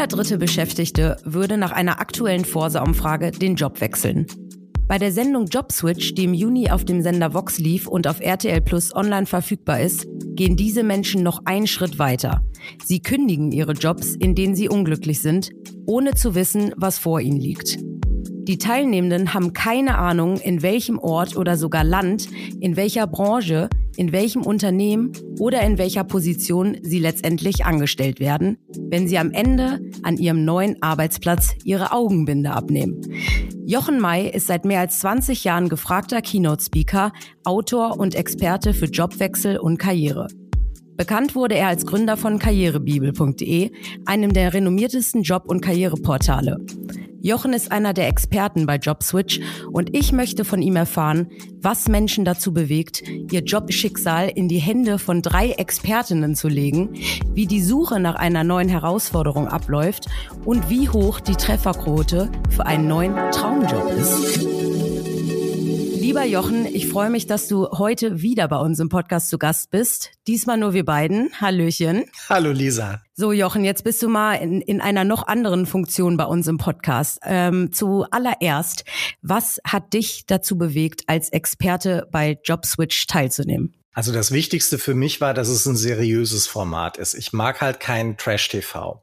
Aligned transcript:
Jeder 0.00 0.16
dritte 0.16 0.38
Beschäftigte 0.38 1.18
würde 1.24 1.58
nach 1.58 1.72
einer 1.72 2.00
aktuellen 2.00 2.46
Forsa-Umfrage 2.46 3.32
den 3.32 3.54
Job 3.54 3.82
wechseln. 3.82 4.26
Bei 4.88 4.96
der 4.96 5.12
Sendung 5.12 5.44
Jobswitch, 5.44 6.14
die 6.14 6.24
im 6.24 6.32
Juni 6.32 6.70
auf 6.70 6.86
dem 6.86 7.02
Sender 7.02 7.34
Vox 7.34 7.58
lief 7.58 7.86
und 7.86 8.06
auf 8.06 8.18
RTL 8.18 8.62
Plus 8.62 8.96
online 8.96 9.26
verfügbar 9.26 9.80
ist, 9.80 10.06
gehen 10.36 10.56
diese 10.56 10.84
Menschen 10.84 11.22
noch 11.22 11.42
einen 11.44 11.66
Schritt 11.66 11.98
weiter. 11.98 12.42
Sie 12.82 13.00
kündigen 13.00 13.52
ihre 13.52 13.72
Jobs, 13.72 14.14
in 14.14 14.34
denen 14.34 14.54
sie 14.54 14.70
unglücklich 14.70 15.20
sind, 15.20 15.50
ohne 15.84 16.14
zu 16.14 16.34
wissen, 16.34 16.72
was 16.78 16.98
vor 16.98 17.20
ihnen 17.20 17.38
liegt. 17.38 17.76
Die 18.44 18.58
Teilnehmenden 18.58 19.34
haben 19.34 19.52
keine 19.52 19.98
Ahnung, 19.98 20.36
in 20.38 20.62
welchem 20.62 20.98
Ort 20.98 21.36
oder 21.36 21.56
sogar 21.56 21.84
Land, 21.84 22.28
in 22.60 22.76
welcher 22.76 23.06
Branche, 23.06 23.68
in 23.96 24.12
welchem 24.12 24.42
Unternehmen 24.42 25.12
oder 25.38 25.60
in 25.62 25.76
welcher 25.76 26.04
Position 26.04 26.78
sie 26.82 26.98
letztendlich 26.98 27.66
angestellt 27.66 28.18
werden, 28.18 28.56
wenn 28.88 29.06
sie 29.08 29.18
am 29.18 29.30
Ende 29.30 29.80
an 30.02 30.16
ihrem 30.16 30.44
neuen 30.44 30.82
Arbeitsplatz 30.82 31.54
ihre 31.64 31.92
Augenbinde 31.92 32.50
abnehmen. 32.50 33.00
Jochen 33.66 34.00
May 34.00 34.30
ist 34.30 34.46
seit 34.46 34.64
mehr 34.64 34.80
als 34.80 35.00
20 35.00 35.44
Jahren 35.44 35.68
gefragter 35.68 36.22
Keynote-Speaker, 36.22 37.12
Autor 37.44 38.00
und 38.00 38.14
Experte 38.14 38.74
für 38.74 38.86
Jobwechsel 38.86 39.58
und 39.58 39.78
Karriere. 39.78 40.28
Bekannt 41.00 41.34
wurde 41.34 41.54
er 41.54 41.68
als 41.68 41.86
Gründer 41.86 42.18
von 42.18 42.38
karrierebibel.de, 42.38 43.70
einem 44.04 44.34
der 44.34 44.52
renommiertesten 44.52 45.22
Job- 45.22 45.46
und 45.46 45.62
Karriereportale. 45.62 46.58
Jochen 47.22 47.54
ist 47.54 47.72
einer 47.72 47.94
der 47.94 48.06
Experten 48.06 48.66
bei 48.66 48.76
JobSwitch 48.76 49.40
und 49.72 49.96
ich 49.96 50.12
möchte 50.12 50.44
von 50.44 50.60
ihm 50.60 50.76
erfahren, 50.76 51.30
was 51.62 51.88
Menschen 51.88 52.26
dazu 52.26 52.52
bewegt, 52.52 53.02
ihr 53.08 53.40
Jobschicksal 53.40 54.28
in 54.28 54.46
die 54.48 54.58
Hände 54.58 54.98
von 54.98 55.22
drei 55.22 55.52
Expertinnen 55.52 56.34
zu 56.34 56.48
legen, 56.48 56.90
wie 57.32 57.46
die 57.46 57.62
Suche 57.62 57.98
nach 57.98 58.16
einer 58.16 58.44
neuen 58.44 58.68
Herausforderung 58.68 59.48
abläuft 59.48 60.04
und 60.44 60.68
wie 60.68 60.90
hoch 60.90 61.18
die 61.20 61.36
Trefferquote 61.36 62.30
für 62.50 62.66
einen 62.66 62.88
neuen 62.88 63.14
Traumjob 63.30 63.90
ist. 63.98 64.59
Lieber 66.10 66.24
Jochen, 66.24 66.66
ich 66.66 66.88
freue 66.88 67.08
mich, 67.08 67.28
dass 67.28 67.46
du 67.46 67.68
heute 67.68 68.20
wieder 68.20 68.48
bei 68.48 68.56
uns 68.56 68.80
im 68.80 68.88
Podcast 68.88 69.30
zu 69.30 69.38
Gast 69.38 69.70
bist. 69.70 70.10
Diesmal 70.26 70.56
nur 70.56 70.74
wir 70.74 70.84
beiden. 70.84 71.30
Hallöchen. 71.40 72.06
Hallo 72.28 72.50
Lisa. 72.50 73.00
So 73.14 73.30
Jochen, 73.30 73.64
jetzt 73.64 73.84
bist 73.84 74.02
du 74.02 74.08
mal 74.08 74.34
in, 74.34 74.60
in 74.60 74.80
einer 74.80 75.04
noch 75.04 75.28
anderen 75.28 75.66
Funktion 75.66 76.16
bei 76.16 76.24
uns 76.24 76.48
im 76.48 76.58
Podcast. 76.58 77.20
Ähm, 77.22 77.70
zuallererst, 77.70 78.84
was 79.22 79.60
hat 79.64 79.92
dich 79.92 80.26
dazu 80.26 80.58
bewegt, 80.58 81.04
als 81.06 81.28
Experte 81.28 82.08
bei 82.10 82.40
JobSwitch 82.42 83.06
teilzunehmen? 83.06 83.76
Also 83.92 84.12
das 84.12 84.32
Wichtigste 84.32 84.78
für 84.78 84.94
mich 84.94 85.20
war, 85.20 85.34
dass 85.34 85.48
es 85.48 85.66
ein 85.66 85.76
seriöses 85.76 86.46
Format 86.46 86.96
ist. 86.96 87.14
Ich 87.14 87.32
mag 87.32 87.60
halt 87.60 87.78
keinen 87.78 88.16
Trash-TV. 88.16 89.00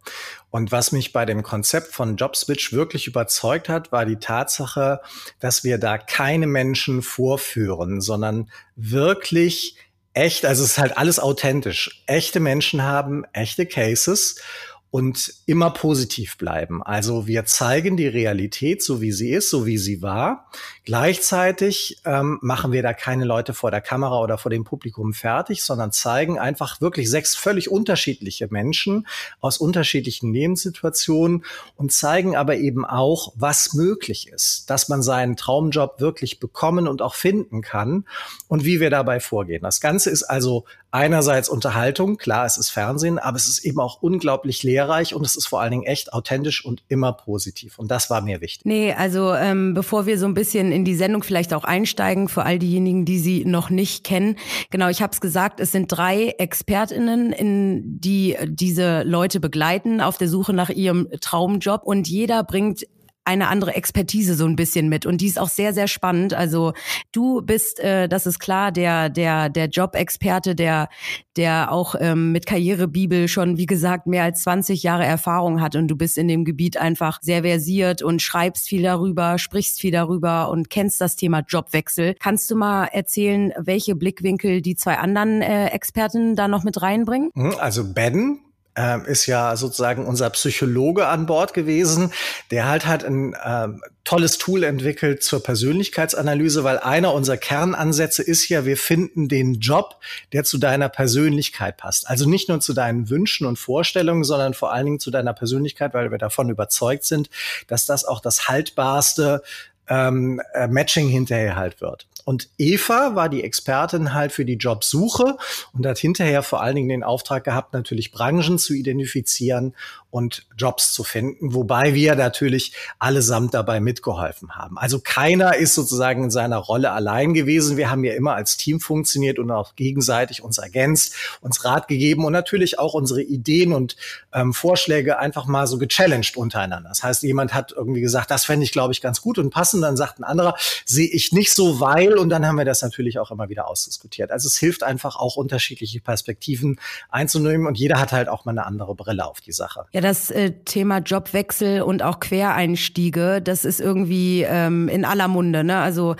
Und 0.57 0.71
was 0.71 0.91
mich 0.91 1.13
bei 1.13 1.23
dem 1.23 1.43
Konzept 1.43 1.93
von 1.93 2.17
JobSwitch 2.17 2.73
wirklich 2.73 3.05
überzeugt 3.05 3.69
hat, 3.69 3.91
war 3.91 4.07
die 4.07 4.15
Tatsache, 4.15 5.01
dass 5.39 5.63
wir 5.63 5.77
da 5.77 5.99
keine 5.99 6.47
Menschen 6.47 7.03
vorführen, 7.03 8.01
sondern 8.01 8.49
wirklich 8.75 9.77
echt, 10.13 10.47
also 10.47 10.63
es 10.63 10.71
ist 10.71 10.77
halt 10.79 10.97
alles 10.97 11.19
authentisch. 11.19 12.03
Echte 12.07 12.39
Menschen 12.39 12.81
haben 12.81 13.23
echte 13.33 13.67
Cases 13.67 14.41
und 14.89 15.33
immer 15.45 15.71
positiv 15.71 16.37
bleiben. 16.37 16.81
Also 16.81 17.27
wir 17.27 17.45
zeigen 17.45 17.97
die 17.97 18.07
Realität 18.07 18.81
so, 18.81 19.01
wie 19.01 19.11
sie 19.11 19.31
ist, 19.31 19.49
so 19.49 19.65
wie 19.65 19.77
sie 19.77 20.01
war. 20.01 20.49
Gleichzeitig 20.85 22.01
ähm, 22.05 22.39
machen 22.41 22.71
wir 22.71 22.81
da 22.81 22.93
keine 22.93 23.25
Leute 23.25 23.53
vor 23.53 23.69
der 23.69 23.81
Kamera 23.81 24.21
oder 24.21 24.37
vor 24.37 24.49
dem 24.49 24.63
Publikum 24.63 25.13
fertig, 25.13 25.63
sondern 25.63 25.91
zeigen 25.91 26.39
einfach 26.39 26.79
wirklich 26.79 27.09
sechs 27.09 27.35
völlig 27.35 27.69
unterschiedliche 27.69 28.47
Menschen 28.49 29.05
aus 29.41 29.57
unterschiedlichen 29.57 30.33
Lebenssituationen 30.33 31.43
und 31.75 31.91
zeigen 31.91 32.37
aber 32.37 32.55
eben 32.55 32.85
auch, 32.85 33.33
was 33.35 33.73
möglich 33.73 34.29
ist, 34.29 34.69
dass 34.69 34.87
man 34.87 35.01
seinen 35.01 35.35
Traumjob 35.35 35.99
wirklich 35.99 36.39
bekommen 36.39 36.87
und 36.87 37.01
auch 37.01 37.15
finden 37.15 37.61
kann 37.61 38.05
und 38.47 38.63
wie 38.63 38.79
wir 38.79 38.89
dabei 38.89 39.19
vorgehen. 39.19 39.63
Das 39.63 39.81
Ganze 39.81 40.09
ist 40.09 40.23
also 40.23 40.65
einerseits 40.91 41.49
Unterhaltung, 41.49 42.17
klar, 42.17 42.45
es 42.45 42.57
ist 42.57 42.69
Fernsehen, 42.69 43.19
aber 43.19 43.37
es 43.37 43.47
ist 43.47 43.65
eben 43.65 43.79
auch 43.79 44.01
unglaublich 44.01 44.63
lehrreich 44.63 45.13
und 45.13 45.25
es 45.25 45.35
ist 45.35 45.47
vor 45.47 45.61
allen 45.61 45.71
Dingen 45.71 45.83
echt 45.83 46.13
authentisch 46.13 46.63
und 46.63 46.83
immer 46.87 47.13
positiv. 47.13 47.77
Und 47.77 47.91
das 47.91 48.09
war 48.09 48.21
mir 48.21 48.41
wichtig. 48.41 48.65
Nee, 48.65 48.93
also 48.93 49.33
ähm, 49.33 49.73
bevor 49.73 50.05
wir 50.05 50.17
so 50.17 50.25
ein 50.25 50.33
bisschen 50.33 50.71
in 50.71 50.85
die 50.85 50.95
Sendung 50.95 51.23
vielleicht 51.23 51.53
auch 51.53 51.63
einsteigen, 51.63 52.29
für 52.29 52.43
all 52.43 52.59
diejenigen, 52.59 53.05
die 53.05 53.19
sie 53.19 53.45
noch 53.45 53.69
nicht 53.69 54.03
kennen. 54.03 54.37
Genau, 54.69 54.87
ich 54.87 55.01
habe 55.01 55.13
es 55.13 55.21
gesagt, 55.21 55.59
es 55.59 55.71
sind 55.71 55.87
drei 55.87 56.35
ExpertInnen, 56.37 57.31
in, 57.31 57.99
die 57.99 58.37
diese 58.45 59.03
Leute 59.03 59.39
begleiten 59.39 60.01
auf 60.01 60.17
der 60.17 60.29
Suche 60.29 60.53
nach 60.53 60.69
ihrem 60.69 61.07
Traumjob 61.21 61.83
und 61.83 62.07
jeder 62.07 62.43
bringt 62.43 62.85
eine 63.27 63.49
andere 63.49 63.75
Expertise 63.75 64.35
so 64.35 64.45
ein 64.45 64.55
bisschen 64.55 64.87
mit 64.87 65.05
und 65.05 65.19
die 65.19 65.27
ist 65.27 65.37
auch 65.37 65.49
sehr 65.49 65.73
sehr 65.73 65.87
spannend. 65.87 66.33
Also 66.33 66.73
du 67.11 67.41
bist, 67.41 67.79
äh, 67.79 68.07
das 68.07 68.25
ist 68.25 68.39
klar, 68.39 68.71
der 68.71 69.09
der 69.09 69.49
der 69.49 69.67
Job-Experte, 69.67 70.55
der 70.55 70.87
der 71.35 71.71
auch 71.71 71.95
ähm, 71.99 72.31
mit 72.31 72.45
Karrierebibel 72.45 73.27
schon 73.27 73.57
wie 73.57 73.65
gesagt 73.65 74.07
mehr 74.07 74.23
als 74.23 74.43
20 74.43 74.81
Jahre 74.81 75.05
Erfahrung 75.05 75.61
hat 75.61 75.75
und 75.75 75.89
du 75.89 75.95
bist 75.95 76.17
in 76.17 76.27
dem 76.27 76.45
Gebiet 76.45 76.77
einfach 76.77 77.19
sehr 77.21 77.43
versiert 77.43 78.01
und 78.01 78.21
schreibst 78.21 78.69
viel 78.69 78.81
darüber, 78.81 79.37
sprichst 79.37 79.79
viel 79.79 79.91
darüber 79.91 80.49
und 80.49 80.69
kennst 80.69 81.01
das 81.01 81.15
Thema 81.17 81.43
Jobwechsel. 81.47 82.15
Kannst 82.19 82.49
du 82.49 82.55
mal 82.55 82.85
erzählen, 82.85 83.53
welche 83.57 83.95
Blickwinkel 83.95 84.61
die 84.61 84.75
zwei 84.75 84.97
anderen 84.97 85.41
äh, 85.41 85.67
Experten 85.67 86.35
da 86.35 86.47
noch 86.47 86.63
mit 86.63 86.81
reinbringen? 86.81 87.29
Hm, 87.35 87.55
also 87.59 87.93
Ben, 87.93 88.39
ähm, 88.77 89.05
ist 89.05 89.25
ja 89.25 89.57
sozusagen 89.57 90.05
unser 90.05 90.29
Psychologe 90.29 91.07
an 91.07 91.25
Bord 91.25 91.53
gewesen. 91.53 92.13
Der 92.51 92.67
halt 92.67 92.85
hat 92.85 93.03
ein 93.03 93.35
ähm, 93.43 93.81
tolles 94.03 94.37
Tool 94.37 94.63
entwickelt 94.63 95.23
zur 95.23 95.43
Persönlichkeitsanalyse, 95.43 96.63
weil 96.63 96.77
einer 96.77 97.13
unserer 97.13 97.37
Kernansätze 97.37 98.21
ist 98.21 98.47
ja, 98.47 98.65
wir 98.65 98.77
finden 98.77 99.27
den 99.27 99.55
Job, 99.55 99.97
der 100.31 100.43
zu 100.43 100.59
deiner 100.59 100.89
Persönlichkeit 100.89 101.75
passt. 101.75 102.07
Also 102.07 102.29
nicht 102.29 102.47
nur 102.47 102.61
zu 102.61 102.73
deinen 102.73 103.09
Wünschen 103.09 103.47
und 103.47 103.57
Vorstellungen, 103.57 104.23
sondern 104.23 104.53
vor 104.53 104.71
allen 104.71 104.85
Dingen 104.85 104.99
zu 104.99 105.11
deiner 105.11 105.33
Persönlichkeit, 105.33 105.93
weil 105.93 106.11
wir 106.11 106.19
davon 106.19 106.49
überzeugt 106.49 107.03
sind, 107.03 107.29
dass 107.67 107.85
das 107.85 108.05
auch 108.05 108.21
das 108.21 108.47
haltbarste 108.47 109.41
ähm, 109.89 110.41
äh, 110.53 110.67
Matching 110.67 111.09
hinterher 111.09 111.55
halt 111.55 111.81
wird. 111.81 112.07
Und 112.27 112.49
Eva 112.57 113.15
war 113.15 113.29
die 113.29 113.41
Expertin 113.41 114.13
halt 114.13 114.33
für 114.33 114.43
die 114.43 114.57
Jobsuche 114.57 115.37
und 115.71 115.85
hat 115.85 115.97
hinterher 115.97 116.43
vor 116.43 116.61
allen 116.61 116.75
Dingen 116.75 116.89
den 116.89 117.03
Auftrag 117.03 117.45
gehabt, 117.45 117.71
natürlich 117.71 118.11
Branchen 118.11 118.59
zu 118.59 118.73
identifizieren 118.73 119.73
und 120.09 120.45
Jobs 120.57 120.91
zu 120.91 121.05
finden, 121.05 121.53
wobei 121.53 121.93
wir 121.93 122.15
natürlich 122.15 122.73
allesamt 122.99 123.53
dabei 123.53 123.79
mitgeholfen 123.79 124.55
haben. 124.55 124.77
Also 124.77 124.99
keiner 124.99 125.55
ist 125.55 125.73
sozusagen 125.73 126.25
in 126.25 126.31
seiner 126.31 126.57
Rolle 126.57 126.91
allein 126.91 127.33
gewesen. 127.33 127.77
Wir 127.77 127.89
haben 127.89 128.03
ja 128.03 128.13
immer 128.13 128.35
als 128.35 128.57
Team 128.57 128.81
funktioniert 128.81 129.39
und 129.39 129.49
auch 129.51 129.75
gegenseitig 129.75 130.43
uns 130.43 130.57
ergänzt, 130.57 131.13
uns 131.39 131.63
Rat 131.63 131.87
gegeben 131.87 132.25
und 132.25 132.33
natürlich 132.33 132.77
auch 132.77 132.93
unsere 132.93 133.21
Ideen 133.21 133.71
und 133.71 133.95
ähm, 134.33 134.53
Vorschläge 134.53 135.19
einfach 135.19 135.45
mal 135.45 135.67
so 135.67 135.77
gechallenged 135.77 136.35
untereinander. 136.35 136.89
Das 136.89 137.03
heißt, 137.03 137.23
jemand 137.23 137.53
hat 137.53 137.71
irgendwie 137.71 138.01
gesagt, 138.01 138.31
das 138.31 138.43
fände 138.43 138.65
ich, 138.65 138.73
glaube 138.73 138.91
ich, 138.91 139.01
ganz 139.01 139.21
gut 139.21 139.37
und 139.37 139.49
passend. 139.49 139.83
Dann 139.83 139.95
sagt 139.95 140.19
ein 140.19 140.23
anderer, 140.25 140.55
sehe 140.85 141.07
ich 141.07 141.31
nicht 141.31 141.53
so, 141.53 141.79
weil 141.79 142.16
und 142.17 142.29
dann 142.29 142.45
haben 142.45 142.57
wir 142.57 142.65
das 142.65 142.81
natürlich 142.81 143.19
auch 143.19 143.31
immer 143.31 143.49
wieder 143.49 143.67
ausdiskutiert. 143.67 144.31
Also 144.31 144.47
es 144.47 144.57
hilft 144.57 144.83
einfach 144.83 145.15
auch 145.15 145.35
unterschiedliche 145.35 145.99
Perspektiven 145.99 146.79
einzunehmen 147.09 147.67
und 147.67 147.77
jeder 147.77 147.99
hat 147.99 148.11
halt 148.11 148.29
auch 148.29 148.45
mal 148.45 148.51
eine 148.51 148.65
andere 148.65 148.95
Brille 148.95 149.25
auf 149.25 149.41
die 149.41 149.51
Sache. 149.51 149.85
Ja, 149.91 150.01
das 150.01 150.31
äh, 150.31 150.51
Thema 150.65 150.99
Jobwechsel 150.99 151.81
und 151.81 152.03
auch 152.03 152.19
Quereinstiege, 152.19 153.41
das 153.41 153.65
ist 153.65 153.79
irgendwie 153.79 154.43
ähm, 154.43 154.87
in 154.87 155.05
aller 155.05 155.27
Munde. 155.27 155.63
Ne? 155.63 155.77
Also 155.77 156.15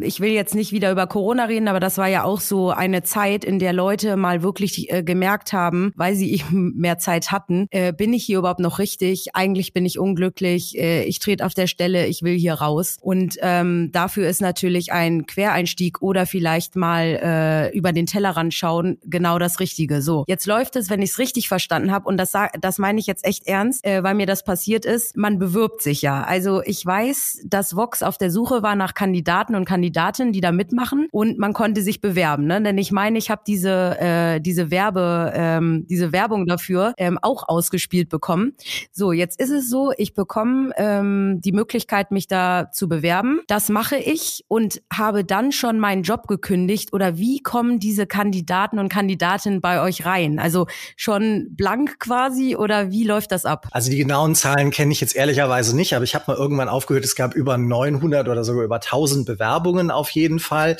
ich 0.00 0.20
will 0.20 0.30
jetzt 0.30 0.54
nicht 0.54 0.72
wieder 0.72 0.90
über 0.90 1.06
Corona 1.06 1.44
reden, 1.44 1.68
aber 1.68 1.80
das 1.80 1.98
war 1.98 2.08
ja 2.08 2.24
auch 2.24 2.40
so 2.40 2.70
eine 2.70 3.02
Zeit, 3.02 3.44
in 3.44 3.58
der 3.58 3.72
Leute 3.72 4.16
mal 4.16 4.42
wirklich 4.42 4.92
äh, 4.92 5.02
gemerkt 5.02 5.52
haben, 5.52 5.92
weil 5.96 6.14
sie 6.14 6.32
eben 6.40 6.72
mehr 6.76 6.98
Zeit 6.98 7.30
hatten, 7.30 7.66
äh, 7.70 7.92
bin 7.92 8.12
ich 8.12 8.24
hier 8.24 8.38
überhaupt 8.38 8.60
noch 8.60 8.78
richtig? 8.78 9.34
Eigentlich 9.34 9.72
bin 9.72 9.86
ich 9.86 9.98
unglücklich, 9.98 10.78
äh, 10.78 11.04
ich 11.04 11.18
trete 11.18 11.44
auf 11.44 11.54
der 11.54 11.66
Stelle, 11.66 12.06
ich 12.06 12.22
will 12.22 12.36
hier 12.36 12.54
raus. 12.54 12.96
Und 13.00 13.36
ähm, 13.40 13.90
dafür 13.92 14.28
ist 14.28 14.40
natürlich 14.40 14.92
ein 14.92 15.23
Quereinstieg 15.26 16.02
oder 16.02 16.26
vielleicht 16.26 16.76
mal 16.76 17.20
äh, 17.22 17.76
über 17.76 17.92
den 17.92 18.06
Tellerrand 18.06 18.54
schauen 18.54 18.98
genau 19.04 19.38
das 19.38 19.60
Richtige. 19.60 20.02
So, 20.02 20.24
jetzt 20.26 20.46
läuft 20.46 20.76
es, 20.76 20.90
wenn 20.90 21.02
ich 21.02 21.10
es 21.10 21.18
richtig 21.18 21.48
verstanden 21.48 21.92
habe, 21.92 22.08
und 22.08 22.16
das, 22.16 22.32
das 22.60 22.78
meine 22.78 22.98
ich 23.00 23.06
jetzt 23.06 23.24
echt 23.24 23.46
ernst, 23.46 23.84
äh, 23.84 24.02
weil 24.02 24.14
mir 24.14 24.26
das 24.26 24.44
passiert 24.44 24.84
ist, 24.84 25.16
man 25.16 25.38
bewirbt 25.38 25.82
sich 25.82 26.02
ja. 26.02 26.22
Also 26.22 26.62
ich 26.64 26.84
weiß, 26.84 27.42
dass 27.44 27.76
Vox 27.76 28.02
auf 28.02 28.18
der 28.18 28.30
Suche 28.30 28.62
war 28.62 28.74
nach 28.74 28.94
Kandidaten 28.94 29.54
und 29.54 29.64
Kandidatinnen, 29.64 30.32
die 30.32 30.40
da 30.40 30.52
mitmachen 30.52 31.08
und 31.12 31.38
man 31.38 31.52
konnte 31.52 31.82
sich 31.82 32.00
bewerben. 32.00 32.46
Ne? 32.46 32.60
Denn 32.62 32.78
ich 32.78 32.92
meine, 32.92 33.18
ich 33.18 33.30
habe 33.30 33.42
diese, 33.46 33.98
äh, 34.00 34.40
diese 34.40 34.70
Werbe, 34.70 35.32
ähm, 35.34 35.86
diese 35.88 36.12
Werbung 36.12 36.46
dafür 36.46 36.94
ähm, 36.96 37.18
auch 37.22 37.48
ausgespielt 37.48 38.08
bekommen. 38.08 38.54
So, 38.92 39.12
jetzt 39.12 39.40
ist 39.40 39.50
es 39.50 39.68
so, 39.70 39.92
ich 39.96 40.14
bekomme 40.14 40.72
ähm, 40.76 41.40
die 41.42 41.52
Möglichkeit, 41.52 42.10
mich 42.10 42.26
da 42.26 42.70
zu 42.72 42.88
bewerben. 42.88 43.40
Das 43.46 43.68
mache 43.68 43.96
ich 43.96 44.44
und 44.48 44.82
habe 44.92 45.03
dann 45.12 45.52
schon 45.52 45.78
meinen 45.78 46.02
Job 46.02 46.26
gekündigt. 46.26 46.92
Oder 46.92 47.18
wie 47.18 47.40
kommen 47.40 47.78
diese 47.78 48.06
Kandidaten 48.06 48.78
und 48.78 48.88
Kandidatinnen 48.88 49.60
bei 49.60 49.82
euch 49.82 50.06
rein? 50.06 50.38
Also 50.38 50.66
schon 50.96 51.48
blank 51.50 51.98
quasi 51.98 52.56
oder 52.56 52.90
wie 52.90 53.04
läuft 53.04 53.32
das 53.32 53.44
ab? 53.44 53.68
Also 53.72 53.90
die 53.90 53.98
genauen 53.98 54.34
Zahlen 54.34 54.70
kenne 54.70 54.92
ich 54.92 55.00
jetzt 55.00 55.14
ehrlicherweise 55.14 55.76
nicht, 55.76 55.94
aber 55.94 56.04
ich 56.04 56.14
habe 56.14 56.24
mal 56.28 56.36
irgendwann 56.36 56.68
aufgehört, 56.68 57.04
es 57.04 57.14
gab 57.14 57.34
über 57.34 57.58
900 57.58 58.28
oder 58.28 58.44
sogar 58.44 58.64
über 58.64 58.76
1000 58.76 59.26
Bewerbungen 59.26 59.90
auf 59.90 60.10
jeden 60.10 60.38
Fall. 60.38 60.76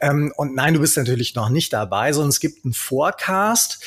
Ähm, 0.00 0.32
und 0.36 0.54
nein, 0.54 0.74
du 0.74 0.80
bist 0.80 0.96
natürlich 0.96 1.34
noch 1.34 1.48
nicht 1.48 1.72
dabei, 1.72 2.12
sondern 2.12 2.30
es 2.30 2.40
gibt 2.40 2.64
einen 2.64 2.74
Forecast 2.74 3.84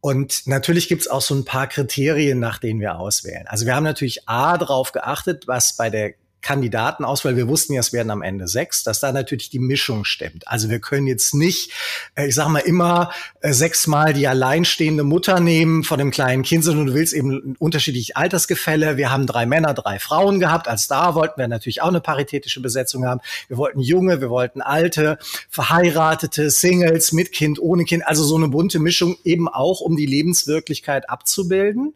und 0.00 0.46
natürlich 0.46 0.88
gibt's 0.88 1.08
auch 1.08 1.20
so 1.20 1.34
ein 1.34 1.44
paar 1.44 1.66
Kriterien, 1.66 2.38
nach 2.38 2.58
denen 2.58 2.80
wir 2.80 2.98
auswählen. 2.98 3.46
Also 3.46 3.66
wir 3.66 3.76
haben 3.76 3.84
natürlich 3.84 4.28
A 4.28 4.56
darauf 4.56 4.92
geachtet, 4.92 5.46
was 5.46 5.76
bei 5.76 5.90
der 5.90 6.14
Kandidatenauswahl, 6.42 7.36
wir 7.36 7.48
wussten 7.48 7.74
ja, 7.74 7.80
es 7.80 7.92
werden 7.92 8.10
am 8.10 8.22
Ende 8.22 8.48
sechs, 8.48 8.82
dass 8.82 9.00
da 9.00 9.12
natürlich 9.12 9.50
die 9.50 9.58
Mischung 9.58 10.04
stimmt. 10.04 10.48
Also 10.48 10.70
wir 10.70 10.80
können 10.80 11.06
jetzt 11.06 11.34
nicht, 11.34 11.72
äh, 12.14 12.28
ich 12.28 12.34
sage 12.34 12.50
mal 12.50 12.60
immer, 12.60 13.12
äh, 13.40 13.52
sechsmal 13.52 14.12
die 14.12 14.26
alleinstehende 14.26 15.04
Mutter 15.04 15.40
nehmen 15.40 15.84
von 15.84 15.98
dem 15.98 16.10
kleinen 16.10 16.42
Kind, 16.42 16.64
sondern 16.64 16.86
du 16.86 16.94
willst 16.94 17.12
eben 17.12 17.56
unterschiedliche 17.58 18.16
Altersgefälle. 18.16 18.96
Wir 18.96 19.10
haben 19.10 19.26
drei 19.26 19.46
Männer, 19.46 19.74
drei 19.74 19.98
Frauen 19.98 20.40
gehabt. 20.40 20.68
Als 20.68 20.88
da 20.88 21.14
wollten 21.14 21.38
wir 21.38 21.48
natürlich 21.48 21.82
auch 21.82 21.88
eine 21.88 22.00
paritätische 22.00 22.60
Besetzung 22.60 23.04
haben. 23.04 23.20
Wir 23.48 23.56
wollten 23.56 23.80
junge, 23.80 24.20
wir 24.20 24.30
wollten 24.30 24.62
alte, 24.62 25.18
verheiratete, 25.48 26.50
Singles, 26.50 27.12
mit 27.12 27.32
Kind, 27.32 27.58
ohne 27.60 27.84
Kind. 27.84 28.06
Also 28.06 28.24
so 28.24 28.36
eine 28.36 28.48
bunte 28.48 28.78
Mischung 28.78 29.16
eben 29.24 29.48
auch, 29.48 29.80
um 29.80 29.96
die 29.96 30.06
Lebenswirklichkeit 30.06 31.08
abzubilden. 31.10 31.94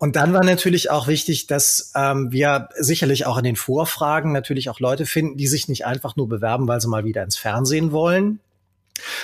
Und 0.00 0.16
dann 0.16 0.32
war 0.32 0.42
natürlich 0.42 0.90
auch 0.90 1.08
wichtig, 1.08 1.46
dass 1.46 1.92
ähm, 1.94 2.32
wir 2.32 2.70
sicherlich 2.74 3.26
auch 3.26 3.36
in 3.36 3.44
den 3.44 3.56
Vorfragen 3.56 4.32
natürlich 4.32 4.70
auch 4.70 4.80
Leute 4.80 5.04
finden, 5.04 5.36
die 5.36 5.46
sich 5.46 5.68
nicht 5.68 5.84
einfach 5.84 6.16
nur 6.16 6.26
bewerben, 6.26 6.66
weil 6.66 6.80
sie 6.80 6.88
mal 6.88 7.04
wieder 7.04 7.22
ins 7.22 7.36
Fernsehen 7.36 7.92
wollen, 7.92 8.40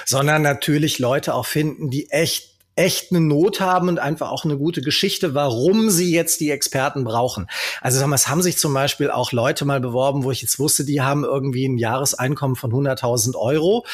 sondern 0.04 0.42
natürlich 0.42 0.98
Leute 0.98 1.32
auch 1.32 1.46
finden, 1.46 1.88
die 1.88 2.10
echt 2.10 2.52
echt 2.78 3.10
eine 3.10 3.22
Not 3.22 3.58
haben 3.60 3.88
und 3.88 3.98
einfach 3.98 4.30
auch 4.30 4.44
eine 4.44 4.58
gute 4.58 4.82
Geschichte, 4.82 5.34
warum 5.34 5.88
sie 5.88 6.12
jetzt 6.12 6.40
die 6.40 6.50
Experten 6.50 7.04
brauchen. 7.04 7.46
Also 7.80 7.98
sag 7.98 8.06
mal, 8.06 8.16
es 8.16 8.28
haben 8.28 8.42
sich 8.42 8.58
zum 8.58 8.74
Beispiel 8.74 9.10
auch 9.10 9.32
Leute 9.32 9.64
mal 9.64 9.80
beworben, 9.80 10.24
wo 10.24 10.30
ich 10.30 10.42
jetzt 10.42 10.58
wusste, 10.58 10.84
die 10.84 11.00
haben 11.00 11.24
irgendwie 11.24 11.66
ein 11.66 11.78
Jahreseinkommen 11.78 12.54
von 12.54 12.72
100.000 12.72 13.34
Euro. 13.34 13.86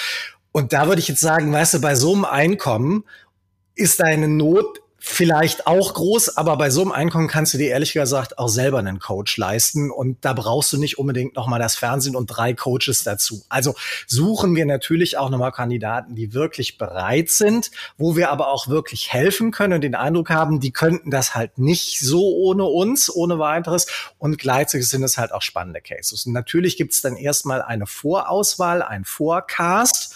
Und 0.51 0.73
da 0.73 0.89
würde 0.89 0.99
ich 0.99 1.07
jetzt 1.07 1.21
sagen, 1.21 1.53
weißt 1.53 1.75
du, 1.75 1.81
bei 1.81 1.95
so 1.95 2.13
einem 2.13 2.25
Einkommen 2.25 3.05
ist 3.77 4.01
deine 4.01 4.27
Not 4.27 4.81
vielleicht 5.05 5.67
auch 5.67 5.95
groß, 5.95 6.37
aber 6.37 6.57
bei 6.57 6.71
so 6.71 6.81
einem 6.81 6.93
Einkommen 6.93 7.27
kannst 7.27 7.53
du 7.53 7.59
dir 7.59 7.71
ehrlich 7.71 7.93
gesagt 7.93 8.39
auch 8.39 8.49
selber 8.49 8.79
einen 8.79 9.01
Coach 9.01 9.37
leisten 9.37 9.91
und 9.91 10.25
da 10.25 10.33
brauchst 10.33 10.73
du 10.73 10.79
nicht 10.79 10.97
unbedingt 10.97 11.35
nochmal 11.35 11.59
das 11.59 11.75
Fernsehen 11.75 12.15
und 12.15 12.29
drei 12.29 12.55
Coaches 12.55 13.03
dazu. 13.03 13.43
Also 13.49 13.75
suchen 14.07 14.55
wir 14.55 14.65
natürlich 14.65 15.19
auch 15.19 15.29
nochmal 15.29 15.51
Kandidaten, 15.51 16.15
die 16.15 16.35
wirklich 16.35 16.79
bereit 16.79 17.31
sind, 17.31 17.73
wo 17.99 18.15
wir 18.15 18.31
aber 18.31 18.53
auch 18.53 18.69
wirklich 18.69 19.13
helfen 19.13 19.51
können 19.51 19.75
und 19.75 19.81
den 19.81 19.97
Eindruck 19.97 20.31
haben, 20.31 20.61
die 20.61 20.71
könnten 20.71 21.11
das 21.11 21.35
halt 21.35 21.59
nicht 21.59 21.99
so 21.99 22.23
ohne 22.37 22.65
uns, 22.65 23.13
ohne 23.13 23.41
weiteres 23.41 23.89
und 24.19 24.39
gleichzeitig 24.39 24.89
sind 24.89 25.03
es 25.03 25.19
halt 25.19 25.33
auch 25.33 25.43
spannende 25.43 25.81
Cases. 25.81 26.27
Und 26.27 26.33
natürlich 26.33 26.77
gibt 26.77 26.93
es 26.93 27.03
dann 27.03 27.17
erstmal 27.17 27.61
eine 27.61 27.87
Vorauswahl, 27.87 28.83
ein 28.83 29.05
Forecast 29.05 30.15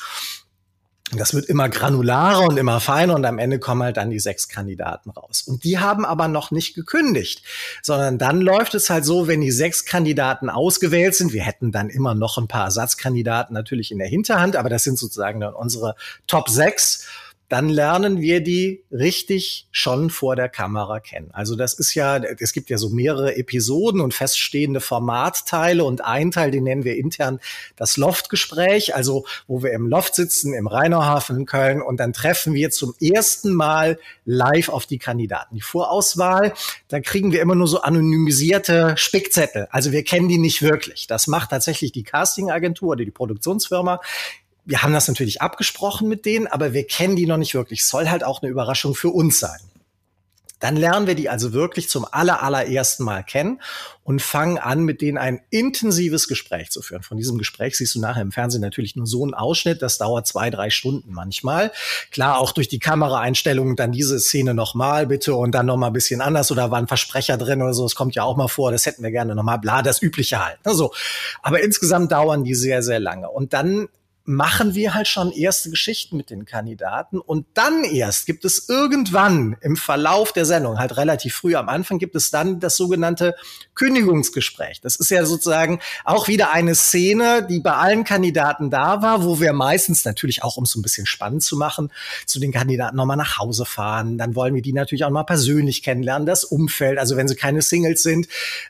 das 1.12 1.34
wird 1.34 1.46
immer 1.46 1.68
granularer 1.68 2.48
und 2.48 2.56
immer 2.56 2.80
feiner 2.80 3.14
und 3.14 3.24
am 3.24 3.38
Ende 3.38 3.60
kommen 3.60 3.82
halt 3.82 3.96
dann 3.96 4.10
die 4.10 4.18
sechs 4.18 4.48
Kandidaten 4.48 5.10
raus. 5.10 5.42
Und 5.46 5.62
die 5.62 5.78
haben 5.78 6.04
aber 6.04 6.26
noch 6.26 6.50
nicht 6.50 6.74
gekündigt, 6.74 7.42
sondern 7.80 8.18
dann 8.18 8.40
läuft 8.40 8.74
es 8.74 8.90
halt 8.90 9.04
so, 9.04 9.28
wenn 9.28 9.40
die 9.40 9.52
sechs 9.52 9.84
Kandidaten 9.84 10.50
ausgewählt 10.50 11.14
sind, 11.14 11.32
wir 11.32 11.42
hätten 11.42 11.70
dann 11.70 11.90
immer 11.90 12.14
noch 12.14 12.38
ein 12.38 12.48
paar 12.48 12.64
Ersatzkandidaten 12.64 13.54
natürlich 13.54 13.92
in 13.92 13.98
der 13.98 14.08
Hinterhand, 14.08 14.56
aber 14.56 14.68
das 14.68 14.82
sind 14.82 14.98
sozusagen 14.98 15.40
dann 15.40 15.54
unsere 15.54 15.94
Top 16.26 16.48
sechs 16.48 17.06
dann 17.48 17.68
lernen 17.68 18.20
wir 18.20 18.40
die 18.40 18.82
richtig 18.90 19.68
schon 19.70 20.10
vor 20.10 20.34
der 20.34 20.48
Kamera 20.48 20.98
kennen. 21.00 21.30
Also 21.32 21.54
das 21.54 21.74
ist 21.74 21.94
ja, 21.94 22.16
es 22.16 22.52
gibt 22.52 22.70
ja 22.70 22.78
so 22.78 22.90
mehrere 22.90 23.36
Episoden 23.36 24.00
und 24.00 24.14
feststehende 24.14 24.80
Formatteile 24.80 25.84
und 25.84 26.04
ein 26.04 26.32
Teil, 26.32 26.50
den 26.50 26.64
nennen 26.64 26.84
wir 26.84 26.96
intern 26.96 27.38
das 27.76 27.96
Loftgespräch, 27.96 28.94
also 28.96 29.26
wo 29.46 29.62
wir 29.62 29.72
im 29.72 29.86
Loft 29.86 30.16
sitzen, 30.16 30.54
im 30.54 30.66
Rheinauhafen 30.66 31.36
in 31.36 31.46
Köln 31.46 31.82
und 31.82 31.98
dann 32.00 32.12
treffen 32.12 32.54
wir 32.54 32.70
zum 32.70 32.94
ersten 33.00 33.54
Mal 33.54 33.98
live 34.24 34.68
auf 34.68 34.86
die 34.86 34.98
Kandidaten. 34.98 35.54
Die 35.54 35.60
Vorauswahl, 35.60 36.52
da 36.88 37.00
kriegen 37.00 37.30
wir 37.30 37.40
immer 37.40 37.54
nur 37.54 37.68
so 37.68 37.80
anonymisierte 37.80 38.94
Spickzettel. 38.96 39.68
Also 39.70 39.92
wir 39.92 40.02
kennen 40.02 40.28
die 40.28 40.38
nicht 40.38 40.62
wirklich. 40.62 41.06
Das 41.06 41.28
macht 41.28 41.50
tatsächlich 41.50 41.92
die 41.92 42.02
Castingagentur 42.02 42.90
oder 42.90 43.04
die 43.04 43.10
Produktionsfirma 43.10 44.00
wir 44.66 44.82
haben 44.82 44.92
das 44.92 45.08
natürlich 45.08 45.40
abgesprochen 45.40 46.08
mit 46.08 46.26
denen, 46.26 46.48
aber 46.48 46.72
wir 46.72 46.86
kennen 46.86 47.16
die 47.16 47.26
noch 47.26 47.36
nicht 47.36 47.54
wirklich. 47.54 47.84
Soll 47.84 48.10
halt 48.10 48.24
auch 48.24 48.42
eine 48.42 48.50
Überraschung 48.50 48.94
für 48.94 49.10
uns 49.10 49.38
sein. 49.38 49.60
Dann 50.58 50.76
lernen 50.76 51.06
wir 51.06 51.14
die 51.14 51.28
also 51.28 51.52
wirklich 51.52 51.90
zum 51.90 52.06
aller, 52.10 52.42
allerersten 52.42 53.04
Mal 53.04 53.22
kennen 53.22 53.60
und 54.04 54.22
fangen 54.22 54.56
an, 54.56 54.84
mit 54.84 55.02
denen 55.02 55.18
ein 55.18 55.42
intensives 55.50 56.28
Gespräch 56.28 56.70
zu 56.70 56.80
führen. 56.80 57.02
Von 57.02 57.18
diesem 57.18 57.36
Gespräch 57.36 57.76
siehst 57.76 57.94
du 57.94 58.00
nachher 58.00 58.22
im 58.22 58.32
Fernsehen 58.32 58.62
natürlich 58.62 58.96
nur 58.96 59.06
so 59.06 59.22
einen 59.22 59.34
Ausschnitt. 59.34 59.82
Das 59.82 59.98
dauert 59.98 60.26
zwei, 60.26 60.48
drei 60.48 60.70
Stunden 60.70 61.12
manchmal. 61.12 61.72
Klar, 62.10 62.38
auch 62.38 62.52
durch 62.52 62.68
die 62.68 62.78
Kameraeinstellungen 62.78 63.76
dann 63.76 63.92
diese 63.92 64.18
Szene 64.18 64.54
nochmal 64.54 65.06
bitte 65.06 65.34
und 65.34 65.52
dann 65.52 65.66
nochmal 65.66 65.90
ein 65.90 65.92
bisschen 65.92 66.22
anders 66.22 66.50
oder 66.50 66.70
war 66.70 66.78
ein 66.78 66.88
Versprecher 66.88 67.36
drin 67.36 67.60
oder 67.60 67.74
so. 67.74 67.82
Das 67.82 67.94
kommt 67.94 68.14
ja 68.14 68.22
auch 68.22 68.36
mal 68.36 68.48
vor. 68.48 68.72
Das 68.72 68.86
hätten 68.86 69.02
wir 69.02 69.10
gerne 69.10 69.34
nochmal. 69.34 69.58
Bla, 69.58 69.82
das 69.82 70.00
Übliche 70.00 70.42
halt. 70.42 70.58
Also, 70.64 70.92
aber 71.42 71.62
insgesamt 71.62 72.12
dauern 72.12 72.44
die 72.44 72.54
sehr, 72.54 72.82
sehr 72.82 72.98
lange. 72.98 73.28
Und 73.28 73.52
dann 73.52 73.88
machen 74.26 74.74
wir 74.74 74.94
halt 74.94 75.08
schon 75.08 75.32
erste 75.32 75.70
Geschichten 75.70 76.16
mit 76.16 76.30
den 76.30 76.44
Kandidaten 76.44 77.18
und 77.18 77.46
dann 77.54 77.84
erst 77.84 78.26
gibt 78.26 78.44
es 78.44 78.68
irgendwann 78.68 79.56
im 79.60 79.76
Verlauf 79.76 80.32
der 80.32 80.44
Sendung, 80.44 80.78
halt 80.78 80.96
relativ 80.96 81.34
früh 81.34 81.54
am 81.54 81.68
Anfang, 81.68 81.98
gibt 81.98 82.16
es 82.16 82.30
dann 82.30 82.60
das 82.60 82.76
sogenannte 82.76 83.34
Kündigungsgespräch. 83.74 84.80
Das 84.80 84.96
ist 84.96 85.10
ja 85.10 85.24
sozusagen 85.24 85.80
auch 86.04 86.28
wieder 86.28 86.52
eine 86.52 86.74
Szene, 86.74 87.46
die 87.48 87.60
bei 87.60 87.74
allen 87.74 88.04
Kandidaten 88.04 88.70
da 88.70 89.02
war, 89.02 89.22
wo 89.22 89.40
wir 89.40 89.52
meistens 89.52 90.04
natürlich 90.04 90.42
auch, 90.42 90.56
um 90.56 90.64
es 90.64 90.70
so 90.70 90.80
ein 90.80 90.82
bisschen 90.82 91.06
spannend 91.06 91.42
zu 91.42 91.56
machen, 91.56 91.92
zu 92.24 92.40
den 92.40 92.52
Kandidaten 92.52 92.96
nochmal 92.96 93.16
nach 93.16 93.38
Hause 93.38 93.64
fahren. 93.64 94.18
Dann 94.18 94.34
wollen 94.34 94.54
wir 94.54 94.62
die 94.62 94.72
natürlich 94.72 95.04
auch 95.04 95.10
mal 95.10 95.24
persönlich 95.24 95.82
kennenlernen, 95.82 96.26
das 96.26 96.44
Umfeld. 96.44 96.98
Also 96.98 97.16
wenn 97.16 97.28
sie 97.28 97.36
keine 97.36 97.62
Singles 97.62 98.02
sind, 98.02 98.28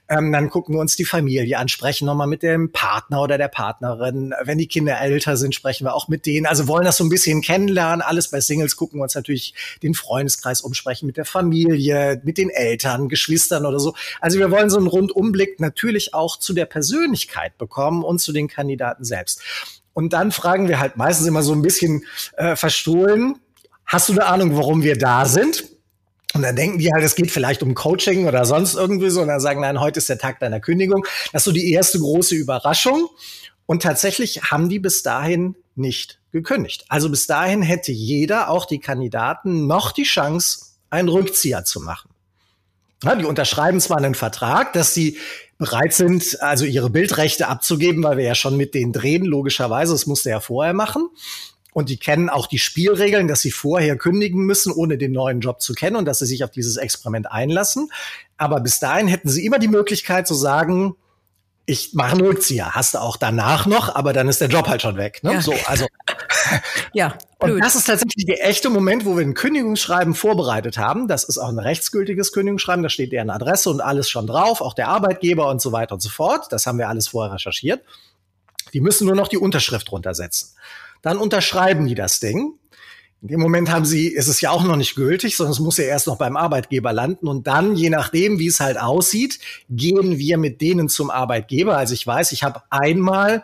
ähm, 0.08 0.32
dann 0.32 0.50
gucken 0.50 0.74
wir 0.74 0.80
uns 0.80 0.96
die 0.96 1.04
Familie 1.04 1.58
an, 1.58 1.68
sprechen 1.68 2.06
nochmal 2.06 2.26
mit 2.26 2.42
dem 2.42 2.72
Partner 2.72 3.22
oder 3.22 3.38
der 3.38 3.48
Partnerin. 3.48 4.34
Wenn 4.42 4.58
die 4.58 4.66
Kinder 4.66 5.00
älter 5.00 5.36
sind, 5.36 5.45
sind, 5.46 5.54
sprechen 5.54 5.86
wir 5.86 5.94
auch 5.94 6.08
mit 6.08 6.26
denen. 6.26 6.46
Also 6.46 6.66
wollen 6.68 6.84
das 6.84 6.96
so 6.96 7.04
ein 7.04 7.08
bisschen 7.08 7.40
kennenlernen. 7.40 8.02
Alles 8.02 8.28
bei 8.28 8.40
Singles 8.40 8.76
gucken 8.76 8.98
wir 8.98 9.04
uns 9.04 9.14
natürlich 9.14 9.54
den 9.82 9.94
Freundeskreis 9.94 10.60
umsprechen 10.60 11.06
mit 11.06 11.16
der 11.16 11.24
Familie, 11.24 12.20
mit 12.24 12.38
den 12.38 12.50
Eltern, 12.50 13.08
Geschwistern 13.08 13.64
oder 13.64 13.78
so. 13.78 13.94
Also 14.20 14.38
wir 14.38 14.50
wollen 14.50 14.70
so 14.70 14.78
einen 14.78 14.88
Rundumblick 14.88 15.60
natürlich 15.60 16.14
auch 16.14 16.38
zu 16.38 16.52
der 16.52 16.66
Persönlichkeit 16.66 17.56
bekommen 17.58 18.02
und 18.02 18.20
zu 18.20 18.32
den 18.32 18.48
Kandidaten 18.48 19.04
selbst. 19.04 19.40
Und 19.92 20.12
dann 20.12 20.32
fragen 20.32 20.68
wir 20.68 20.78
halt 20.78 20.96
meistens 20.96 21.26
immer 21.26 21.42
so 21.42 21.52
ein 21.52 21.62
bisschen 21.62 22.04
äh, 22.36 22.54
verstohlen, 22.56 23.36
hast 23.86 24.08
du 24.08 24.12
eine 24.12 24.26
Ahnung, 24.26 24.56
warum 24.56 24.82
wir 24.82 24.98
da 24.98 25.24
sind? 25.24 25.64
Und 26.34 26.42
dann 26.42 26.54
denken 26.54 26.78
die 26.78 26.92
halt, 26.92 27.02
es 27.02 27.14
geht 27.14 27.30
vielleicht 27.30 27.62
um 27.62 27.74
Coaching 27.74 28.26
oder 28.26 28.44
sonst 28.44 28.74
irgendwie 28.74 29.08
so. 29.08 29.22
Und 29.22 29.28
dann 29.28 29.40
sagen, 29.40 29.62
nein, 29.62 29.80
heute 29.80 29.98
ist 29.98 30.08
der 30.10 30.18
Tag 30.18 30.38
deiner 30.40 30.60
Kündigung. 30.60 31.06
Das 31.32 31.40
ist 31.40 31.44
so 31.44 31.52
die 31.52 31.72
erste 31.72 31.98
große 31.98 32.34
Überraschung. 32.34 33.08
Und 33.66 33.82
tatsächlich 33.82 34.42
haben 34.44 34.68
die 34.68 34.78
bis 34.78 35.02
dahin 35.02 35.56
nicht 35.74 36.20
gekündigt. 36.32 36.84
Also 36.88 37.10
bis 37.10 37.26
dahin 37.26 37.62
hätte 37.62 37.92
jeder, 37.92 38.48
auch 38.48 38.64
die 38.64 38.78
Kandidaten, 38.78 39.66
noch 39.66 39.92
die 39.92 40.04
Chance, 40.04 40.66
einen 40.90 41.08
Rückzieher 41.08 41.64
zu 41.64 41.80
machen. 41.80 42.10
Ja, 43.02 43.14
die 43.14 43.24
unterschreiben 43.24 43.80
zwar 43.80 43.98
einen 43.98 44.14
Vertrag, 44.14 44.72
dass 44.72 44.94
sie 44.94 45.18
bereit 45.58 45.92
sind, 45.92 46.40
also 46.40 46.64
ihre 46.64 46.90
Bildrechte 46.90 47.48
abzugeben, 47.48 48.02
weil 48.02 48.16
wir 48.16 48.24
ja 48.24 48.34
schon 48.34 48.56
mit 48.56 48.74
denen 48.74 48.92
drehen, 48.92 49.24
logischerweise, 49.24 49.92
das 49.92 50.06
musste 50.06 50.30
er 50.30 50.40
vorher 50.40 50.72
machen. 50.72 51.08
Und 51.72 51.90
die 51.90 51.98
kennen 51.98 52.30
auch 52.30 52.46
die 52.46 52.58
Spielregeln, 52.58 53.28
dass 53.28 53.42
sie 53.42 53.50
vorher 53.50 53.96
kündigen 53.98 54.46
müssen, 54.46 54.72
ohne 54.72 54.96
den 54.96 55.12
neuen 55.12 55.40
Job 55.40 55.60
zu 55.60 55.74
kennen 55.74 55.96
und 55.96 56.06
dass 56.06 56.20
sie 56.20 56.26
sich 56.26 56.42
auf 56.42 56.50
dieses 56.50 56.78
Experiment 56.78 57.30
einlassen. 57.30 57.90
Aber 58.38 58.60
bis 58.60 58.80
dahin 58.80 59.08
hätten 59.08 59.28
sie 59.28 59.44
immer 59.44 59.58
die 59.58 59.68
Möglichkeit 59.68 60.26
zu 60.26 60.34
sagen, 60.34 60.96
ich 61.68 61.94
mache 61.94 62.12
einen 62.12 62.20
Rückzieher. 62.20 62.72
Hast 62.74 62.94
du 62.94 62.98
auch 62.98 63.16
danach 63.16 63.66
noch, 63.66 63.94
aber 63.94 64.12
dann 64.12 64.28
ist 64.28 64.40
der 64.40 64.48
Job 64.48 64.68
halt 64.68 64.82
schon 64.82 64.96
weg. 64.96 65.22
Ne? 65.24 65.34
Ja. 65.34 65.40
So, 65.42 65.52
also. 65.66 65.86
ja. 66.92 67.18
Blöd. 67.38 67.56
Und 67.56 67.60
das 67.60 67.74
ist 67.74 67.84
tatsächlich 67.84 68.24
der 68.24 68.48
echte 68.48 68.70
Moment, 68.70 69.04
wo 69.04 69.16
wir 69.16 69.22
ein 69.22 69.34
Kündigungsschreiben 69.34 70.14
vorbereitet 70.14 70.78
haben. 70.78 71.06
Das 71.06 71.24
ist 71.24 71.36
auch 71.36 71.48
ein 71.48 71.58
rechtsgültiges 71.58 72.32
Kündigungsschreiben. 72.32 72.82
Da 72.82 72.88
steht 72.88 73.12
deren 73.12 73.28
Adresse 73.28 73.68
und 73.68 73.80
alles 73.80 74.08
schon 74.08 74.26
drauf, 74.26 74.62
auch 74.62 74.72
der 74.72 74.88
Arbeitgeber 74.88 75.50
und 75.50 75.60
so 75.60 75.72
weiter 75.72 75.94
und 75.94 76.00
so 76.00 76.08
fort. 76.08 76.46
Das 76.50 76.66
haben 76.66 76.78
wir 76.78 76.88
alles 76.88 77.08
vorher 77.08 77.34
recherchiert. 77.34 77.82
Die 78.72 78.80
müssen 78.80 79.06
nur 79.06 79.16
noch 79.16 79.28
die 79.28 79.36
Unterschrift 79.36 79.92
runtersetzen. 79.92 80.54
Dann 81.02 81.18
unterschreiben 81.18 81.86
die 81.86 81.94
das 81.94 82.20
Ding 82.20 82.54
In 83.22 83.28
dem 83.28 83.40
Moment 83.40 83.70
haben 83.70 83.86
sie, 83.86 84.08
ist 84.08 84.28
es 84.28 84.40
ja 84.40 84.50
auch 84.50 84.62
noch 84.62 84.76
nicht 84.76 84.94
gültig, 84.94 85.36
sondern 85.36 85.52
es 85.52 85.58
muss 85.58 85.78
ja 85.78 85.84
erst 85.84 86.06
noch 86.06 86.18
beim 86.18 86.36
Arbeitgeber 86.36 86.92
landen. 86.92 87.28
Und 87.28 87.46
dann, 87.46 87.74
je 87.74 87.90
nachdem, 87.90 88.38
wie 88.38 88.46
es 88.46 88.60
halt 88.60 88.78
aussieht, 88.78 89.38
gehen 89.70 90.18
wir 90.18 90.36
mit 90.38 90.60
denen 90.60 90.88
zum 90.88 91.10
Arbeitgeber. 91.10 91.76
Also 91.76 91.94
ich 91.94 92.06
weiß, 92.06 92.32
ich 92.32 92.42
habe 92.42 92.62
einmal 92.70 93.42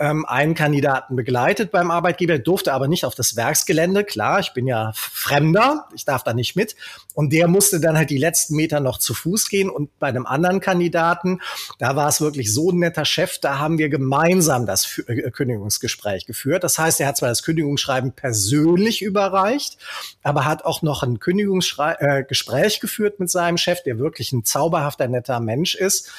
ähm, 0.00 0.24
einen 0.24 0.54
Kandidaten 0.54 1.14
begleitet 1.14 1.70
beim 1.70 1.90
Arbeitgeber, 1.90 2.38
durfte 2.38 2.72
aber 2.72 2.88
nicht 2.88 3.04
auf 3.04 3.14
das 3.14 3.36
Werksgelände. 3.36 4.02
Klar, 4.02 4.40
ich 4.40 4.54
bin 4.54 4.66
ja 4.66 4.92
Fremder, 4.94 5.86
ich 5.94 6.06
darf 6.06 6.24
da 6.24 6.32
nicht 6.32 6.56
mit. 6.56 6.74
Und 7.14 7.34
der 7.34 7.48
musste 7.48 7.80
dann 7.80 7.98
halt 7.98 8.08
die 8.08 8.18
letzten 8.18 8.56
Meter 8.56 8.80
noch 8.80 8.98
zu 8.98 9.12
Fuß 9.12 9.50
gehen. 9.50 9.68
Und 9.68 9.96
bei 9.98 10.08
einem 10.08 10.24
anderen 10.24 10.60
Kandidaten, 10.60 11.40
da 11.78 11.96
war 11.96 12.08
es 12.08 12.22
wirklich 12.22 12.52
so 12.52 12.70
ein 12.70 12.78
netter 12.78 13.04
Chef, 13.04 13.38
da 13.38 13.58
haben 13.58 13.76
wir 13.76 13.90
gemeinsam 13.90 14.64
das 14.64 15.02
äh, 15.06 15.30
Kündigungsgespräch 15.30 16.24
geführt. 16.24 16.64
Das 16.64 16.78
heißt, 16.78 16.98
er 17.00 17.08
hat 17.08 17.18
zwar 17.18 17.28
das 17.28 17.42
Kündigungsschreiben 17.42 18.12
persönlich 18.12 19.02
überreicht, 19.02 19.76
aber 20.22 20.46
hat 20.46 20.64
auch 20.64 20.80
noch 20.80 21.02
ein 21.02 21.20
Kündigungsgespräch 21.20 22.76
äh, 22.76 22.80
geführt 22.80 23.20
mit 23.20 23.28
seinem 23.30 23.58
Chef, 23.58 23.82
der 23.82 23.98
wirklich 23.98 24.32
ein 24.32 24.44
zauberhafter, 24.44 25.08
netter 25.08 25.40
Mensch 25.40 25.74
ist. 25.74 26.10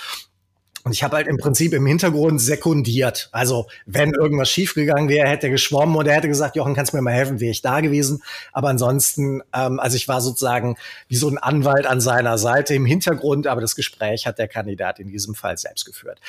Und 0.83 0.93
ich 0.93 1.03
habe 1.03 1.17
halt 1.17 1.27
im 1.27 1.37
Prinzip 1.37 1.73
im 1.73 1.85
Hintergrund 1.85 2.41
sekundiert. 2.41 3.29
Also 3.31 3.67
wenn 3.85 4.13
irgendwas 4.13 4.49
schiefgegangen 4.49 5.09
wäre, 5.09 5.27
hätte 5.27 5.47
er 5.47 5.51
geschwommen 5.51 5.95
und 5.95 6.07
er 6.07 6.15
hätte 6.15 6.27
gesagt, 6.27 6.55
Jochen, 6.55 6.73
kannst 6.73 6.93
du 6.93 6.97
mir 6.97 7.03
mal 7.03 7.13
helfen, 7.13 7.39
wäre 7.39 7.51
ich 7.51 7.61
da 7.61 7.81
gewesen. 7.81 8.23
Aber 8.51 8.69
ansonsten, 8.69 9.41
ähm, 9.53 9.79
also 9.79 9.95
ich 9.95 10.07
war 10.07 10.21
sozusagen 10.21 10.77
wie 11.07 11.15
so 11.15 11.29
ein 11.29 11.37
Anwalt 11.37 11.85
an 11.85 12.01
seiner 12.01 12.37
Seite 12.37 12.73
im 12.73 12.85
Hintergrund, 12.85 13.45
aber 13.45 13.61
das 13.61 13.75
Gespräch 13.75 14.25
hat 14.25 14.39
der 14.39 14.47
Kandidat 14.47 14.99
in 14.99 15.09
diesem 15.09 15.35
Fall 15.35 15.57
selbst 15.57 15.85
geführt. 15.85 16.19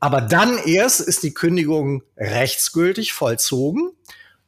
Aber 0.00 0.20
dann 0.20 0.58
erst 0.58 1.00
ist 1.00 1.22
die 1.22 1.32
Kündigung 1.32 2.02
rechtsgültig 2.16 3.12
vollzogen. 3.12 3.92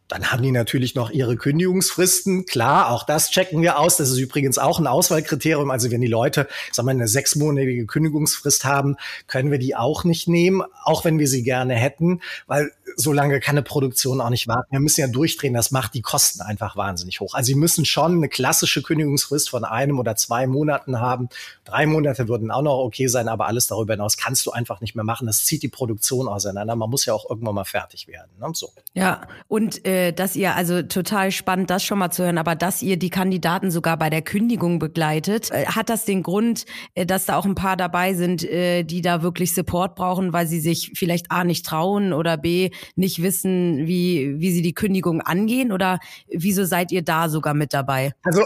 Dann 0.09 0.31
haben 0.31 0.43
die 0.43 0.53
natürlich 0.53 0.95
noch 0.95 1.11
ihre 1.11 1.37
Kündigungsfristen. 1.37 2.47
Klar, 2.47 2.91
auch 2.91 3.05
das 3.05 3.31
checken 3.31 3.61
wir 3.63 3.79
aus. 3.79 3.97
Das 3.97 4.11
ist 4.11 4.19
übrigens 4.19 4.59
auch 4.59 4.79
ein 4.79 4.87
Auswahlkriterium. 4.87 5.71
Also 5.71 5.91
wenn 5.91 6.01
die 6.01 6.07
Leute, 6.07 6.49
sagen 6.73 6.87
wir, 6.87 6.93
eine 6.93 7.09
sechsmonatige 7.09 7.87
Kündigungsfrist 7.87 8.65
haben, 8.65 8.97
können 9.27 9.51
wir 9.51 9.59
die 9.59 9.75
auch 9.75 10.05
nicht 10.05 10.29
nehmen, 10.29 10.63
auch 10.85 11.05
wenn 11.05 11.19
wir 11.19 11.29
sie 11.29 11.43
gerne 11.43 11.75
hätten, 11.75 12.21
weil 12.47 12.71
so 12.97 13.13
lange 13.13 13.41
kann 13.41 13.55
eine 13.55 13.63
Produktion 13.63 14.21
auch 14.21 14.31
nicht 14.31 14.49
warten. 14.49 14.73
Wir 14.73 14.81
müssen 14.81 15.01
ja 15.01 15.07
durchdrehen. 15.07 15.55
Das 15.55 15.71
macht 15.71 15.95
die 15.95 16.03
Kosten 16.03 16.41
einfach 16.43 16.77
wahnsinnig 16.77 17.21
hoch. 17.21 17.35
Also 17.35 17.47
sie 17.47 17.55
müssen 17.55 17.85
schon 17.85 18.17
eine 18.17 18.29
klassische 18.29 18.83
Kündigungsfrist 18.83 19.51
von 19.51 19.65
einem 19.65 19.99
oder 19.99 20.17
zwei 20.17 20.47
Monaten 20.47 20.99
haben. 20.99 21.29
Drei 21.65 21.87
Monate 21.87 22.27
würden 22.29 22.51
auch 22.51 22.63
noch 22.63 22.79
okay 22.79 23.07
sein, 23.07 23.29
aber 23.29 23.47
alles 23.47 23.67
darüber 23.67 23.95
hinaus 23.95 24.17
kannst 24.17 24.47
du 24.47 24.51
einfach 24.51 24.81
nicht 24.81 24.97
mehr 24.97 25.05
machen. 25.05 25.27
Das 25.27 25.45
zieht 25.45 25.63
die 25.63 25.69
Produktion 25.69 26.27
auseinander. 26.27 26.75
Man 26.75 26.91
muss 26.91 27.05
ja 27.05 27.15
auch 27.15 27.29
irgendwann 27.29 27.55
mal 27.55 27.65
fertig 27.65 28.09
werden. 28.09 28.31
Ne? 28.41 28.49
So. 28.55 28.71
Ja, 28.95 29.23
und 29.49 29.85
äh 29.87 30.17
dass 30.17 30.37
ihr, 30.37 30.55
also 30.55 30.83
total 30.83 31.31
spannend, 31.31 31.71
das 31.71 31.85
schon 31.85 31.99
mal 31.99 32.11
zu 32.11 32.25
hören, 32.25 32.39
aber 32.39 32.55
dass 32.55 32.83
ihr 32.83 32.97
die 32.97 33.11
Kandidaten 33.11 33.71
sogar 33.71 33.97
bei 33.97 34.11
der 34.11 34.23
Kündigung 34.23 34.79
begleitet, 34.79 35.51
äh, 35.51 35.67
hat 35.67 35.89
das 35.89 36.05
den 36.05 36.23
Grund, 36.23 36.65
äh, 36.95 37.07
dass 37.07 37.27
da 37.27 37.37
auch 37.37 37.45
ein 37.45 37.55
paar 37.55 37.77
dabei 37.77 38.15
sind, 38.15 38.45
äh, 38.45 38.83
die 38.83 39.03
da 39.03 39.23
wirklich 39.23 39.55
Support 39.55 39.95
brauchen, 39.95 40.33
weil 40.33 40.47
sie 40.47 40.61
sich 40.61 40.93
vielleicht 40.95 41.31
A 41.31 41.45
nicht 41.45 41.67
trauen 41.67 42.13
oder 42.13 42.37
B 42.37 42.71
nicht 42.95 43.23
wissen, 43.23 43.87
wie, 43.87 44.39
wie 44.39 44.53
sie 44.53 44.63
die 44.63 44.75
Kündigung 44.75 45.21
angehen? 45.21 45.73
Oder 45.73 45.99
wieso 46.29 46.65
seid 46.65 46.93
ihr 46.93 47.03
da 47.03 47.29
sogar 47.29 47.55
mit 47.55 47.73
dabei? 47.75 48.13
Also 48.23 48.43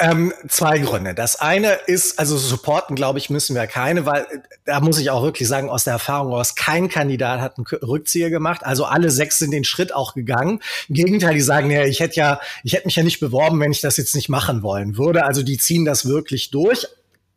ähm, 0.00 0.32
zwei 0.48 0.78
Gründe. 0.78 1.14
Das 1.14 1.36
eine 1.36 1.72
ist, 1.86 2.18
also 2.18 2.36
supporten, 2.36 2.96
glaube 2.96 3.18
ich, 3.18 3.30
müssen 3.30 3.54
wir 3.54 3.66
keine, 3.66 4.06
weil 4.06 4.22
äh, 4.22 4.38
da 4.64 4.80
muss 4.80 4.98
ich 4.98 5.10
auch 5.10 5.22
wirklich 5.22 5.48
sagen, 5.48 5.70
aus 5.70 5.84
der 5.84 5.92
Erfahrung 5.92 6.32
aus, 6.32 6.56
kein 6.56 6.88
Kandidat 6.88 7.40
hat 7.40 7.58
einen 7.58 7.66
Rückzieher 7.66 8.30
gemacht. 8.30 8.64
Also 8.64 8.84
alle 8.84 9.10
sechs 9.10 9.38
sind 9.38 9.52
den 9.52 9.64
Schritt 9.64 9.94
auch 9.94 10.14
gegangen. 10.14 10.60
Im 10.88 10.94
Gegenteil, 10.96 11.34
die 11.34 11.40
sagen, 11.40 11.70
ja, 11.70 11.84
ich 11.84 12.00
hätte 12.00 12.16
ja, 12.16 12.40
ich 12.64 12.72
hätte 12.72 12.86
mich 12.86 12.96
ja 12.96 13.04
nicht 13.04 13.20
beworben, 13.20 13.60
wenn 13.60 13.70
ich 13.70 13.80
das 13.80 13.96
jetzt 13.96 14.14
nicht 14.14 14.28
machen 14.28 14.62
wollen 14.62 14.96
würde. 14.96 15.24
Also 15.24 15.42
die 15.42 15.58
ziehen 15.58 15.84
das 15.84 16.06
wirklich 16.06 16.50
durch 16.50 16.88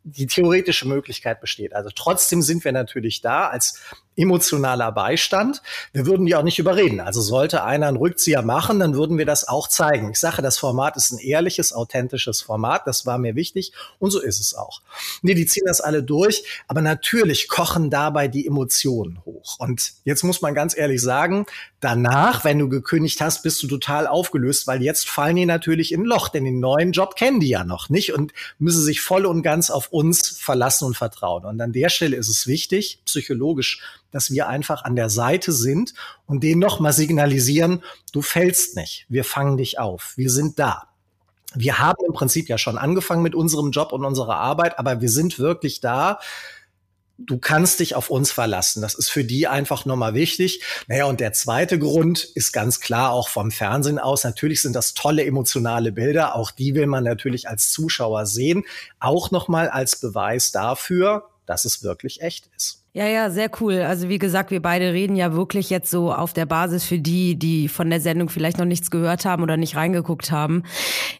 die 0.04 0.26
theoretische 0.26 0.88
Möglichkeit 0.88 1.40
besteht. 1.40 1.74
Also 1.74 1.90
trotzdem 1.94 2.42
sind 2.42 2.64
wir 2.64 2.72
natürlich 2.72 3.20
da 3.20 3.48
als 3.48 3.80
emotionaler 4.18 4.92
Beistand. 4.92 5.62
Wir 5.92 6.06
würden 6.06 6.26
die 6.26 6.34
auch 6.34 6.42
nicht 6.42 6.58
überreden. 6.58 7.00
Also 7.00 7.20
sollte 7.20 7.64
einer 7.64 7.88
einen 7.88 7.96
Rückzieher 7.96 8.42
machen, 8.42 8.80
dann 8.80 8.94
würden 8.94 9.16
wir 9.16 9.26
das 9.26 9.46
auch 9.46 9.68
zeigen. 9.68 10.10
Ich 10.10 10.18
sage, 10.18 10.42
das 10.42 10.58
Format 10.58 10.96
ist 10.96 11.12
ein 11.12 11.18
ehrliches, 11.18 11.72
authentisches 11.72 12.42
Format. 12.42 12.86
Das 12.86 13.06
war 13.06 13.18
mir 13.18 13.34
wichtig 13.34 13.72
und 13.98 14.10
so 14.10 14.20
ist 14.20 14.40
es 14.40 14.54
auch. 14.54 14.82
Nee, 15.22 15.34
die 15.34 15.46
ziehen 15.46 15.64
das 15.66 15.80
alle 15.80 16.02
durch, 16.02 16.44
aber 16.66 16.82
natürlich 16.82 17.48
kochen 17.48 17.90
dabei 17.90 18.28
die 18.28 18.46
Emotionen 18.46 19.20
hoch. 19.24 19.58
Und 19.58 19.92
jetzt 20.04 20.24
muss 20.24 20.42
man 20.42 20.54
ganz 20.54 20.76
ehrlich 20.76 21.00
sagen, 21.00 21.46
danach, 21.80 22.44
wenn 22.44 22.58
du 22.58 22.68
gekündigt 22.68 23.20
hast, 23.20 23.42
bist 23.42 23.62
du 23.62 23.68
total 23.68 24.06
aufgelöst, 24.06 24.66
weil 24.66 24.82
jetzt 24.82 25.08
fallen 25.08 25.36
die 25.36 25.46
natürlich 25.46 25.92
in 25.92 26.02
ein 26.02 26.04
Loch, 26.04 26.28
denn 26.28 26.44
den 26.44 26.60
neuen 26.60 26.92
Job 26.92 27.16
kennen 27.16 27.40
die 27.40 27.48
ja 27.48 27.64
noch 27.64 27.88
nicht 27.88 28.12
und 28.12 28.32
müssen 28.58 28.82
sich 28.82 29.00
voll 29.00 29.26
und 29.26 29.42
ganz 29.42 29.70
auf 29.70 29.88
uns 29.92 30.28
verlassen 30.28 30.86
und 30.86 30.96
vertrauen. 30.96 31.44
Und 31.44 31.60
an 31.60 31.72
der 31.72 31.88
Stelle 31.88 32.16
ist 32.16 32.28
es 32.28 32.46
wichtig, 32.46 33.00
psychologisch 33.04 33.80
dass 34.10 34.30
wir 34.30 34.48
einfach 34.48 34.84
an 34.84 34.96
der 34.96 35.10
Seite 35.10 35.52
sind 35.52 35.94
und 36.26 36.42
denen 36.42 36.60
nochmal 36.60 36.92
signalisieren, 36.92 37.82
du 38.12 38.22
fällst 38.22 38.76
nicht, 38.76 39.06
wir 39.08 39.24
fangen 39.24 39.56
dich 39.56 39.78
auf, 39.78 40.14
wir 40.16 40.30
sind 40.30 40.58
da. 40.58 40.84
Wir 41.54 41.78
haben 41.78 42.04
im 42.06 42.12
Prinzip 42.12 42.48
ja 42.48 42.58
schon 42.58 42.76
angefangen 42.76 43.22
mit 43.22 43.34
unserem 43.34 43.70
Job 43.70 43.92
und 43.92 44.04
unserer 44.04 44.36
Arbeit, 44.36 44.78
aber 44.78 45.00
wir 45.00 45.08
sind 45.08 45.38
wirklich 45.38 45.80
da. 45.80 46.20
Du 47.16 47.38
kannst 47.38 47.80
dich 47.80 47.96
auf 47.96 48.10
uns 48.10 48.30
verlassen. 48.30 48.80
Das 48.80 48.94
ist 48.94 49.08
für 49.08 49.24
die 49.24 49.48
einfach 49.48 49.84
nochmal 49.84 50.14
wichtig. 50.14 50.62
Naja, 50.86 51.06
und 51.06 51.18
der 51.18 51.32
zweite 51.32 51.78
Grund 51.78 52.22
ist 52.22 52.52
ganz 52.52 52.80
klar 52.80 53.10
auch 53.10 53.28
vom 53.28 53.50
Fernsehen 53.50 53.98
aus. 53.98 54.22
Natürlich 54.22 54.62
sind 54.62 54.76
das 54.76 54.94
tolle 54.94 55.24
emotionale 55.24 55.90
Bilder. 55.90 56.36
Auch 56.36 56.52
die 56.52 56.76
will 56.76 56.86
man 56.86 57.02
natürlich 57.02 57.48
als 57.48 57.72
Zuschauer 57.72 58.26
sehen. 58.26 58.64
Auch 59.00 59.32
nochmal 59.32 59.68
als 59.68 59.98
Beweis 59.98 60.52
dafür, 60.52 61.28
dass 61.44 61.64
es 61.64 61.82
wirklich 61.82 62.20
echt 62.20 62.50
ist. 62.56 62.84
Ja, 62.94 63.06
ja, 63.06 63.28
sehr 63.28 63.50
cool. 63.60 63.82
Also 63.82 64.08
wie 64.08 64.18
gesagt, 64.18 64.50
wir 64.50 64.62
beide 64.62 64.94
reden 64.94 65.14
ja 65.14 65.34
wirklich 65.34 65.68
jetzt 65.68 65.90
so 65.90 66.10
auf 66.10 66.32
der 66.32 66.46
Basis 66.46 66.84
für 66.84 66.98
die, 66.98 67.38
die 67.38 67.68
von 67.68 67.90
der 67.90 68.00
Sendung 68.00 68.30
vielleicht 68.30 68.56
noch 68.56 68.64
nichts 68.64 68.90
gehört 68.90 69.26
haben 69.26 69.42
oder 69.42 69.58
nicht 69.58 69.76
reingeguckt 69.76 70.32
haben. 70.32 70.62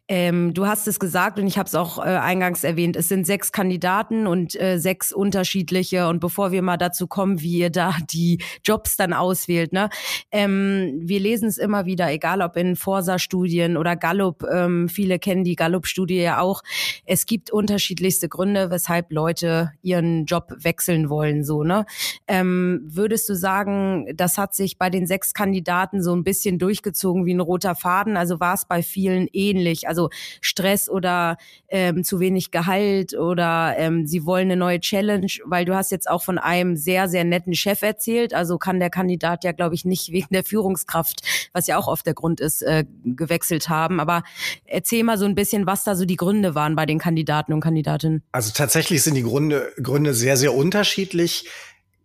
Ähm, 0.09 0.55
du 0.55 0.67
hast 0.67 0.89
es 0.89 0.99
gesagt 0.99 1.39
und 1.39 1.47
ich 1.47 1.59
habe 1.59 1.67
es 1.67 1.75
auch 1.75 1.99
äh, 1.99 2.09
eingangs 2.09 2.65
erwähnt. 2.65 2.97
Es 2.97 3.09
sind 3.09 3.27
sechs 3.27 3.53
Kandidaten 3.53 4.27
und 4.27 4.59
äh, 4.59 4.79
sechs 4.79 5.13
unterschiedliche. 5.13 6.09
Und 6.09 6.21
bevor 6.21 6.53
wir 6.53 6.63
mal 6.63 6.79
dazu 6.79 7.07
kommen, 7.07 7.43
wie 7.43 7.59
ihr 7.59 7.71
da 7.71 7.95
die 8.11 8.43
Jobs 8.65 8.97
dann 8.97 9.13
auswählt, 9.13 9.75
ne, 9.75 9.91
ähm, 10.33 10.99
wir 11.03 11.21
lesen 11.21 11.49
es 11.49 11.59
immer 11.59 11.85
wieder, 11.85 12.11
egal 12.11 12.41
ob 12.41 12.57
in 12.57 12.77
Forsa-Studien 12.77 13.77
oder 13.77 13.95
Gallup. 13.95 14.43
Ähm, 14.51 14.89
viele 14.89 15.19
kennen 15.19 15.45
die 15.45 15.55
Gallup-Studie 15.55 16.17
ja 16.17 16.41
auch. 16.41 16.63
Es 17.05 17.27
gibt 17.27 17.51
unterschiedlichste 17.51 18.31
Gründe, 18.31 18.71
weshalb 18.71 19.13
Leute 19.13 19.73
ihren 19.83 20.25
Job 20.25 20.55
wechseln 20.59 21.11
wollen. 21.11 21.45
So 21.45 21.68
ne? 21.69 21.87
Ähm, 22.27 22.81
würdest 22.85 23.29
du 23.29 23.35
sagen, 23.35 24.07
das 24.17 24.39
hat 24.39 24.55
sich 24.55 24.79
bei 24.79 24.91
den 24.91 25.07
sechs 25.07 25.35
Kandidaten 25.35 26.03
so 26.03 26.15
ein 26.15 26.25
bisschen 26.25 26.59
durchgezogen 26.59 27.27
wie 27.27 27.35
ein 27.35 27.41
roter 27.41 27.77
Faden? 27.77 28.17
Also 28.17 28.41
war 28.41 28.55
es 28.55 28.65
bei 28.65 28.83
vielen 28.83 29.29
ähnlich? 29.33 29.87
Also 29.87 30.11
Stress 30.41 30.89
oder 30.89 31.37
ähm, 31.69 32.03
zu 32.03 32.19
wenig 32.19 32.51
Gehalt 32.51 33.15
oder 33.15 33.75
ähm, 33.79 34.07
sie 34.07 34.25
wollen 34.27 34.49
eine 34.49 34.57
neue 34.57 34.81
Challenge, 34.81 35.31
weil 35.45 35.65
du 35.65 35.75
hast 35.75 35.93
jetzt 35.93 36.11
auch 36.11 36.25
von 36.25 36.39
einem 36.39 36.77
sehr, 36.77 37.09
sehr 37.09 37.25
netten 37.25 37.55
Chef 37.55 37.83
erzählt. 37.83 38.35
Also 38.35 38.59
kann 38.59 38.81
der 38.81 38.91
Kandidat 38.91 39.45
ja, 39.45 39.53
glaube 39.53 39.75
ich, 39.75 39.85
nicht 39.85 40.11
wegen 40.11 40.29
der 40.31 40.45
Führungskraft, 40.45 41.21
was 41.53 41.67
ja 41.67 41.79
auch 41.79 41.87
oft 41.87 42.07
der 42.07 42.15
Grund 42.15 42.41
ist, 42.41 42.63
äh, 42.63 42.85
gewechselt 43.05 43.69
haben. 43.69 44.01
Aber 44.01 44.23
erzähl 44.65 45.05
mal 45.05 45.19
so 45.19 45.27
ein 45.27 45.35
bisschen, 45.35 45.67
was 45.67 45.85
da 45.85 45.95
so 45.95 46.05
die 46.05 46.17
Gründe 46.17 46.55
waren 46.55 46.75
bei 46.75 46.87
den 46.87 46.99
Kandidaten 46.99 47.53
und 47.53 47.61
Kandidatinnen. 47.61 48.23
Also 48.33 48.53
tatsächlich 48.55 49.03
sind 49.03 49.15
die 49.15 49.23
Gründe, 49.23 49.73
Gründe 49.83 50.15
sehr, 50.15 50.37
sehr 50.37 50.55
unterschiedlich. 50.55 51.49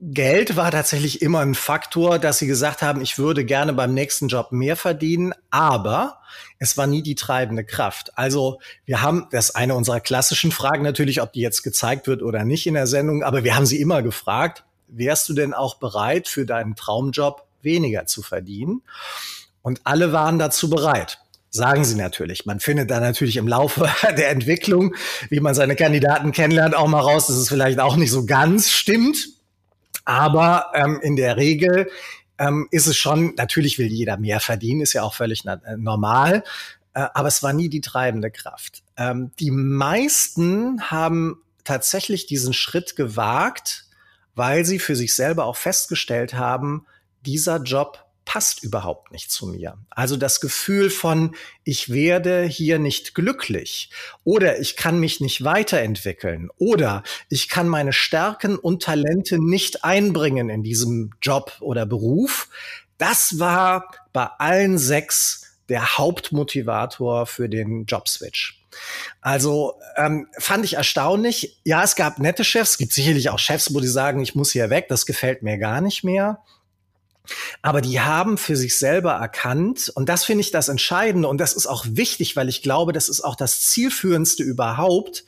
Geld 0.06 0.58
war 0.58 0.70
tatsächlich 0.70 1.22
immer 1.22 1.40
ein 1.40 1.56
Faktor, 1.56 2.20
dass 2.20 2.38
sie 2.38 2.48
gesagt 2.48 2.82
haben, 2.82 3.00
ich 3.00 3.18
würde 3.18 3.46
gerne 3.46 3.72
beim 3.72 3.94
nächsten 3.94 4.28
Job 4.28 4.52
mehr 4.52 4.76
verdienen, 4.76 5.34
aber 5.50 6.20
es 6.60 6.76
war 6.78 6.88
nie 6.88 7.02
die 7.02 7.16
treibende 7.16 7.64
Kraft. 7.64 8.18
Also 8.18 8.60
wir 8.84 9.02
haben, 9.02 9.28
das 9.32 9.50
ist 9.50 9.56
eine 9.56 9.76
unserer 9.76 10.02
klassischen 10.02 10.52
Fragen 10.52 10.84
natürlich, 10.84 11.22
ob 11.22 11.32
die 11.32 11.40
jetzt 11.40 11.64
gezeigt 11.64 12.06
wird 12.08 12.22
oder 12.22 12.44
nicht 12.44 12.68
in 12.68 12.74
der 12.74 12.86
Sendung, 12.86 13.24
aber 13.24 13.46
wir 13.46 13.56
haben 13.56 13.66
sie 13.66 13.80
immer 13.80 14.02
gefragt, 14.02 14.66
wärst 14.90 15.30
du 15.30 15.34
denn 15.34 15.54
auch 15.54 15.76
bereit, 15.76 16.28
für 16.28 16.46
deinen 16.46 16.76
Traumjob 16.76 17.48
weniger 17.62 18.06
zu 18.06 18.22
verdienen? 18.22 18.82
Und 19.62 19.80
alle 19.86 20.12
waren 20.12 20.38
dazu 20.38 20.70
bereit 20.70 21.20
sagen 21.56 21.86
sie 21.86 21.94
natürlich. 21.94 22.48
Man 22.48 22.60
findet 22.60 22.90
da 22.90 23.00
natürlich 23.00 23.38
im 23.38 23.48
Laufe 23.48 23.88
der 24.18 24.32
Entwicklung, 24.32 24.96
wie 25.30 25.40
man 25.40 25.54
seine 25.54 25.76
Kandidaten 25.76 26.32
kennenlernt, 26.32 26.76
auch 26.76 26.88
mal 26.88 27.00
raus, 27.00 27.28
dass 27.28 27.36
es 27.36 27.48
vielleicht 27.48 27.80
auch 27.80 27.96
nicht 27.96 28.10
so 28.10 28.26
ganz 28.26 28.72
stimmt. 28.72 29.33
Aber 30.06 30.72
ähm, 30.74 31.00
in 31.02 31.16
der 31.16 31.38
Regel 31.38 31.90
ähm, 32.38 32.68
ist 32.72 32.88
es 32.88 32.98
schon, 32.98 33.36
natürlich 33.36 33.78
will 33.78 33.88
jeder 33.88 34.18
mehr 34.18 34.40
verdienen, 34.40 34.82
ist 34.82 34.94
ja 34.94 35.04
auch 35.04 35.14
völlig 35.14 35.46
äh, 35.46 35.58
normal. 35.78 36.44
Äh, 36.94 37.08
aber 37.14 37.28
es 37.28 37.44
war 37.44 37.54
nie 37.54 37.70
die 37.70 37.82
treibende 37.82 38.32
Kraft. 38.32 38.84
Ähm, 38.98 39.32
die 39.40 39.52
meisten 39.52 40.82
haben 40.92 41.42
tatsächlich 41.64 42.26
diesen 42.26 42.54
Schritt 42.54 42.96
gewagt, 42.96 43.86
weil 44.36 44.66
sie 44.66 44.80
für 44.80 44.96
sich 44.96 45.16
selber 45.16 45.46
auch 45.46 45.56
festgestellt 45.58 46.34
haben, 46.34 46.86
dieser 47.26 47.62
Job 47.62 48.03
passt 48.26 48.64
überhaupt 48.64 49.12
nicht 49.12 49.32
zu 49.32 49.48
mir. 49.48 49.78
Also 49.90 50.18
das 50.18 50.40
Gefühl 50.40 50.90
von, 50.90 51.36
ich 51.64 51.92
werde 51.92 52.44
hier 52.44 52.80
nicht 52.80 53.16
glücklich 53.16 53.90
oder 54.24 54.60
ich 54.60 54.76
kann 54.76 55.00
mich 55.00 55.20
nicht 55.20 55.44
weiterentwickeln 55.44 56.50
oder 56.58 57.04
ich 57.30 57.50
kann 57.50 57.68
meine 57.68 57.94
Stärken 57.94 58.58
und 58.58 58.84
Talente 58.84 59.40
nicht 59.40 59.84
einbringen 59.84 60.50
in 60.50 60.64
diesem 60.64 61.12
Job 61.22 61.58
oder 61.60 61.86
Beruf. 61.86 62.50
Das 62.98 63.40
war 63.40 63.92
bei 64.14 64.28
allen 64.38 64.78
sechs 64.78 65.58
der 65.70 65.98
Hauptmotivator 65.98 67.26
für 67.26 67.50
den 67.50 67.86
Jobswitch. 67.86 68.60
Also 69.22 69.80
ähm, 69.98 70.28
fand 70.38 70.66
ich 70.66 70.76
erstaunlich. 70.76 71.60
Ja, 71.64 71.84
es 71.84 71.96
gab 71.96 72.20
nette 72.20 72.44
Chefs, 72.44 72.72
es 72.72 72.78
gibt 72.78 72.94
sicherlich 72.94 73.30
auch 73.30 73.40
Chefs, 73.40 73.74
wo 73.74 73.80
die 73.80 73.88
sagen, 73.88 74.20
ich 74.22 74.36
muss 74.36 74.52
hier 74.52 74.70
weg, 74.70 74.88
das 74.90 75.06
gefällt 75.06 75.44
mir 75.44 75.58
gar 75.58 75.82
nicht 75.82 76.04
mehr. 76.04 76.40
Aber 77.62 77.82
die 77.82 78.02
haben 78.02 78.38
für 78.38 78.56
sich 78.56 78.78
selber 78.78 79.14
erkannt, 79.14 79.92
und 79.96 80.10
das 80.10 80.26
finde 80.26 80.42
ich 80.42 80.52
das 80.52 80.70
Entscheidende, 80.70 81.28
und 81.28 81.40
das 81.40 81.54
ist 81.54 81.68
auch 81.68 81.86
wichtig, 81.88 82.36
weil 82.36 82.50
ich 82.50 82.62
glaube, 82.62 82.92
das 82.92 83.10
ist 83.10 83.22
auch 83.22 83.36
das 83.36 83.62
Zielführendste 83.62 84.44
überhaupt, 84.44 85.24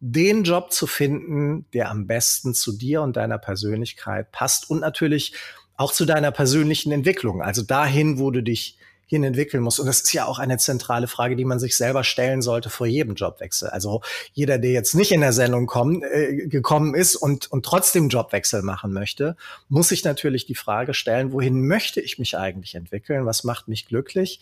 den 0.00 0.44
Job 0.44 0.72
zu 0.72 0.86
finden, 0.86 1.66
der 1.72 1.90
am 1.90 2.06
besten 2.06 2.54
zu 2.54 2.72
dir 2.72 3.02
und 3.02 3.16
deiner 3.16 3.38
Persönlichkeit 3.38 4.30
passt 4.32 4.70
und 4.70 4.80
natürlich 4.80 5.34
auch 5.76 5.92
zu 5.92 6.04
deiner 6.04 6.30
persönlichen 6.30 6.92
Entwicklung, 6.92 7.42
also 7.42 7.62
dahin, 7.62 8.18
wo 8.18 8.30
du 8.30 8.42
dich 8.42 8.78
hin 9.06 9.24
entwickeln 9.24 9.62
muss. 9.62 9.78
Und 9.78 9.86
das 9.86 10.00
ist 10.00 10.12
ja 10.12 10.26
auch 10.26 10.38
eine 10.38 10.58
zentrale 10.58 11.06
Frage, 11.06 11.36
die 11.36 11.44
man 11.44 11.58
sich 11.58 11.76
selber 11.76 12.04
stellen 12.04 12.42
sollte 12.42 12.70
vor 12.70 12.86
jedem 12.86 13.14
Jobwechsel. 13.14 13.68
Also 13.68 14.02
jeder, 14.32 14.58
der 14.58 14.72
jetzt 14.72 14.94
nicht 14.94 15.12
in 15.12 15.20
der 15.20 15.32
Sendung 15.32 15.66
kommen, 15.66 16.02
äh, 16.02 16.46
gekommen 16.48 16.94
ist 16.94 17.16
und, 17.16 17.50
und 17.50 17.64
trotzdem 17.64 18.08
Jobwechsel 18.08 18.62
machen 18.62 18.92
möchte, 18.92 19.36
muss 19.68 19.88
sich 19.88 20.04
natürlich 20.04 20.44
die 20.46 20.54
Frage 20.54 20.92
stellen, 20.92 21.32
wohin 21.32 21.66
möchte 21.66 22.00
ich 22.00 22.18
mich 22.18 22.36
eigentlich 22.36 22.74
entwickeln? 22.74 23.26
Was 23.26 23.44
macht 23.44 23.68
mich 23.68 23.86
glücklich? 23.86 24.40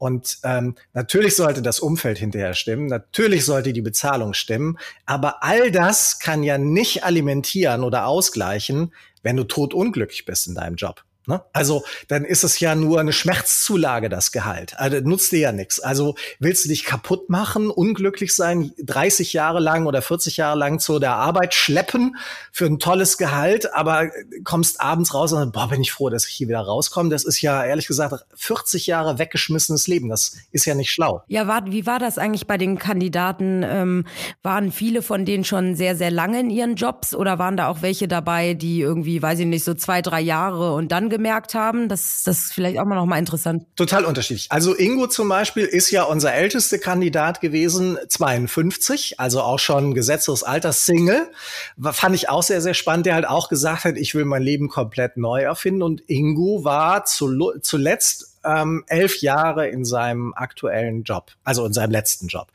Und 0.00 0.38
ähm, 0.44 0.76
natürlich 0.94 1.36
sollte 1.36 1.60
das 1.60 1.78
Umfeld 1.78 2.16
hinterher 2.16 2.54
stimmen, 2.54 2.86
natürlich 2.86 3.44
sollte 3.44 3.74
die 3.74 3.82
Bezahlung 3.82 4.32
stimmen, 4.32 4.78
aber 5.04 5.44
all 5.44 5.70
das 5.70 6.18
kann 6.18 6.42
ja 6.42 6.56
nicht 6.56 7.04
alimentieren 7.04 7.84
oder 7.84 8.06
ausgleichen, 8.06 8.94
wenn 9.22 9.36
du 9.36 9.44
totunglücklich 9.44 10.24
bist 10.24 10.48
in 10.48 10.54
deinem 10.54 10.76
Job. 10.76 11.04
Ne? 11.30 11.42
Also 11.52 11.84
dann 12.08 12.24
ist 12.24 12.42
es 12.42 12.58
ja 12.58 12.74
nur 12.74 12.98
eine 12.98 13.12
Schmerzzulage, 13.12 14.08
das 14.08 14.32
Gehalt. 14.32 14.74
Also 14.78 14.98
nutzt 14.98 15.30
dir 15.30 15.38
ja 15.38 15.52
nichts. 15.52 15.78
Also 15.78 16.16
willst 16.40 16.64
du 16.64 16.68
dich 16.68 16.84
kaputt 16.84 17.30
machen, 17.30 17.70
unglücklich 17.70 18.34
sein, 18.34 18.72
30 18.82 19.32
Jahre 19.32 19.60
lang 19.60 19.86
oder 19.86 20.02
40 20.02 20.36
Jahre 20.38 20.58
lang 20.58 20.80
zu 20.80 20.98
der 20.98 21.14
Arbeit 21.14 21.54
schleppen 21.54 22.16
für 22.50 22.66
ein 22.66 22.80
tolles 22.80 23.16
Gehalt, 23.16 23.72
aber 23.74 24.10
kommst 24.42 24.80
abends 24.80 25.14
raus 25.14 25.32
und 25.32 25.52
boah, 25.52 25.68
bin 25.68 25.80
ich 25.80 25.92
froh, 25.92 26.10
dass 26.10 26.26
ich 26.26 26.34
hier 26.34 26.48
wieder 26.48 26.60
rauskomme. 26.60 27.10
Das 27.10 27.24
ist 27.24 27.40
ja 27.40 27.64
ehrlich 27.64 27.86
gesagt 27.86 28.26
40 28.34 28.88
Jahre 28.88 29.20
weggeschmissenes 29.20 29.86
Leben. 29.86 30.08
Das 30.08 30.36
ist 30.50 30.64
ja 30.64 30.74
nicht 30.74 30.90
schlau. 30.90 31.22
Ja, 31.28 31.46
war, 31.46 31.66
wie 31.66 31.86
war 31.86 32.00
das 32.00 32.18
eigentlich 32.18 32.48
bei 32.48 32.58
den 32.58 32.76
Kandidaten? 32.76 33.62
Ähm, 33.64 34.04
waren 34.42 34.72
viele 34.72 35.02
von 35.02 35.24
denen 35.24 35.44
schon 35.44 35.76
sehr, 35.76 35.94
sehr 35.94 36.10
lange 36.10 36.40
in 36.40 36.50
ihren 36.50 36.74
Jobs 36.74 37.14
oder 37.14 37.38
waren 37.38 37.56
da 37.56 37.68
auch 37.68 37.82
welche 37.82 38.08
dabei, 38.08 38.54
die 38.54 38.80
irgendwie, 38.80 39.22
weiß 39.22 39.38
ich 39.38 39.46
nicht, 39.46 39.62
so 39.62 39.74
zwei, 39.74 40.02
drei 40.02 40.20
Jahre 40.20 40.74
und 40.74 40.90
dann 40.90 41.08
gemerkt 41.20 41.52
haben? 41.52 41.90
Das, 41.90 42.22
das 42.24 42.46
ist 42.46 42.52
vielleicht 42.54 42.78
auch 42.78 42.86
mal 42.86 42.94
noch 42.94 43.04
mal 43.04 43.18
interessant. 43.18 43.66
Total 43.76 44.06
unterschiedlich. 44.06 44.46
Also 44.50 44.74
Ingo 44.74 45.06
zum 45.06 45.28
Beispiel 45.28 45.66
ist 45.66 45.90
ja 45.90 46.04
unser 46.04 46.32
ältester 46.32 46.78
Kandidat 46.78 47.42
gewesen, 47.42 47.98
52, 48.08 49.20
also 49.20 49.42
auch 49.42 49.58
schon 49.58 49.92
gesetztes 49.92 50.42
Alter 50.42 50.72
Single. 50.72 51.30
Fand 51.78 52.14
ich 52.14 52.30
auch 52.30 52.42
sehr, 52.42 52.62
sehr 52.62 52.72
spannend, 52.72 53.04
der 53.04 53.16
halt 53.16 53.28
auch 53.28 53.50
gesagt 53.50 53.84
hat, 53.84 53.98
ich 53.98 54.14
will 54.14 54.24
mein 54.24 54.42
Leben 54.42 54.68
komplett 54.68 55.18
neu 55.18 55.42
erfinden. 55.42 55.82
Und 55.82 56.08
Ingo 56.08 56.64
war 56.64 57.04
zu, 57.04 57.58
zuletzt 57.60 58.38
ähm, 58.42 58.84
elf 58.86 59.20
Jahre 59.20 59.68
in 59.68 59.84
seinem 59.84 60.32
aktuellen 60.32 61.02
Job, 61.02 61.32
also 61.44 61.66
in 61.66 61.74
seinem 61.74 61.90
letzten 61.90 62.28
Job 62.28 62.48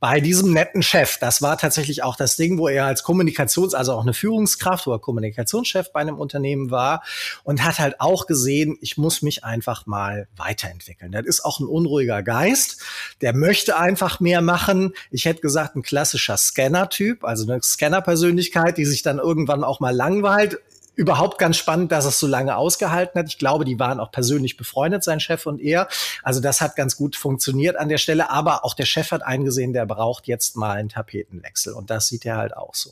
bei 0.00 0.20
diesem 0.20 0.52
netten 0.52 0.82
Chef. 0.82 1.18
Das 1.18 1.42
war 1.42 1.58
tatsächlich 1.58 2.02
auch 2.02 2.16
das 2.16 2.36
Ding, 2.36 2.58
wo 2.58 2.68
er 2.68 2.86
als 2.86 3.02
Kommunikations-, 3.02 3.74
also 3.74 3.92
auch 3.92 4.02
eine 4.02 4.14
Führungskraft 4.14 4.86
oder 4.86 4.98
Kommunikationschef 4.98 5.92
bei 5.92 6.00
einem 6.00 6.18
Unternehmen 6.18 6.70
war 6.70 7.02
und 7.44 7.64
hat 7.64 7.78
halt 7.78 8.00
auch 8.00 8.26
gesehen, 8.26 8.78
ich 8.80 8.96
muss 8.96 9.22
mich 9.22 9.44
einfach 9.44 9.86
mal 9.86 10.28
weiterentwickeln. 10.36 11.12
Das 11.12 11.26
ist 11.26 11.44
auch 11.44 11.60
ein 11.60 11.66
unruhiger 11.66 12.22
Geist. 12.22 12.80
Der 13.20 13.34
möchte 13.34 13.76
einfach 13.76 14.20
mehr 14.20 14.40
machen. 14.40 14.92
Ich 15.10 15.24
hätte 15.24 15.40
gesagt, 15.40 15.76
ein 15.76 15.82
klassischer 15.82 16.36
Scanner-Typ, 16.36 17.24
also 17.24 17.50
eine 17.50 17.62
Scanner-Persönlichkeit, 17.62 18.78
die 18.78 18.84
sich 18.84 19.02
dann 19.02 19.18
irgendwann 19.18 19.64
auch 19.64 19.80
mal 19.80 19.94
langweilt 19.94 20.58
überhaupt 20.98 21.38
ganz 21.38 21.56
spannend, 21.56 21.92
dass 21.92 22.04
es 22.04 22.18
so 22.18 22.26
lange 22.26 22.56
ausgehalten 22.56 23.20
hat. 23.20 23.28
Ich 23.28 23.38
glaube, 23.38 23.64
die 23.64 23.78
waren 23.78 24.00
auch 24.00 24.10
persönlich 24.10 24.56
befreundet, 24.56 25.04
sein 25.04 25.20
Chef 25.20 25.46
und 25.46 25.60
er. 25.60 25.86
Also 26.24 26.40
das 26.40 26.60
hat 26.60 26.74
ganz 26.74 26.96
gut 26.96 27.14
funktioniert 27.14 27.76
an 27.76 27.88
der 27.88 27.98
Stelle. 27.98 28.30
Aber 28.30 28.64
auch 28.64 28.74
der 28.74 28.84
Chef 28.84 29.12
hat 29.12 29.22
eingesehen, 29.22 29.72
der 29.72 29.86
braucht 29.86 30.26
jetzt 30.26 30.56
mal 30.56 30.72
einen 30.72 30.88
Tapetenwechsel. 30.88 31.72
Und 31.72 31.90
das 31.90 32.08
sieht 32.08 32.26
er 32.26 32.36
halt 32.36 32.56
auch 32.56 32.74
so. 32.74 32.90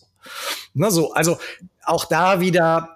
Na 0.72 0.90
so, 0.90 1.14
also 1.14 1.38
auch 1.84 2.04
da 2.04 2.38
wieder 2.38 2.95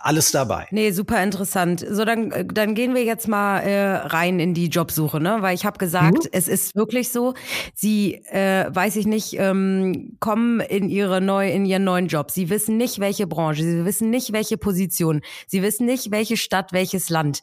alles 0.00 0.30
dabei. 0.30 0.66
Nee, 0.70 0.92
super 0.92 1.22
interessant. 1.22 1.84
So, 1.88 2.04
dann, 2.04 2.30
äh, 2.30 2.44
dann 2.44 2.74
gehen 2.74 2.94
wir 2.94 3.04
jetzt 3.04 3.28
mal 3.28 3.60
äh, 3.60 3.96
rein 3.96 4.40
in 4.40 4.54
die 4.54 4.68
Jobsuche, 4.68 5.20
ne? 5.20 5.38
Weil 5.40 5.54
ich 5.54 5.64
habe 5.64 5.78
gesagt, 5.78 6.24
mhm. 6.24 6.30
es 6.32 6.48
ist 6.48 6.76
wirklich 6.76 7.10
so, 7.10 7.34
sie, 7.74 8.14
äh, 8.26 8.66
weiß 8.68 8.96
ich 8.96 9.06
nicht, 9.06 9.36
ähm, 9.38 10.16
kommen 10.20 10.60
in 10.60 10.88
ihre 10.88 11.20
neu, 11.20 11.50
in 11.50 11.64
ihren 11.64 11.84
neuen 11.84 12.06
Job. 12.06 12.30
Sie 12.30 12.48
wissen 12.50 12.76
nicht, 12.76 13.00
welche 13.00 13.26
Branche, 13.26 13.62
sie 13.62 13.84
wissen 13.84 14.10
nicht, 14.10 14.32
welche 14.32 14.56
Position, 14.56 15.20
sie 15.46 15.62
wissen 15.62 15.86
nicht, 15.86 16.10
welche 16.10 16.36
Stadt, 16.36 16.72
welches 16.72 17.10
Land 17.10 17.42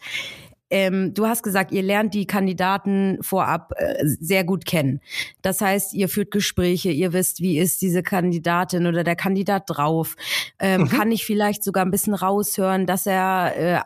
ähm, 0.75 1.13
du 1.13 1.25
hast 1.25 1.41
gesagt, 1.41 1.71
ihr 1.71 1.81
lernt 1.81 2.13
die 2.13 2.27
Kandidaten 2.27 3.17
vorab 3.21 3.71
äh, 3.77 3.95
sehr 4.03 4.43
gut 4.43 4.65
kennen. 4.65 4.99
Das 5.41 5.61
heißt, 5.61 5.93
ihr 5.93 6.09
führt 6.09 6.31
Gespräche, 6.31 6.91
ihr 6.91 7.13
wisst, 7.13 7.39
wie 7.39 7.57
ist 7.59 7.81
diese 7.81 8.03
Kandidatin 8.03 8.85
oder 8.85 9.05
der 9.05 9.15
Kandidat 9.15 9.63
drauf. 9.67 10.17
Ähm, 10.59 10.81
mhm. 10.81 10.89
Kann 10.89 11.13
ich 11.13 11.25
vielleicht 11.25 11.63
sogar 11.63 11.85
ein 11.85 11.91
bisschen 11.91 12.13
raushören, 12.13 12.87
dass 12.87 13.05
er 13.05 13.53
äh, 13.55 13.79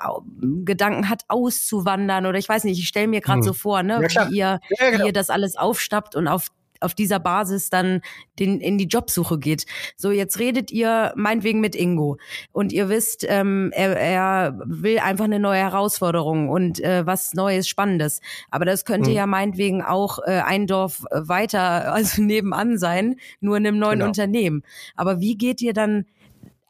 Gedanken 0.65 1.09
hat, 1.09 1.25
auszuwandern 1.27 2.25
oder 2.25 2.39
ich 2.39 2.49
weiß 2.49 2.63
nicht, 2.63 2.79
ich 2.79 2.87
stelle 2.87 3.07
mir 3.07 3.21
gerade 3.21 3.41
mhm. 3.41 3.43
so 3.43 3.53
vor, 3.53 3.83
ne, 3.83 4.01
ja, 4.09 4.27
wie, 4.27 4.37
ihr, 4.37 4.59
ja, 4.79 4.89
genau. 4.89 5.03
wie 5.03 5.07
ihr 5.09 5.13
das 5.13 5.29
alles 5.29 5.57
aufstappt 5.57 6.15
und 6.15 6.27
auf 6.27 6.47
auf 6.79 6.93
dieser 6.93 7.19
Basis 7.19 7.69
dann 7.69 8.01
den, 8.37 8.59
in 8.61 8.77
die 8.77 8.87
Jobsuche 8.87 9.37
geht. 9.39 9.65
So, 9.95 10.11
jetzt 10.11 10.39
redet 10.39 10.71
ihr 10.71 11.13
meinetwegen 11.15 11.59
mit 11.59 11.75
Ingo 11.75 12.17
und 12.51 12.71
ihr 12.71 12.89
wisst, 12.89 13.25
ähm, 13.27 13.71
er, 13.73 13.97
er 13.97 14.59
will 14.65 14.99
einfach 14.99 15.25
eine 15.25 15.39
neue 15.39 15.59
Herausforderung 15.59 16.49
und 16.49 16.79
äh, 16.79 17.05
was 17.05 17.33
Neues, 17.33 17.67
Spannendes. 17.67 18.21
Aber 18.49 18.65
das 18.65 18.85
könnte 18.85 19.09
mhm. 19.09 19.15
ja 19.15 19.27
meinetwegen 19.27 19.81
auch 19.81 20.19
äh, 20.19 20.41
ein 20.45 20.67
Dorf 20.67 21.03
weiter, 21.11 21.93
also 21.93 22.21
nebenan 22.21 22.77
sein, 22.77 23.15
nur 23.39 23.57
in 23.57 23.67
einem 23.67 23.79
neuen 23.79 23.99
genau. 23.99 24.07
Unternehmen. 24.07 24.63
Aber 24.95 25.19
wie 25.19 25.37
geht 25.37 25.61
ihr 25.61 25.73
dann 25.73 26.05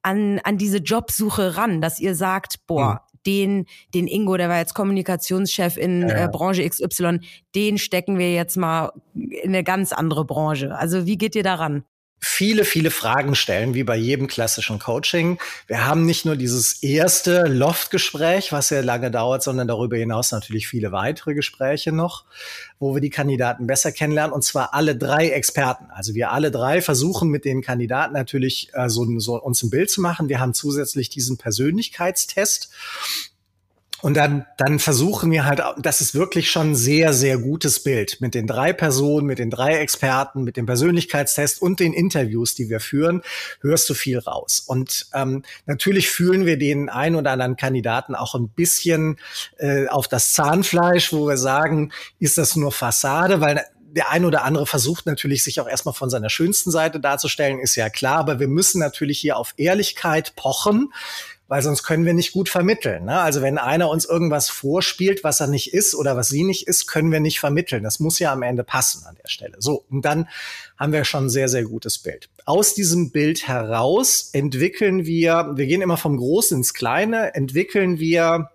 an, 0.02 0.40
an 0.44 0.58
diese 0.58 0.78
Jobsuche 0.78 1.58
ran, 1.58 1.82
dass 1.82 2.00
ihr 2.00 2.16
sagt, 2.16 2.66
boah, 2.68 2.94
mhm 2.94 3.09
den, 3.26 3.66
den 3.94 4.08
Ingo, 4.08 4.38
der 4.38 4.50
war 4.50 4.58
jetzt 4.58 4.74
Kommunikationschef 4.74 5.78
in 5.78 6.08
ja. 6.08 6.26
äh, 6.26 6.30
Branche 6.30 6.68
XY, 6.68 7.20
den 7.56 7.78
stecken 7.78 8.18
wir 8.18 8.34
jetzt 8.34 8.58
mal 8.58 8.92
in 9.14 9.50
eine 9.50 9.64
ganz 9.64 9.92
andere 9.92 10.26
Branche. 10.26 10.76
Also 10.76 11.06
wie 11.06 11.18
geht 11.18 11.36
ihr 11.36 11.44
daran? 11.44 11.84
Viele, 12.22 12.66
viele 12.66 12.92
Fragen 12.92 13.36
stellen, 13.36 13.74
wie 13.74 13.84
bei 13.84 13.96
jedem 13.96 14.28
klassischen 14.28 14.80
Coaching. 14.80 15.40
Wir 15.68 15.86
haben 15.86 16.06
nicht 16.06 16.26
nur 16.26 16.36
dieses 16.36 16.84
erste 16.84 17.44
Loftgespräch, 17.44 18.52
was 18.52 18.70
ja 18.70 18.82
lange 18.82 19.10
dauert, 19.10 19.44
sondern 19.44 19.68
darüber 19.68 19.98
hinaus 19.98 20.32
natürlich 20.32 20.68
viele 20.68 20.92
weitere 20.92 21.34
Gespräche 21.34 21.92
noch, 21.92 22.26
wo 22.78 22.94
wir 22.94 23.02
die 23.02 23.10
Kandidaten 23.10 23.68
besser 23.68 23.92
kennenlernen, 23.92 24.34
und 24.34 24.44
zwar 24.44 24.74
alle 24.74 24.96
drei 24.96 25.30
Experten. 25.30 25.86
Also 25.92 26.14
wir 26.14 26.32
alle 26.32 26.52
drei 26.52 26.82
versuchen 26.82 27.30
mit 27.30 27.46
den 27.46 27.62
Kandidaten 27.62 28.14
natürlich 28.14 28.70
äh, 28.74 28.90
so, 28.90 29.08
so 29.20 29.42
uns 29.42 29.64
ein 29.64 29.70
Bild 29.70 29.90
zu 29.90 30.02
machen. 30.02 30.30
Wir 30.30 30.40
haben 30.40 30.54
zusätzlich 30.54 31.10
diesen 31.10 31.38
Persönlichkeitstest 31.38 32.70
und 34.02 34.16
dann, 34.16 34.46
dann 34.58 34.80
versuchen 34.80 35.32
wir 35.32 35.46
halt, 35.46 35.62
das 35.78 36.02
ist 36.02 36.16
wirklich 36.16 36.50
schon 36.50 36.72
ein 36.72 36.76
sehr, 36.76 37.14
sehr 37.14 37.38
gutes 37.38 37.84
Bild 37.84 38.22
mit 38.22 38.34
den 38.34 38.48
drei 38.48 38.74
Personen, 38.74 39.28
mit 39.28 39.40
den 39.40 39.50
drei 39.50 39.78
Experten, 39.78 40.44
mit 40.44 40.58
dem 40.58 40.66
Persönlichkeitstest 40.66 41.62
und 41.62 41.80
den 41.80 41.94
Interviews, 41.94 42.56
die 42.56 42.70
wir 42.70 42.80
führen, 42.80 43.22
hörst 43.62 43.90
du 43.90 43.94
viel 43.94 44.20
raus. 44.20 44.64
Und 44.66 45.08
ähm, 45.14 45.44
natürlich 45.66 46.10
fühlen 46.10 46.46
wir 46.46 46.58
den 46.58 46.90
einen 46.90 47.16
oder 47.16 47.32
anderen 47.32 47.58
Kandidaten 47.58 48.16
auch 48.16 48.36
ein 48.36 48.50
bisschen 48.50 49.18
äh, 49.58 49.88
auf 49.88 50.08
das 50.08 50.32
Zahnfleisch, 50.32 51.12
wo 51.12 51.28
wir 51.28 51.38
sagen, 51.38 51.92
ist 52.20 52.38
das 52.38 52.56
nur 52.56 52.72
Fassade, 52.72 53.42
weil 53.42 53.66
der 53.92 54.12
ein 54.12 54.26
oder 54.26 54.44
andere 54.44 54.66
versucht 54.66 55.06
natürlich, 55.06 55.44
sich 55.44 55.60
auch 55.60 55.68
erstmal 55.68 55.96
von 55.96 56.10
seiner 56.10 56.30
schönsten 56.30 56.72
Seite 56.72 57.00
darzustellen, 57.00 57.60
ist 57.60 57.76
ja 57.76 57.90
klar, 57.90 58.18
aber 58.18 58.40
wir 58.40 58.48
müssen 58.48 58.80
natürlich 58.80 59.20
hier 59.20 59.38
auf 59.38 59.54
Ehrlichkeit 59.58 60.36
pochen 60.36 60.94
weil 61.50 61.64
sonst 61.64 61.82
können 61.82 62.06
wir 62.06 62.14
nicht 62.14 62.32
gut 62.32 62.48
vermitteln. 62.48 63.06
Ne? 63.06 63.20
Also 63.20 63.42
wenn 63.42 63.58
einer 63.58 63.90
uns 63.90 64.06
irgendwas 64.06 64.50
vorspielt, 64.50 65.24
was 65.24 65.40
er 65.42 65.48
nicht 65.48 65.74
ist 65.74 65.96
oder 65.96 66.16
was 66.16 66.30
sie 66.30 66.44
nicht 66.44 66.68
ist, 66.68 66.86
können 66.86 67.12
wir 67.12 67.20
nicht 67.20 67.40
vermitteln. 67.40 67.84
Das 67.84 68.00
muss 68.00 68.20
ja 68.20 68.32
am 68.32 68.44
Ende 68.44 68.64
passen 68.64 69.06
an 69.08 69.16
der 69.16 69.28
Stelle. 69.28 69.56
So, 69.58 69.84
und 69.90 70.06
dann 70.06 70.30
haben 70.78 70.94
wir 70.94 71.04
schon 71.06 71.26
ein 71.26 71.30
sehr, 71.30 71.50
sehr 71.50 71.64
gutes 71.64 71.98
Bild. 71.98 72.30
Aus 72.46 72.76
diesem 72.76 73.12
Bild 73.12 73.48
heraus 73.48 74.30
entwickeln 74.32 75.08
wir, 75.08 75.54
wir 75.56 75.66
gehen 75.66 75.82
immer 75.82 75.98
vom 75.98 76.18
Großen 76.18 76.56
ins 76.56 76.76
Kleine, 76.76 77.34
entwickeln 77.34 77.98
wir 77.98 78.52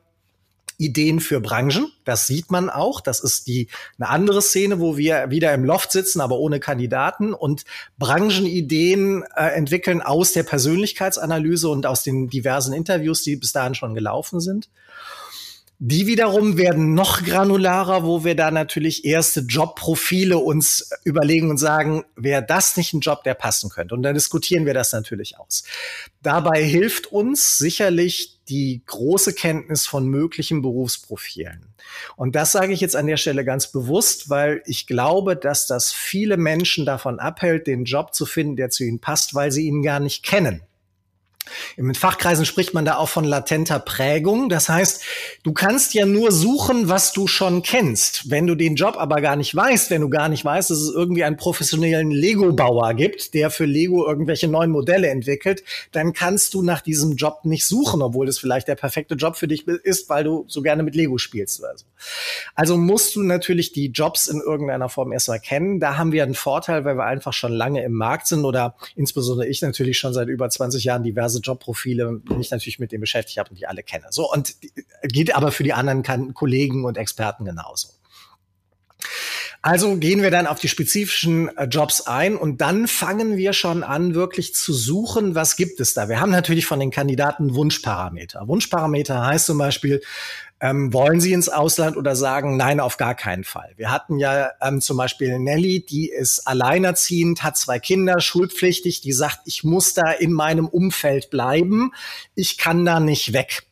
Ideen 0.79 1.21
für 1.21 1.41
Branchen. 1.41 1.91
Das 2.05 2.27
sieht 2.27 2.51
man 2.51 2.71
auch. 2.71 3.01
Das 3.01 3.21
ist 3.21 3.47
die 3.47 3.69
eine 3.99 4.09
andere 4.09 4.43
Szene, 4.43 4.81
wo 4.81 4.97
wir 4.97 5.31
wieder 5.31 5.53
im 5.55 5.65
Loft 5.65 5.93
sitzen, 5.93 6.21
aber 6.21 6.39
ohne 6.39 6.61
Kandidaten 6.61 7.33
und 7.33 7.65
Branchenideen 7.99 9.25
äh, 9.35 9.47
entwickeln 9.49 10.03
aus 10.03 10.33
der 10.33 10.43
Persönlichkeitsanalyse 10.43 11.69
und 11.69 11.87
aus 11.87 12.03
den 12.03 12.29
diversen 12.29 12.73
Interviews, 12.73 13.23
die 13.23 13.37
bis 13.37 13.53
dahin 13.53 13.75
schon 13.75 13.95
gelaufen 13.95 14.41
sind. 14.41 14.69
Die 15.87 16.07
wiederum 16.07 16.57
werden 16.57 16.95
noch 16.95 17.23
granularer, 17.23 18.05
wo 18.05 18.25
wir 18.25 18.35
da 18.35 18.51
natürlich 18.51 19.05
erste 19.05 19.41
Jobprofile 19.41 20.39
uns 20.39 20.89
überlegen 21.05 21.51
und 21.51 21.59
sagen, 21.59 22.05
wäre 22.17 22.43
das 22.43 22.79
nicht 22.79 22.95
ein 22.95 23.01
Job, 23.01 23.23
der 23.23 23.35
passen 23.35 23.69
könnte? 23.69 23.95
Und 23.95 24.03
dann 24.03 24.15
diskutieren 24.15 24.65
wir 24.65 24.73
das 24.73 24.95
natürlich 24.95 25.39
aus. 25.39 25.63
Dabei 26.23 26.65
hilft 26.65 27.13
uns 27.13 27.59
sicherlich 27.59 28.41
die 28.49 28.81
große 28.87 29.35
Kenntnis 29.35 29.85
von 29.85 30.09
möglichen 30.09 30.63
Berufsprofilen. 30.63 31.75
Und 32.17 32.35
das 32.35 32.53
sage 32.53 32.73
ich 32.73 32.81
jetzt 32.81 32.97
an 32.97 33.07
der 33.07 33.19
Stelle 33.19 33.45
ganz 33.45 33.71
bewusst, 33.71 34.31
weil 34.31 34.63
ich 34.65 34.87
glaube, 34.87 35.37
dass 35.37 35.67
das 35.67 35.93
viele 35.93 36.39
Menschen 36.39 36.87
davon 36.87 37.19
abhält, 37.19 37.67
den 37.67 37.85
Job 37.85 38.15
zu 38.15 38.25
finden, 38.25 38.57
der 38.57 38.71
zu 38.71 38.85
ihnen 38.85 39.01
passt, 39.01 39.35
weil 39.35 39.53
sie 39.53 39.67
ihn 39.67 39.83
gar 39.83 40.01
nicht 40.01 40.23
kennen. 40.23 40.63
In 41.77 41.95
Fachkreisen 41.95 42.47
spricht 42.47 42.75
man 42.75 42.85
da 42.85 42.97
auch 42.97 43.09
von 43.09 43.25
latenter 43.25 43.79
Prägung. 43.79 44.49
Das 44.49 44.69
heißt, 44.69 45.03
du 45.43 45.53
kannst 45.53 45.95
ja 45.95 46.07
nur 46.07 46.33
suchen, 46.33 46.89
was 46.89 47.13
du 47.13 47.27
schon 47.27 47.63
kennst. 47.63 48.31
Wenn 48.31 48.47
du 48.47 48.55
den 48.55 48.77
Job 48.77 48.97
aber 48.97 49.21
gar 49.21 49.37
nicht 49.37 49.55
weißt, 49.55 49.91
wenn 49.91 50.01
du 50.01 50.09
gar 50.09 50.29
nicht 50.29 50.45
weißt, 50.45 50.71
dass 50.71 50.79
es 50.79 50.93
irgendwie 50.95 51.25
einen 51.25 51.37
professionellen 51.37 52.11
Lego-Bauer 52.11 52.95
gibt, 52.95 53.35
der 53.35 53.51
für 53.51 53.65
Lego 53.65 54.07
irgendwelche 54.07 54.49
neuen 54.49 54.71
Modelle 54.71 55.09
entwickelt, 55.09 55.63
dann 55.93 56.13
kannst 56.13 56.55
du 56.55 56.63
nach 56.63 56.81
diesem 56.81 57.17
Job 57.17 57.41
nicht 57.45 57.67
suchen, 57.67 58.03
obwohl 58.03 58.27
das 58.27 58.39
vielleicht 58.39 58.69
der 58.69 58.77
perfekte 58.77 59.15
Job 59.15 59.37
für 59.37 59.49
dich 59.49 59.67
ist, 59.67 60.09
weil 60.09 60.25
du 60.25 60.45
so 60.49 60.63
gerne 60.63 60.83
mit 60.83 60.95
Lego 60.95 61.19
spielst 61.19 61.61
oder 61.61 61.77
so. 61.77 61.85
Also 62.55 62.77
musst 62.77 63.17
du 63.17 63.23
natürlich 63.23 63.73
die 63.73 63.89
Jobs 63.89 64.27
in 64.27 64.41
irgendeiner 64.41 64.89
Form 64.89 65.13
erstmal 65.13 65.41
kennen. 65.41 65.81
Da 65.81 65.97
haben 65.97 66.13
wir 66.13 66.23
einen 66.23 66.35
Vorteil, 66.35 66.85
weil 66.85 66.97
wir 66.97 67.05
einfach 67.05 67.33
schon 67.33 67.53
lange 67.53 67.83
im 67.83 67.93
Markt 67.93 68.27
sind 68.27 68.45
oder 68.45 68.77
insbesondere 68.97 69.49
ich 69.49 69.63
natürlich 69.63 69.99
schon 69.99 70.15
seit 70.15 70.29
über 70.29 70.49
20 70.49 70.85
Jahren 70.85 71.03
diverse 71.03 71.34
diverse 71.35 71.41
Jobprofile, 71.41 72.21
die 72.31 72.41
ich 72.41 72.51
natürlich 72.51 72.79
mit 72.79 72.93
dem 72.93 73.01
beschäftigt 73.01 73.39
habe 73.39 73.51
und 73.51 73.59
die 73.59 73.67
alle 73.67 73.83
kenne. 73.83 74.07
So, 74.11 74.31
und 74.31 74.55
geht 75.03 75.35
aber 75.35 75.53
für 75.53 75.63
die 75.63 75.73
anderen 75.73 76.35
Kollegen 76.35 76.85
und 76.85 76.97
Experten 76.97 77.45
genauso. 77.45 77.89
Also 79.61 79.97
gehen 79.97 80.21
wir 80.21 80.31
dann 80.31 80.47
auf 80.47 80.59
die 80.61 80.69
spezifischen 80.69 81.49
äh, 81.57 81.65
Jobs 81.65 82.03
ein 82.03 82.37
und 82.37 82.61
dann 82.61 82.87
fangen 82.87 83.39
wir 83.39 83.55
schon 83.55 83.83
an, 83.83 84.15
wirklich 84.15 84.55
zu 84.55 84.75
suchen, 84.75 85.35
was 85.35 85.57
gibt 85.57 85.81
es 85.81 85.95
da. 85.95 86.11
Wir 86.11 86.21
haben 86.21 86.31
natürlich 86.31 86.67
von 86.67 86.81
den 86.81 86.91
Kandidaten 86.91 87.55
Wunschparameter. 87.55 88.47
Wunschparameter 88.47 89.25
heißt 89.25 89.47
zum 89.47 89.57
Beispiel, 89.57 90.03
ähm, 90.61 90.93
wollen 90.93 91.21
Sie 91.21 91.33
ins 91.33 91.49
Ausland 91.49 91.97
oder 91.97 92.17
sagen, 92.17 92.57
nein, 92.57 92.81
auf 92.81 92.97
gar 92.97 93.15
keinen 93.15 93.45
Fall? 93.45 93.73
Wir 93.77 93.91
hatten 93.91 94.19
ja 94.19 94.51
ähm, 94.61 94.81
zum 94.81 94.97
Beispiel 94.97 95.39
Nelly, 95.39 95.85
die 95.85 96.09
ist 96.09 96.47
alleinerziehend, 96.47 97.43
hat 97.43 97.57
zwei 97.57 97.79
Kinder, 97.79 98.21
schulpflichtig, 98.21 99.01
die 99.01 99.13
sagt, 99.13 99.41
ich 99.47 99.65
muss 99.65 99.95
da 99.95 100.11
in 100.11 100.33
meinem 100.33 100.67
Umfeld 100.67 101.31
bleiben, 101.31 101.93
ich 102.35 102.59
kann 102.59 102.85
da 102.85 103.01
nicht 103.01 103.33
weg. 103.33 103.65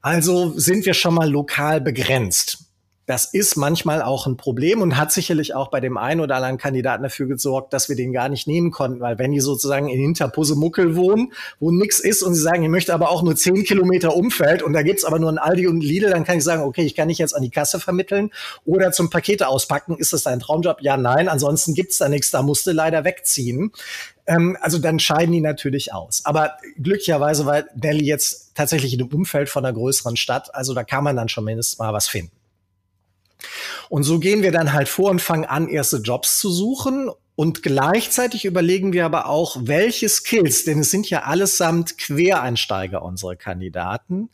Also 0.00 0.58
sind 0.58 0.84
wir 0.84 0.94
schon 0.94 1.14
mal 1.14 1.30
lokal 1.30 1.80
begrenzt. 1.80 2.71
Das 3.12 3.26
ist 3.26 3.56
manchmal 3.56 4.00
auch 4.00 4.26
ein 4.26 4.38
Problem 4.38 4.80
und 4.80 4.96
hat 4.96 5.12
sicherlich 5.12 5.54
auch 5.54 5.68
bei 5.68 5.80
dem 5.80 5.98
einen 5.98 6.22
oder 6.22 6.36
anderen 6.36 6.56
Kandidaten 6.56 7.02
dafür 7.02 7.26
gesorgt, 7.26 7.74
dass 7.74 7.90
wir 7.90 7.94
den 7.94 8.10
gar 8.10 8.30
nicht 8.30 8.46
nehmen 8.46 8.70
konnten, 8.70 9.00
weil 9.00 9.18
wenn 9.18 9.32
die 9.32 9.40
sozusagen 9.40 9.90
in 9.90 10.00
Hinterpusemuckel 10.00 10.96
wohnen, 10.96 11.34
wo 11.60 11.70
nichts 11.70 12.00
ist 12.00 12.22
und 12.22 12.34
sie 12.34 12.40
sagen, 12.40 12.62
ich 12.62 12.70
möchte 12.70 12.94
aber 12.94 13.10
auch 13.10 13.22
nur 13.22 13.36
zehn 13.36 13.64
Kilometer 13.64 14.16
Umfeld 14.16 14.62
und 14.62 14.72
da 14.72 14.80
gibt's 14.80 15.04
aber 15.04 15.18
nur 15.18 15.30
ein 15.30 15.36
Aldi 15.36 15.66
und 15.66 15.82
Lidl, 15.82 16.08
dann 16.08 16.24
kann 16.24 16.38
ich 16.38 16.44
sagen, 16.44 16.62
okay, 16.62 16.84
ich 16.84 16.94
kann 16.94 17.08
dich 17.08 17.18
jetzt 17.18 17.36
an 17.36 17.42
die 17.42 17.50
Kasse 17.50 17.80
vermitteln 17.80 18.30
oder 18.64 18.92
zum 18.92 19.10
Pakete 19.10 19.46
auspacken. 19.46 19.98
Ist 19.98 20.14
das 20.14 20.22
dein 20.22 20.40
Traumjob? 20.40 20.80
Ja, 20.80 20.96
nein. 20.96 21.28
Ansonsten 21.28 21.74
gibt's 21.74 21.98
da 21.98 22.08
nichts. 22.08 22.30
Da 22.30 22.40
musst 22.40 22.66
du 22.66 22.72
leider 22.72 23.04
wegziehen 23.04 23.72
ähm, 24.24 24.56
also 24.60 24.78
dann 24.78 25.00
scheiden 25.00 25.32
die 25.32 25.40
natürlich 25.40 25.92
aus. 25.92 26.22
Aber 26.24 26.52
glücklicherweise 26.80 27.44
war 27.44 27.64
Nelly 27.74 28.06
jetzt 28.06 28.54
tatsächlich 28.54 28.92
in 28.92 29.00
dem 29.00 29.08
Umfeld 29.08 29.48
von 29.50 29.64
einer 29.64 29.74
größeren 29.74 30.16
Stadt. 30.16 30.54
Also 30.54 30.72
da 30.74 30.84
kann 30.84 31.02
man 31.02 31.16
dann 31.16 31.28
schon 31.28 31.44
mindestens 31.44 31.78
mal 31.78 31.92
was 31.92 32.06
finden. 32.08 32.32
Und 33.88 34.04
so 34.04 34.18
gehen 34.18 34.42
wir 34.42 34.52
dann 34.52 34.72
halt 34.72 34.88
vor 34.88 35.10
und 35.10 35.20
fangen 35.20 35.44
an, 35.44 35.68
erste 35.68 35.98
Jobs 35.98 36.38
zu 36.38 36.50
suchen. 36.50 37.10
Und 37.34 37.62
gleichzeitig 37.62 38.44
überlegen 38.44 38.92
wir 38.92 39.04
aber 39.04 39.26
auch, 39.26 39.56
welche 39.60 40.08
Skills, 40.08 40.64
denn 40.64 40.80
es 40.80 40.90
sind 40.90 41.08
ja 41.08 41.22
allesamt 41.22 41.98
Quereinsteiger, 41.98 43.02
unsere 43.02 43.36
Kandidaten, 43.36 44.28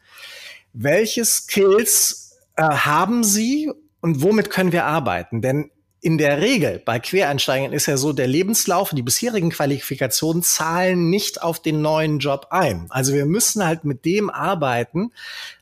welche 0.73 1.25
Skills 1.25 2.37
äh, 2.57 2.62
haben 2.62 3.25
sie 3.25 3.71
und 4.01 4.23
womit 4.23 4.51
können 4.51 4.73
wir 4.73 4.85
arbeiten? 4.85 5.42
Denn 5.42 5.71
in 6.01 6.18
der 6.18 6.40
Regel 6.40 6.81
bei 6.85 7.01
Quereinsteigern 7.01 7.73
ist 7.73 7.87
ja 7.87 7.97
so, 7.97 8.12
der 8.12 8.29
Lebenslauf, 8.29 8.90
die 8.90 9.03
bisherigen 9.03 9.51
Qualifikationen 9.51 10.42
zahlen 10.42 11.11
nicht 11.11 11.42
auf 11.42 11.61
den 11.61 11.83
neuen 11.83 12.21
Job 12.21 12.49
ein. 12.51 12.87
Also 12.90 13.14
wir 13.14 13.27
müssen 13.27 13.64
halt 13.64 13.85
mit 13.85 14.05
dem 14.05 14.31
arbeiten, 14.31 15.12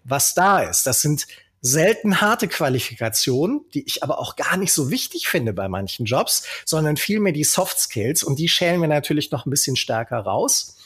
was 0.05 0.35
da 0.35 0.61
ist. 0.61 0.87
Das 0.87 1.01
sind 1.01 1.27
selten 1.61 2.21
harte 2.21 2.49
Qualifikationen, 2.49 3.63
die 3.75 3.85
ich 3.87 4.03
aber 4.03 4.19
auch 4.19 4.37
gar 4.37 4.57
nicht 4.57 4.73
so 4.73 4.91
wichtig 4.91 5.29
finde 5.29 5.53
bei 5.53 5.69
manchen 5.69 6.07
Jobs, 6.07 6.45
sondern 6.65 6.97
vielmehr 6.97 7.33
die 7.33 7.45
Soft 7.45 7.79
Skills 7.79 8.23
und 8.23 8.39
die 8.39 8.49
schälen 8.49 8.81
wir 8.81 8.89
natürlich 8.89 9.31
noch 9.31 9.47
ein 9.47 9.51
bisschen 9.51 9.77
stärker 9.77 10.19
raus. 10.19 10.77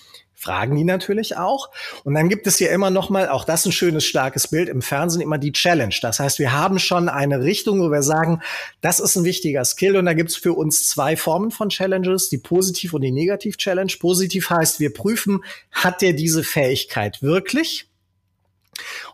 Fragen 0.40 0.74
die 0.74 0.84
natürlich 0.84 1.36
auch. 1.36 1.68
Und 2.02 2.14
dann 2.14 2.30
gibt 2.30 2.46
es 2.46 2.56
hier 2.56 2.70
immer 2.70 2.88
noch 2.88 3.10
mal, 3.10 3.28
auch 3.28 3.44
das 3.44 3.66
ein 3.66 3.72
schönes, 3.72 4.06
starkes 4.06 4.48
Bild 4.48 4.70
im 4.70 4.80
Fernsehen, 4.80 5.20
immer 5.20 5.36
die 5.36 5.52
Challenge. 5.52 5.94
Das 6.00 6.18
heißt, 6.18 6.38
wir 6.38 6.52
haben 6.52 6.78
schon 6.78 7.10
eine 7.10 7.42
Richtung, 7.42 7.82
wo 7.82 7.90
wir 7.90 8.02
sagen, 8.02 8.40
das 8.80 9.00
ist 9.00 9.16
ein 9.16 9.24
wichtiger 9.24 9.66
Skill. 9.66 9.98
Und 9.98 10.06
da 10.06 10.14
gibt 10.14 10.30
es 10.30 10.36
für 10.36 10.54
uns 10.54 10.88
zwei 10.88 11.14
Formen 11.14 11.50
von 11.50 11.68
Challenges, 11.68 12.30
die 12.30 12.38
Positiv- 12.38 12.94
und 12.94 13.02
die 13.02 13.12
Negativ-Challenge. 13.12 13.92
Positiv 14.00 14.48
heißt, 14.48 14.80
wir 14.80 14.94
prüfen, 14.94 15.44
hat 15.72 16.00
der 16.00 16.14
diese 16.14 16.42
Fähigkeit 16.42 17.20
wirklich? 17.20 17.89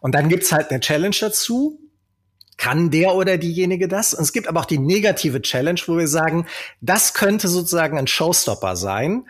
Und 0.00 0.14
dann 0.14 0.28
gibt's 0.28 0.52
halt 0.52 0.70
eine 0.70 0.80
Challenge 0.80 1.16
dazu. 1.18 1.80
Kann 2.56 2.90
der 2.90 3.14
oder 3.14 3.36
diejenige 3.36 3.86
das? 3.86 4.14
Und 4.14 4.22
es 4.22 4.32
gibt 4.32 4.48
aber 4.48 4.60
auch 4.60 4.66
die 4.66 4.78
negative 4.78 5.42
Challenge, 5.42 5.80
wo 5.86 5.98
wir 5.98 6.08
sagen, 6.08 6.46
das 6.80 7.12
könnte 7.12 7.48
sozusagen 7.48 7.98
ein 7.98 8.06
Showstopper 8.06 8.76
sein. 8.76 9.28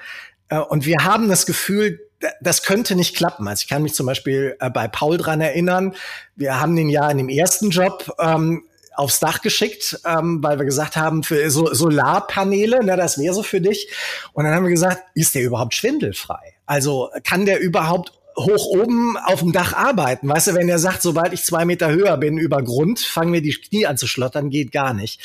Äh, 0.49 0.59
und 0.59 0.87
wir 0.87 0.99
haben 1.03 1.29
das 1.29 1.47
Gefühl, 1.47 2.01
das 2.41 2.63
könnte 2.63 2.95
nicht 2.97 3.17
klappen. 3.17 3.47
Also 3.47 3.63
ich 3.63 3.69
kann 3.69 3.83
mich 3.83 3.95
zum 3.95 4.07
Beispiel 4.07 4.57
äh, 4.61 4.71
bei 4.71 4.89
Paul 4.89 5.19
dran 5.19 5.41
erinnern. 5.41 5.95
Wir 6.35 6.61
haben 6.61 6.77
den 6.77 6.89
ja 6.89 7.11
in 7.11 7.19
dem 7.19 7.29
ersten 7.29 7.71
Job 7.71 8.13
ähm, 8.19 8.65
aufs 8.95 9.21
Dach 9.21 9.43
geschickt, 9.43 10.01
ähm, 10.07 10.43
weil 10.43 10.59
wir 10.59 10.65
gesagt 10.65 10.97
haben, 10.97 11.23
für 11.23 11.51
so 11.51 11.73
Solarpaneele, 11.73 12.83
ne, 12.83 12.97
das 12.97 13.19
wäre 13.19 13.35
so 13.35 13.43
für 13.43 13.61
dich. 13.61 13.91
Und 14.33 14.45
dann 14.45 14.55
haben 14.55 14.65
wir 14.65 14.71
gesagt, 14.71 15.03
ist 15.15 15.35
der 15.35 15.43
überhaupt 15.43 15.75
schwindelfrei? 15.75 16.55
Also 16.65 17.11
kann 17.25 17.45
der 17.45 17.61
überhaupt 17.61 18.13
hoch 18.37 18.67
oben 18.67 19.17
auf 19.17 19.41
dem 19.41 19.53
Dach 19.53 19.73
arbeiten. 19.73 20.29
Weißt 20.29 20.49
du, 20.49 20.55
wenn 20.55 20.69
er 20.69 20.79
sagt, 20.79 21.01
sobald 21.03 21.33
ich 21.33 21.43
zwei 21.43 21.65
Meter 21.65 21.91
höher 21.91 22.17
bin 22.19 22.37
über 22.37 22.63
Grund, 22.63 23.01
fangen 23.01 23.33
wir 23.33 23.41
die 23.41 23.53
Knie 23.53 23.87
an 23.87 23.97
zu 23.97 24.07
schlottern, 24.07 24.51
geht 24.51 24.73
gar 24.73 24.93
nicht. 24.93 25.21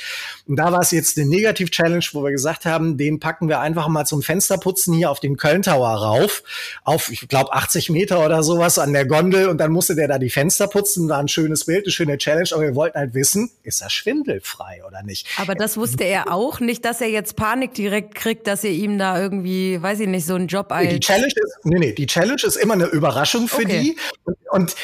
Und 0.47 0.55
da 0.55 0.71
war 0.71 0.79
es 0.79 0.91
jetzt 0.91 1.17
eine 1.17 1.27
Negativ-Challenge, 1.27 2.05
wo 2.13 2.23
wir 2.23 2.31
gesagt 2.31 2.65
haben, 2.65 2.97
den 2.97 3.19
packen 3.19 3.49
wir 3.49 3.59
einfach 3.59 3.87
mal 3.89 4.05
zum 4.05 4.21
Fensterputzen 4.21 4.93
hier 4.93 5.11
auf 5.11 5.19
den 5.19 5.35
Köln 5.35 5.61
Tower 5.61 5.89
rauf, 5.89 6.43
auf, 6.83 7.11
ich 7.11 7.27
glaube, 7.27 7.53
80 7.53 7.89
Meter 7.89 8.25
oder 8.25 8.43
sowas 8.43 8.79
an 8.79 8.93
der 8.93 9.05
Gondel 9.05 9.49
und 9.49 9.57
dann 9.57 9.71
musste 9.71 9.95
der 9.95 10.07
da 10.07 10.17
die 10.17 10.29
Fenster 10.29 10.67
putzen, 10.67 11.09
war 11.09 11.19
ein 11.19 11.27
schönes 11.27 11.65
Bild, 11.65 11.85
eine 11.85 11.91
schöne 11.91 12.17
Challenge, 12.17 12.49
aber 12.53 12.63
wir 12.63 12.75
wollten 12.75 12.97
halt 12.97 13.13
wissen, 13.13 13.51
ist 13.63 13.81
er 13.81 13.89
schwindelfrei 13.89 14.81
oder 14.87 15.03
nicht? 15.03 15.27
Aber 15.37 15.55
das 15.55 15.75
wusste 15.75 16.05
er 16.05 16.31
auch 16.31 16.61
nicht, 16.61 16.85
dass 16.85 17.01
er 17.01 17.09
jetzt 17.09 17.35
Panik 17.35 17.73
direkt 17.73 18.15
kriegt, 18.15 18.47
dass 18.47 18.63
ihr 18.63 18.71
ihm 18.71 18.97
da 18.97 19.21
irgendwie, 19.21 19.81
weiß 19.81 19.99
ich 19.99 20.07
nicht, 20.07 20.25
so 20.25 20.35
einen 20.35 20.47
Job 20.47 20.71
als... 20.71 20.89
Die 20.89 20.99
Challenge 20.99 21.27
ist, 21.27 21.57
nee, 21.63 21.79
nee, 21.79 21.91
die 21.91 22.07
Challenge 22.07 22.41
ist 22.41 22.55
immer 22.55 22.75
eine 22.75 22.85
Überraschung 23.01 23.47
für 23.47 23.63
okay. 23.63 23.81
die. 23.81 23.97
Und, 24.23 24.37
und 24.51 24.75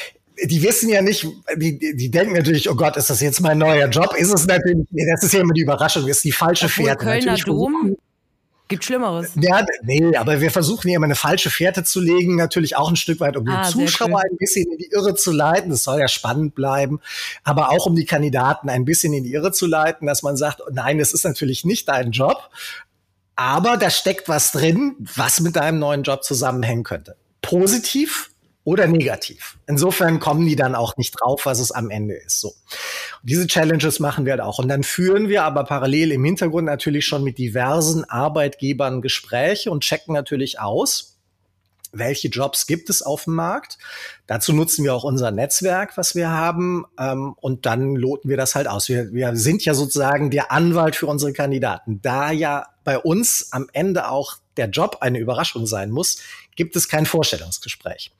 die 0.43 0.61
wissen 0.61 0.89
ja 0.89 1.01
nicht, 1.01 1.27
die, 1.55 1.79
die 1.79 2.11
denken 2.11 2.33
natürlich, 2.33 2.69
oh 2.69 2.75
Gott, 2.75 2.97
ist 2.97 3.09
das 3.09 3.21
jetzt 3.21 3.41
mein 3.41 3.57
neuer 3.57 3.87
Job? 3.87 4.13
Ist 4.15 4.33
es 4.33 4.45
natürlich, 4.45 4.85
das 5.11 5.23
ist 5.23 5.33
ja 5.33 5.41
immer 5.41 5.53
die 5.53 5.61
Überraschung, 5.61 6.07
ist 6.07 6.23
die 6.23 6.31
falsche 6.31 6.65
Obwohl 6.65 6.85
Fährte. 6.85 7.05
Kölner 7.05 7.25
natürlich 7.25 7.45
Dom 7.45 7.97
gibt 8.67 8.83
Schlimmeres. 8.83 9.31
Ja, 9.35 9.65
nee, 9.83 10.15
aber 10.15 10.41
wir 10.41 10.51
versuchen 10.51 10.89
ja 10.89 10.97
immer 10.97 11.05
eine 11.05 11.15
falsche 11.15 11.49
Fährte 11.49 11.83
zu 11.83 12.01
legen, 12.01 12.35
natürlich 12.35 12.75
auch 12.75 12.89
ein 12.89 12.95
Stück 12.95 13.19
weit, 13.19 13.37
um 13.37 13.47
ah, 13.47 13.63
die 13.63 13.71
Zuschauer 13.71 14.19
ein 14.19 14.37
bisschen 14.37 14.69
in 14.71 14.77
die 14.77 14.89
Irre 14.91 15.15
zu 15.15 15.31
leiten. 15.31 15.69
Das 15.69 15.83
soll 15.83 15.99
ja 15.99 16.07
spannend 16.07 16.55
bleiben, 16.55 16.99
aber 17.43 17.69
auch 17.69 17.85
um 17.85 17.95
die 17.95 18.05
Kandidaten 18.05 18.69
ein 18.69 18.85
bisschen 18.85 19.13
in 19.13 19.23
die 19.23 19.33
Irre 19.33 19.51
zu 19.51 19.67
leiten, 19.67 20.07
dass 20.07 20.23
man 20.23 20.37
sagt, 20.37 20.61
nein, 20.71 20.97
das 20.97 21.13
ist 21.13 21.23
natürlich 21.23 21.65
nicht 21.65 21.87
dein 21.87 22.11
Job, 22.11 22.49
aber 23.35 23.77
da 23.77 23.89
steckt 23.89 24.27
was 24.27 24.51
drin, 24.51 24.95
was 25.15 25.39
mit 25.39 25.55
deinem 25.55 25.79
neuen 25.79 26.03
Job 26.03 26.23
zusammenhängen 26.23 26.83
könnte 26.83 27.15
positiv 27.41 28.31
oder 28.67 28.85
negativ. 28.85 29.57
Insofern 29.65 30.19
kommen 30.19 30.45
die 30.45 30.57
dann 30.57 30.75
auch 30.75 30.97
nicht 30.97 31.11
drauf, 31.11 31.45
was 31.45 31.61
es 31.61 31.71
am 31.71 31.89
Ende 31.89 32.15
ist. 32.15 32.41
So. 32.41 32.49
Und 32.49 33.29
diese 33.29 33.47
Challenges 33.47 34.01
machen 34.01 34.25
wir 34.25 34.33
halt 34.33 34.41
auch. 34.41 34.59
Und 34.59 34.67
dann 34.67 34.83
führen 34.83 35.29
wir 35.29 35.45
aber 35.45 35.63
parallel 35.63 36.11
im 36.11 36.25
Hintergrund 36.25 36.65
natürlich 36.65 37.05
schon 37.05 37.23
mit 37.23 37.37
diversen 37.37 38.03
Arbeitgebern 38.03 39.01
Gespräche 39.01 39.71
und 39.71 39.85
checken 39.85 40.13
natürlich 40.13 40.59
aus, 40.59 41.17
welche 41.93 42.27
Jobs 42.27 42.67
gibt 42.67 42.89
es 42.89 43.01
auf 43.01 43.23
dem 43.23 43.35
Markt. 43.35 43.77
Dazu 44.25 44.51
nutzen 44.51 44.83
wir 44.83 44.93
auch 44.93 45.05
unser 45.05 45.31
Netzwerk, 45.31 45.95
was 45.95 46.13
wir 46.13 46.29
haben, 46.29 46.83
ähm, 46.99 47.35
und 47.39 47.65
dann 47.65 47.95
loten 47.95 48.27
wir 48.27 48.35
das 48.35 48.53
halt 48.53 48.67
aus. 48.67 48.89
Wir, 48.89 49.13
wir 49.13 49.37
sind 49.37 49.63
ja 49.63 49.75
sozusagen 49.75 50.29
der 50.29 50.51
Anwalt 50.51 50.97
für 50.97 51.07
unsere 51.07 51.31
Kandidaten. 51.31 52.01
Da 52.01 52.31
ja 52.31 52.65
bei 52.83 52.99
uns 52.99 53.47
am 53.51 53.69
Ende 53.71 54.09
auch 54.09 54.39
der 54.57 54.69
Job 54.69 54.97
eine 55.01 55.19
Überraschung 55.19 55.65
sein 55.65 55.89
muss, 55.91 56.21
gibt 56.55 56.75
es 56.75 56.87
kein 56.89 57.05
Vorstellungsgespräch. 57.05 58.11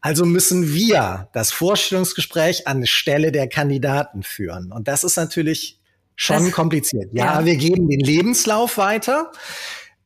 Also 0.00 0.24
müssen 0.24 0.72
wir 0.72 1.28
das 1.32 1.52
Vorstellungsgespräch 1.52 2.66
an 2.66 2.86
Stelle 2.86 3.32
der 3.32 3.48
Kandidaten 3.48 4.22
führen. 4.22 4.72
Und 4.72 4.88
das 4.88 5.04
ist 5.04 5.16
natürlich 5.16 5.80
schon 6.14 6.44
das, 6.44 6.52
kompliziert. 6.52 7.10
Ja, 7.12 7.40
ja, 7.40 7.44
wir 7.44 7.56
geben 7.56 7.88
den 7.88 8.00
Lebenslauf 8.00 8.78
weiter. 8.78 9.32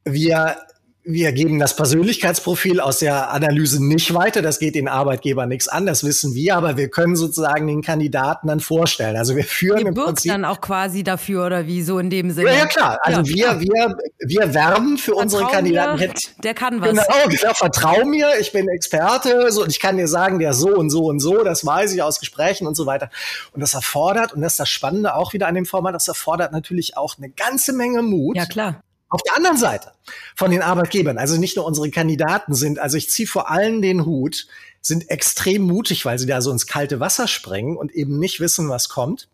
Wir 0.05 0.57
wir 1.03 1.33
geben 1.33 1.59
das 1.59 1.75
Persönlichkeitsprofil 1.77 2.79
aus 2.79 2.99
der 2.99 3.31
Analyse 3.31 3.85
nicht 3.85 4.13
weiter. 4.13 4.43
Das 4.43 4.59
geht 4.59 4.75
den 4.75 4.87
Arbeitgeber 4.87 5.47
nichts 5.47 5.67
an, 5.67 5.87
das 5.87 6.05
wissen 6.05 6.35
wir, 6.35 6.57
aber 6.57 6.77
wir 6.77 6.89
können 6.89 7.17
sozusagen 7.17 7.67
den 7.67 7.81
Kandidaten 7.81 8.49
dann 8.49 8.61
vorstellen. 8.61 9.17
Also 9.17 9.35
wir 9.35 9.45
führen 9.45 9.81
Ihr 9.81 9.87
im 9.89 9.95
Prinzip 9.95 10.31
dann 10.31 10.45
auch 10.45 10.61
quasi 10.61 11.03
dafür 11.03 11.47
oder 11.47 11.67
wie 11.67 11.83
so 11.83 11.99
in 11.99 12.11
dem 12.11 12.31
Sinne. 12.31 12.51
Ja, 12.51 12.57
ja 12.59 12.67
klar. 12.67 12.99
Also 13.03 13.23
ja, 13.33 13.59
wir, 13.59 13.69
wir, 13.69 13.97
wir 14.19 14.55
werben 14.55 14.99
für 14.99 15.13
Vertrau 15.13 15.23
unsere 15.23 15.47
Kandidaten. 15.47 15.99
Mir, 15.99 16.15
der 16.45 16.55
kann 16.55 16.81
was. 16.81 16.91
Genau, 16.91 17.05
genau, 17.29 17.55
vertrau 17.55 18.05
mir, 18.05 18.29
ich 18.39 18.53
bin 18.53 18.69
Experte, 18.69 19.51
so, 19.53 19.63
und 19.63 19.71
ich 19.71 19.81
kann 19.81 19.97
dir 19.97 20.09
sagen, 20.09 20.39
der 20.39 20.53
so 20.53 20.69
und 20.69 20.91
so 20.91 21.07
und 21.07 21.21
so, 21.21 21.43
das 21.45 21.65
weiß 21.65 21.95
ich 21.95 22.03
aus 22.03 22.21
Gesprächen 22.21 22.67
und 22.67 22.75
so 22.75 22.85
weiter. 22.85 23.11
Und 23.53 23.61
das 23.61 23.73
erfordert, 23.73 24.35
und 24.35 24.43
das 24.43 24.53
ist 24.53 24.61
das 24.61 24.69
Spannende 24.69 25.15
auch 25.15 25.33
wieder 25.33 25.47
an 25.47 25.55
dem 25.55 25.67
Format, 25.67 25.95
das 25.95 26.09
erfordert 26.09 26.53
natürlich 26.53 26.97
auch 26.99 27.17
eine 27.17 27.31
ganze 27.31 27.73
Menge 27.73 28.03
Mut. 28.03 28.37
Ja, 28.37 28.45
klar 28.45 28.83
auf 29.11 29.23
der 29.23 29.37
anderen 29.37 29.57
Seite 29.57 29.93
von 30.37 30.51
den 30.51 30.63
Arbeitgebern, 30.63 31.19
also 31.19 31.37
nicht 31.37 31.57
nur 31.57 31.67
unsere 31.67 31.91
Kandidaten 31.91 32.55
sind, 32.55 32.79
also 32.79 32.97
ich 32.97 33.11
ziehe 33.11 33.29
vor 33.29 33.51
allem 33.51 33.83
den 33.83 34.07
Hut, 34.07 34.47
sind 34.81 35.11
extrem 35.11 35.63
mutig, 35.63 36.05
weil 36.05 36.19
sie 36.19 36.27
da 36.27 36.41
so 36.41 36.51
ins 36.51 36.67
kalte 36.67 37.01
Wasser 37.01 37.29
springen 37.29 37.77
und 37.77 37.93
eben 37.93 38.19
nicht 38.19 38.41
wissen, 38.41 38.69
was 38.69 38.89
kommt. 38.89 39.29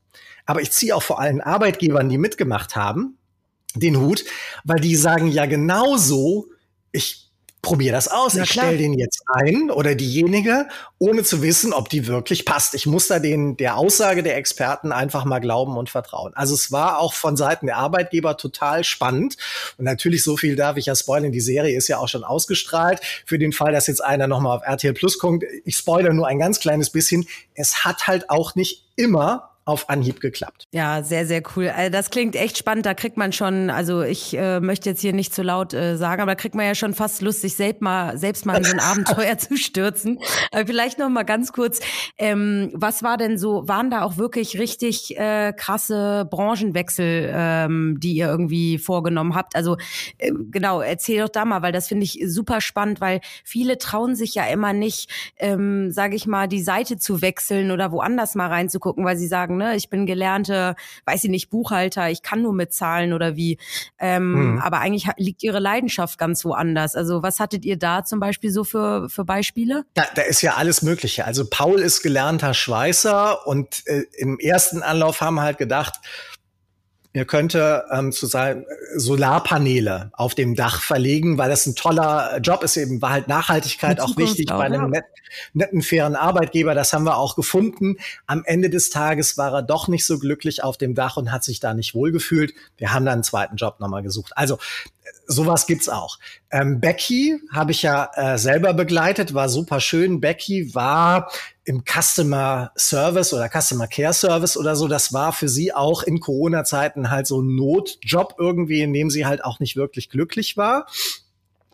Aber 0.46 0.60
ich 0.62 0.72
ziehe 0.72 0.96
auch 0.96 1.02
vor 1.02 1.20
allen 1.20 1.40
Arbeitgebern, 1.40 2.08
die 2.08 2.18
mitgemacht 2.18 2.74
haben, 2.74 3.18
den 3.74 3.98
Hut, 3.98 4.24
weil 4.64 4.80
die 4.80 4.96
sagen 4.96 5.28
ja 5.28 5.46
genauso, 5.46 6.48
ich 6.90 7.25
probier 7.66 7.90
das 7.90 8.06
aus. 8.06 8.34
Na 8.34 8.44
ich 8.44 8.52
stelle 8.52 8.78
den 8.78 8.94
jetzt 8.94 9.24
ein 9.26 9.72
oder 9.72 9.96
diejenige, 9.96 10.68
ohne 11.00 11.24
zu 11.24 11.42
wissen, 11.42 11.72
ob 11.72 11.88
die 11.88 12.06
wirklich 12.06 12.44
passt. 12.44 12.74
Ich 12.74 12.86
muss 12.86 13.08
da 13.08 13.18
den, 13.18 13.56
der 13.56 13.76
Aussage 13.76 14.22
der 14.22 14.36
Experten 14.36 14.92
einfach 14.92 15.24
mal 15.24 15.40
glauben 15.40 15.76
und 15.76 15.90
vertrauen. 15.90 16.32
Also 16.36 16.54
es 16.54 16.70
war 16.70 17.00
auch 17.00 17.12
von 17.12 17.36
Seiten 17.36 17.66
der 17.66 17.78
Arbeitgeber 17.78 18.36
total 18.36 18.84
spannend. 18.84 19.36
Und 19.78 19.84
natürlich, 19.84 20.22
so 20.22 20.36
viel 20.36 20.54
darf 20.54 20.76
ich 20.76 20.86
ja 20.86 20.94
spoilern, 20.94 21.32
die 21.32 21.40
Serie 21.40 21.76
ist 21.76 21.88
ja 21.88 21.98
auch 21.98 22.06
schon 22.06 22.22
ausgestrahlt. 22.22 23.00
Für 23.26 23.36
den 23.36 23.50
Fall, 23.50 23.72
dass 23.72 23.88
jetzt 23.88 24.02
einer 24.02 24.28
nochmal 24.28 24.58
auf 24.58 24.62
RTL 24.62 24.94
Plus 24.94 25.18
kommt, 25.18 25.42
ich 25.64 25.76
spoilere 25.76 26.14
nur 26.14 26.28
ein 26.28 26.38
ganz 26.38 26.60
kleines 26.60 26.90
bisschen. 26.90 27.26
Es 27.54 27.84
hat 27.84 28.06
halt 28.06 28.30
auch 28.30 28.54
nicht 28.54 28.84
immer 28.94 29.55
auf 29.66 29.90
Anhieb 29.90 30.20
geklappt. 30.20 30.68
Ja, 30.72 31.02
sehr, 31.02 31.26
sehr 31.26 31.42
cool. 31.56 31.68
Also 31.68 31.90
das 31.90 32.10
klingt 32.10 32.36
echt 32.36 32.56
spannend. 32.56 32.86
Da 32.86 32.94
kriegt 32.94 33.16
man 33.16 33.32
schon, 33.32 33.68
also 33.68 34.00
ich 34.02 34.36
äh, 34.38 34.60
möchte 34.60 34.88
jetzt 34.88 35.00
hier 35.00 35.12
nicht 35.12 35.34
zu 35.34 35.42
laut 35.42 35.74
äh, 35.74 35.96
sagen, 35.96 36.22
aber 36.22 36.30
da 36.30 36.34
kriegt 36.36 36.54
man 36.54 36.64
ja 36.64 36.76
schon 36.76 36.94
fast 36.94 37.20
Lust, 37.20 37.40
sich 37.40 37.56
selbst 37.56 37.82
mal, 37.82 38.16
selbst 38.16 38.46
mal 38.46 38.58
in 38.58 38.64
so 38.64 38.72
ein 38.72 38.78
Abenteuer 38.78 39.36
zu 39.38 39.56
stürzen. 39.56 40.20
Aber 40.52 40.66
vielleicht 40.66 41.00
noch 41.00 41.08
mal 41.08 41.24
ganz 41.24 41.52
kurz, 41.52 41.80
ähm, 42.16 42.70
was 42.74 43.02
war 43.02 43.16
denn 43.16 43.38
so, 43.38 43.66
waren 43.66 43.90
da 43.90 44.02
auch 44.02 44.18
wirklich 44.18 44.56
richtig 44.56 45.18
äh, 45.18 45.52
krasse 45.52 46.28
Branchenwechsel, 46.30 47.32
ähm, 47.34 47.96
die 47.98 48.12
ihr 48.12 48.28
irgendwie 48.28 48.78
vorgenommen 48.78 49.34
habt? 49.34 49.56
Also 49.56 49.78
äh, 50.18 50.30
genau, 50.52 50.80
erzähl 50.80 51.22
doch 51.22 51.28
da 51.28 51.44
mal, 51.44 51.62
weil 51.62 51.72
das 51.72 51.88
finde 51.88 52.04
ich 52.04 52.22
super 52.24 52.60
spannend, 52.60 53.00
weil 53.00 53.20
viele 53.42 53.78
trauen 53.78 54.14
sich 54.14 54.36
ja 54.36 54.46
immer 54.46 54.72
nicht, 54.72 55.10
ähm, 55.38 55.90
sage 55.90 56.14
ich 56.14 56.28
mal, 56.28 56.46
die 56.46 56.62
Seite 56.62 56.98
zu 56.98 57.20
wechseln 57.20 57.72
oder 57.72 57.90
woanders 57.90 58.36
mal 58.36 58.46
reinzugucken, 58.46 59.04
weil 59.04 59.16
sie 59.16 59.26
sagen, 59.26 59.55
ne, 59.56 59.76
ich 59.76 59.90
bin 59.90 60.06
gelernte, 60.06 60.76
weiß 61.04 61.24
ich 61.24 61.30
nicht, 61.30 61.50
Buchhalter, 61.50 62.10
ich 62.10 62.22
kann 62.22 62.42
nur 62.42 62.52
mit 62.52 62.72
Zahlen 62.72 63.12
oder 63.12 63.36
wie. 63.36 63.58
Ähm, 63.98 64.52
mhm. 64.52 64.58
Aber 64.60 64.78
eigentlich 64.78 65.08
liegt 65.16 65.42
ihre 65.42 65.58
Leidenschaft 65.58 66.18
ganz 66.18 66.44
woanders. 66.44 66.94
Also 66.94 67.22
was 67.22 67.40
hattet 67.40 67.64
ihr 67.64 67.78
da 67.78 68.04
zum 68.04 68.20
Beispiel 68.20 68.50
so 68.50 68.64
für, 68.64 69.08
für 69.08 69.24
Beispiele? 69.24 69.84
Da, 69.94 70.04
da 70.14 70.22
ist 70.22 70.42
ja 70.42 70.54
alles 70.54 70.82
Mögliche. 70.82 71.24
Also 71.24 71.44
Paul 71.48 71.80
ist 71.80 72.02
gelernter 72.02 72.54
Schweißer 72.54 73.46
und 73.46 73.86
äh, 73.86 74.04
im 74.16 74.38
ersten 74.38 74.82
Anlauf 74.82 75.20
haben 75.20 75.34
wir 75.34 75.42
halt 75.42 75.58
gedacht, 75.58 76.00
Ihr 77.16 77.24
könnte 77.24 77.86
ähm, 77.90 78.12
zu 78.12 78.26
sein 78.26 78.66
Solarpaneele 78.94 80.10
auf 80.12 80.34
dem 80.34 80.54
Dach 80.54 80.82
verlegen, 80.82 81.38
weil 81.38 81.48
das 81.48 81.64
ein 81.64 81.74
toller 81.74 82.38
Job 82.42 82.62
ist. 82.62 82.76
Eben 82.76 83.00
war 83.00 83.08
halt 83.08 83.26
Nachhaltigkeit 83.26 84.02
auch 84.02 84.18
wichtig 84.18 84.52
auch, 84.52 84.58
bei 84.58 84.64
einem 84.64 84.82
ja. 84.82 84.88
net, 84.88 85.04
netten, 85.54 85.80
fairen 85.80 86.14
Arbeitgeber. 86.14 86.74
Das 86.74 86.92
haben 86.92 87.04
wir 87.04 87.16
auch 87.16 87.34
gefunden. 87.34 87.96
Am 88.26 88.42
Ende 88.44 88.68
des 88.68 88.90
Tages 88.90 89.38
war 89.38 89.54
er 89.54 89.62
doch 89.62 89.88
nicht 89.88 90.04
so 90.04 90.18
glücklich 90.18 90.62
auf 90.62 90.76
dem 90.76 90.94
Dach 90.94 91.16
und 91.16 91.32
hat 91.32 91.42
sich 91.42 91.58
da 91.58 91.72
nicht 91.72 91.94
wohlgefühlt. 91.94 92.52
Wir 92.76 92.92
haben 92.92 93.06
dann 93.06 93.14
einen 93.14 93.22
zweiten 93.22 93.56
Job 93.56 93.80
nochmal 93.80 94.02
gesucht. 94.02 94.32
Also 94.36 94.58
sowas 95.26 95.66
gibt's 95.66 95.88
auch. 95.88 96.18
Ähm, 96.50 96.80
Becky 96.80 97.38
habe 97.52 97.72
ich 97.72 97.82
ja 97.82 98.10
äh, 98.14 98.38
selber 98.38 98.74
begleitet, 98.74 99.34
war 99.34 99.48
super 99.48 99.80
schön. 99.80 100.20
Becky 100.20 100.74
war 100.74 101.30
im 101.64 101.82
Customer 101.84 102.72
Service 102.76 103.34
oder 103.34 103.48
Customer 103.48 103.88
Care 103.88 104.14
Service 104.14 104.56
oder 104.56 104.76
so. 104.76 104.88
Das 104.88 105.12
war 105.12 105.32
für 105.32 105.48
sie 105.48 105.72
auch 105.72 106.02
in 106.02 106.20
Corona-Zeiten 106.20 107.10
halt 107.10 107.26
so 107.26 107.40
ein 107.42 107.56
Notjob 107.56 108.36
irgendwie, 108.38 108.82
in 108.82 108.92
dem 108.92 109.10
sie 109.10 109.26
halt 109.26 109.44
auch 109.44 109.58
nicht 109.58 109.76
wirklich 109.76 110.08
glücklich 110.08 110.56
war. 110.56 110.86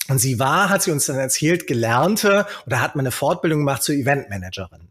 Und 0.09 0.19
sie 0.19 0.39
war, 0.39 0.69
hat 0.69 0.83
sie 0.83 0.91
uns 0.91 1.07
dann 1.07 1.17
erzählt, 1.17 1.67
gelernte 1.67 2.47
oder 2.67 2.81
hat 2.81 2.97
man 2.97 3.05
eine 3.05 3.13
Fortbildung 3.13 3.61
gemacht 3.61 3.83
zur 3.83 3.95
Eventmanagerin. 3.95 4.89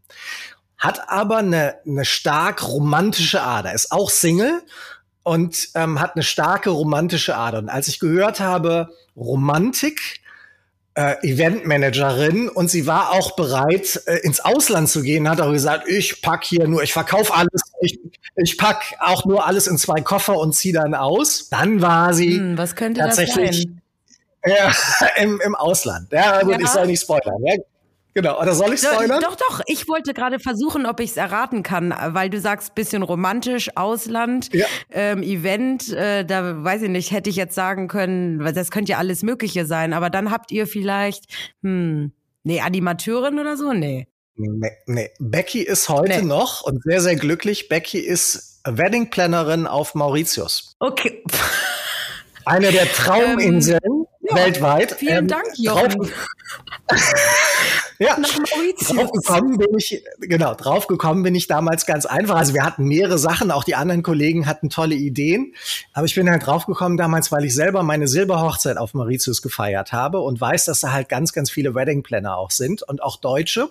Hat 0.78 1.08
aber 1.08 1.38
eine, 1.38 1.76
eine 1.86 2.04
stark 2.04 2.66
romantische 2.66 3.42
Ader, 3.42 3.72
ist 3.72 3.92
auch 3.92 4.10
Single 4.10 4.62
und 5.22 5.68
ähm, 5.74 6.00
hat 6.00 6.16
eine 6.16 6.22
starke 6.22 6.70
romantische 6.70 7.36
Ader. 7.36 7.58
Und 7.58 7.68
als 7.68 7.88
ich 7.88 7.98
gehört 7.98 8.40
habe, 8.40 8.90
Romantik, 9.16 10.20
äh, 10.94 11.14
Eventmanagerin 11.22 12.48
und 12.48 12.70
sie 12.70 12.86
war 12.86 13.12
auch 13.12 13.34
bereit, 13.34 14.02
äh, 14.06 14.18
ins 14.18 14.40
Ausland 14.40 14.88
zu 14.88 15.02
gehen, 15.02 15.28
hat 15.28 15.40
auch 15.40 15.52
gesagt, 15.52 15.88
ich 15.88 16.20
pack 16.20 16.44
hier 16.44 16.68
nur, 16.68 16.82
ich 16.82 16.92
verkaufe 16.92 17.32
alles, 17.34 17.62
ich, 17.80 17.98
ich 18.36 18.58
pack 18.58 18.94
auch 19.00 19.24
nur 19.24 19.46
alles 19.46 19.66
in 19.66 19.78
zwei 19.78 20.00
Koffer 20.00 20.36
und 20.36 20.54
ziehe 20.54 20.74
dann 20.74 20.94
aus. 20.94 21.48
Dann 21.48 21.80
war 21.80 22.12
sie 22.12 22.36
hm, 22.36 22.58
was 22.58 22.76
könnte 22.76 23.00
tatsächlich 23.00 23.68
ja, 24.44 24.72
im, 25.22 25.40
im 25.40 25.54
Ausland. 25.54 26.12
Ja, 26.12 26.42
gut, 26.42 26.52
ja. 26.52 26.60
ich 26.60 26.68
soll 26.68 26.86
nicht 26.86 27.00
spoilern. 27.00 27.42
Ja, 27.44 27.54
Genau, 28.14 28.40
oder 28.40 28.54
soll 28.54 28.74
ich 28.74 28.80
spoilern? 28.80 29.22
Doch, 29.22 29.36
doch, 29.36 29.62
ich 29.66 29.88
wollte 29.88 30.12
gerade 30.12 30.38
versuchen, 30.38 30.84
ob 30.84 31.00
ich 31.00 31.10
es 31.10 31.16
erraten 31.16 31.62
kann, 31.62 31.94
weil 32.08 32.28
du 32.28 32.40
sagst, 32.40 32.74
bisschen 32.74 33.02
romantisch, 33.02 33.70
Ausland, 33.74 34.52
ja. 34.52 34.66
ähm, 34.90 35.22
Event, 35.22 35.92
äh, 35.92 36.24
da 36.24 36.62
weiß 36.62 36.82
ich 36.82 36.90
nicht, 36.90 37.10
hätte 37.10 37.30
ich 37.30 37.36
jetzt 37.36 37.54
sagen 37.54 37.88
können, 37.88 38.38
das 38.54 38.70
könnte 38.70 38.92
ja 38.92 38.98
alles 38.98 39.22
Mögliche 39.22 39.64
sein, 39.64 39.94
aber 39.94 40.10
dann 40.10 40.30
habt 40.30 40.52
ihr 40.52 40.66
vielleicht, 40.66 41.24
hm, 41.62 42.12
nee, 42.44 42.60
Animateurin 42.60 43.38
oder 43.38 43.56
so? 43.56 43.72
Nee. 43.72 44.08
Nee, 44.34 44.72
nee. 44.86 45.10
Becky 45.18 45.62
ist 45.62 45.88
heute 45.88 46.18
nee. 46.20 46.22
noch 46.22 46.62
und 46.62 46.82
sehr, 46.82 47.00
sehr 47.00 47.16
glücklich. 47.16 47.68
Becky 47.68 47.98
ist 47.98 48.60
Wedding 48.64 49.10
Plannerin 49.10 49.66
auf 49.66 49.94
Mauritius. 49.94 50.74
Okay. 50.78 51.22
Eine 52.44 52.72
der 52.72 52.86
Trauminseln 52.92 53.80
ähm, 53.84 54.06
ja, 54.22 54.36
weltweit. 54.36 54.92
Vielen 54.92 55.18
ähm, 55.18 55.28
Dank, 55.28 55.46
Jochen. 55.56 56.10
ja, 58.02 58.16
draufgekommen 58.16 59.58
bin 59.58 59.76
ich, 59.76 60.02
genau, 60.20 60.54
draufgekommen 60.54 61.22
bin 61.22 61.34
ich 61.34 61.46
damals 61.46 61.86
ganz 61.86 62.06
einfach. 62.06 62.36
Also 62.36 62.54
wir 62.54 62.64
hatten 62.64 62.84
mehrere 62.84 63.18
Sachen, 63.18 63.50
auch 63.50 63.64
die 63.64 63.74
anderen 63.74 64.02
Kollegen 64.02 64.46
hatten 64.46 64.70
tolle 64.70 64.94
Ideen. 64.94 65.54
Aber 65.92 66.06
ich 66.06 66.14
bin 66.14 66.28
halt 66.28 66.46
draufgekommen 66.46 66.98
damals, 66.98 67.30
weil 67.32 67.44
ich 67.44 67.54
selber 67.54 67.82
meine 67.82 68.08
Silberhochzeit 68.08 68.76
auf 68.76 68.94
Mauritius 68.94 69.42
gefeiert 69.42 69.92
habe 69.92 70.20
und 70.20 70.40
weiß, 70.40 70.64
dass 70.64 70.80
da 70.80 70.92
halt 70.92 71.08
ganz, 71.08 71.32
ganz 71.32 71.50
viele 71.50 71.74
Wedding 71.74 72.02
Planner 72.02 72.36
auch 72.36 72.50
sind 72.50 72.82
und 72.82 73.02
auch 73.02 73.16
Deutsche. 73.16 73.70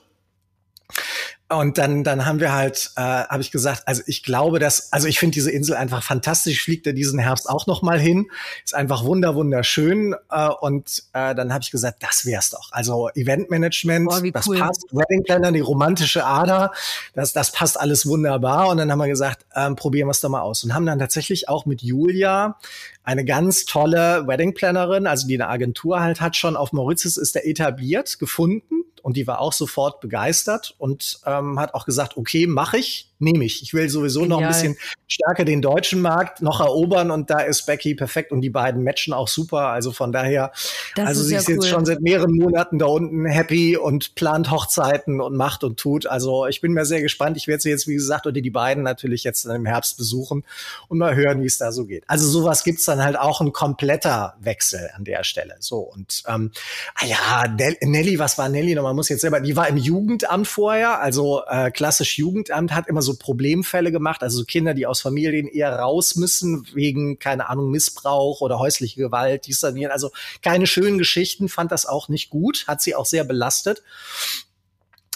Und 1.51 1.77
dann, 1.77 2.05
dann 2.05 2.25
haben 2.25 2.39
wir 2.39 2.53
halt, 2.53 2.91
äh, 2.95 3.01
habe 3.01 3.41
ich 3.41 3.51
gesagt, 3.51 3.83
also 3.85 4.01
ich 4.05 4.23
glaube, 4.23 4.59
dass, 4.59 4.93
also 4.93 5.07
ich 5.07 5.19
finde 5.19 5.33
diese 5.33 5.51
Insel 5.51 5.75
einfach 5.75 6.01
fantastisch. 6.01 6.63
Fliege 6.63 6.81
da 6.83 6.91
diesen 6.93 7.19
Herbst 7.19 7.49
auch 7.49 7.67
noch 7.67 7.81
mal 7.81 7.99
hin. 7.99 8.27
Ist 8.63 8.73
einfach 8.73 9.03
wunder 9.03 9.35
wunderschön. 9.35 10.15
Äh, 10.29 10.49
und 10.61 11.03
äh, 11.11 11.35
dann 11.35 11.51
habe 11.51 11.61
ich 11.61 11.71
gesagt, 11.71 12.03
das 12.03 12.25
wär's 12.25 12.51
doch. 12.51 12.71
Also 12.71 13.09
Eventmanagement, 13.15 14.09
Boah, 14.09 14.31
das 14.31 14.47
cool. 14.47 14.59
passt. 14.59 14.85
Wedding 14.91 15.23
Planner, 15.23 15.51
die 15.51 15.59
romantische 15.59 16.25
Ader, 16.25 16.71
das, 17.15 17.33
das 17.33 17.51
passt 17.51 17.77
alles 17.79 18.05
wunderbar. 18.05 18.69
Und 18.69 18.77
dann 18.77 18.89
haben 18.89 18.99
wir 18.99 19.07
gesagt, 19.07 19.45
ähm, 19.53 19.75
probieren 19.75 20.07
wir 20.07 20.11
es 20.11 20.21
doch 20.21 20.29
mal 20.29 20.41
aus. 20.41 20.63
Und 20.63 20.73
haben 20.73 20.85
dann 20.85 20.99
tatsächlich 20.99 21.49
auch 21.49 21.65
mit 21.65 21.81
Julia 21.81 22.57
eine 23.03 23.25
ganz 23.25 23.65
tolle 23.65 24.27
Wedding 24.27 24.53
Plannerin, 24.53 25.07
also 25.07 25.27
die 25.27 25.35
eine 25.35 25.49
Agentur 25.49 25.99
halt 26.01 26.21
hat, 26.21 26.35
schon 26.35 26.55
auf 26.55 26.71
Mauritius 26.71 27.17
ist 27.17 27.35
er 27.35 27.47
etabliert, 27.47 28.19
gefunden 28.19 28.85
Und 29.01 29.17
die 29.17 29.25
war 29.25 29.39
auch 29.39 29.53
sofort 29.53 30.01
begeistert 30.01 30.75
und 30.77 31.19
ähm, 31.25 31.40
hat 31.60 31.73
auch 31.73 31.86
gesagt, 31.86 32.17
okay, 32.17 32.47
mache 32.47 32.77
ich 32.77 33.12
nehme 33.21 33.45
ich. 33.45 33.62
Ich 33.62 33.73
will 33.73 33.88
sowieso 33.89 34.25
noch 34.25 34.41
ein 34.41 34.47
bisschen 34.47 34.77
stärker 35.08 35.45
den 35.45 35.62
deutschen 35.62 36.01
Markt 36.01 36.41
noch 36.41 36.60
erobern 36.60 37.12
und 37.12 37.30
da 37.30 37.39
ist 37.39 37.65
Becky 37.65 37.95
perfekt 37.95 38.32
und 38.32 38.41
die 38.41 38.49
beiden 38.49 38.84
matchen 38.84 39.13
auch 39.13 39.27
super. 39.27 39.67
Also 39.67 39.91
von 39.91 40.12
daher, 40.12 40.51
das 40.95 41.08
also 41.08 41.23
sie 41.23 41.36
ist 41.36 41.47
cool. 41.47 41.56
jetzt 41.56 41.67
schon 41.67 41.86
seit 41.86 42.01
mehreren 42.01 42.36
Monaten 42.36 42.80
da 42.80 42.88
unten 42.88 43.25
happy 43.25 43.77
und 43.77 44.15
plant 44.15 44.51
Hochzeiten 44.51 45.21
und 45.21 45.36
macht 45.36 45.63
und 45.63 45.80
tut. 45.80 46.08
Also 46.08 46.47
ich 46.47 46.62
bin 46.62 46.73
mir 46.73 46.86
sehr 46.86 47.01
gespannt. 47.01 47.38
Ich 47.38 47.47
werde 47.47 47.62
sie 47.62 47.69
jetzt, 47.69 47.88
wie 47.88 47.93
gesagt, 47.93 48.25
oder 48.25 48.41
die 48.41 48.49
beiden 48.49 48.84
natürlich 48.84 49.23
jetzt 49.23 49.45
im 49.45 49.65
Herbst 49.65 49.97
besuchen 49.97 50.43
und 50.88 50.97
mal 50.97 51.15
hören, 51.15 51.41
wie 51.41 51.47
es 51.47 51.58
da 51.58 51.71
so 51.71 51.86
geht. 51.86 52.04
Also 52.08 52.27
sowas 52.27 52.63
gibt's 52.63 52.86
dann 52.86 53.04
halt 53.04 53.17
auch 53.17 53.41
ein 53.41 53.54
kompletter 53.54 54.36
Wechsel 54.39 54.89
an 54.95 55.04
der 55.04 55.23
Stelle. 55.23 55.56
So 55.60 55.80
und 55.80 56.23
ähm, 56.27 56.51
ah 56.95 57.06
ja, 57.06 57.75
Nelly, 57.82 58.17
was 58.17 58.38
war 58.38 58.49
Nelly 58.49 58.75
noch? 58.75 58.84
Man 58.84 58.95
muss 58.95 59.10
jetzt 59.10 59.21
selber, 59.21 59.41
die 59.41 59.56
war 59.56 59.67
im 59.67 59.77
Jugendamt 59.77 60.47
vorher, 60.47 61.01
also 61.01 61.30
äh, 61.39 61.69
klassisch 61.71 62.17
Jugendamt 62.17 62.73
hat 62.73 62.87
immer 62.87 63.01
so 63.01 63.11
so 63.11 63.17
Problemfälle 63.17 63.91
gemacht, 63.91 64.23
also 64.23 64.39
so 64.39 64.45
Kinder, 64.45 64.73
die 64.73 64.85
aus 64.85 65.01
Familien 65.01 65.47
eher 65.47 65.77
raus 65.77 66.15
müssen 66.15 66.65
wegen, 66.73 67.19
keine 67.19 67.49
Ahnung, 67.49 67.71
Missbrauch 67.71 68.41
oder 68.41 68.59
häusliche 68.59 68.99
Gewalt, 68.99 69.47
dies, 69.47 69.59
dann, 69.59 69.77
also 69.87 70.11
keine 70.41 70.67
schönen 70.67 70.97
Geschichten, 70.97 71.49
fand 71.49 71.71
das 71.71 71.85
auch 71.85 72.09
nicht 72.09 72.29
gut, 72.29 72.65
hat 72.67 72.81
sie 72.81 72.95
auch 72.95 73.05
sehr 73.05 73.23
belastet. 73.23 73.83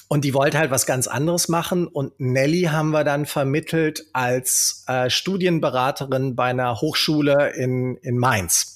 Und 0.08 0.24
die 0.24 0.36
wollte 0.36 0.60
halt 0.60 0.70
was 0.70 0.86
ganz 0.86 1.08
anderes 1.08 1.48
machen. 1.48 1.88
Und 1.88 2.20
Nelly 2.20 2.64
haben 2.72 2.92
wir 2.92 3.04
dann 3.04 3.26
vermittelt 3.26 4.06
als 4.14 4.84
äh, 4.88 5.10
Studienberaterin 5.10 6.36
bei 6.36 6.46
einer 6.46 6.80
Hochschule 6.80 7.54
in, 7.56 7.98
in 7.98 8.20
Mainz. 8.20 8.75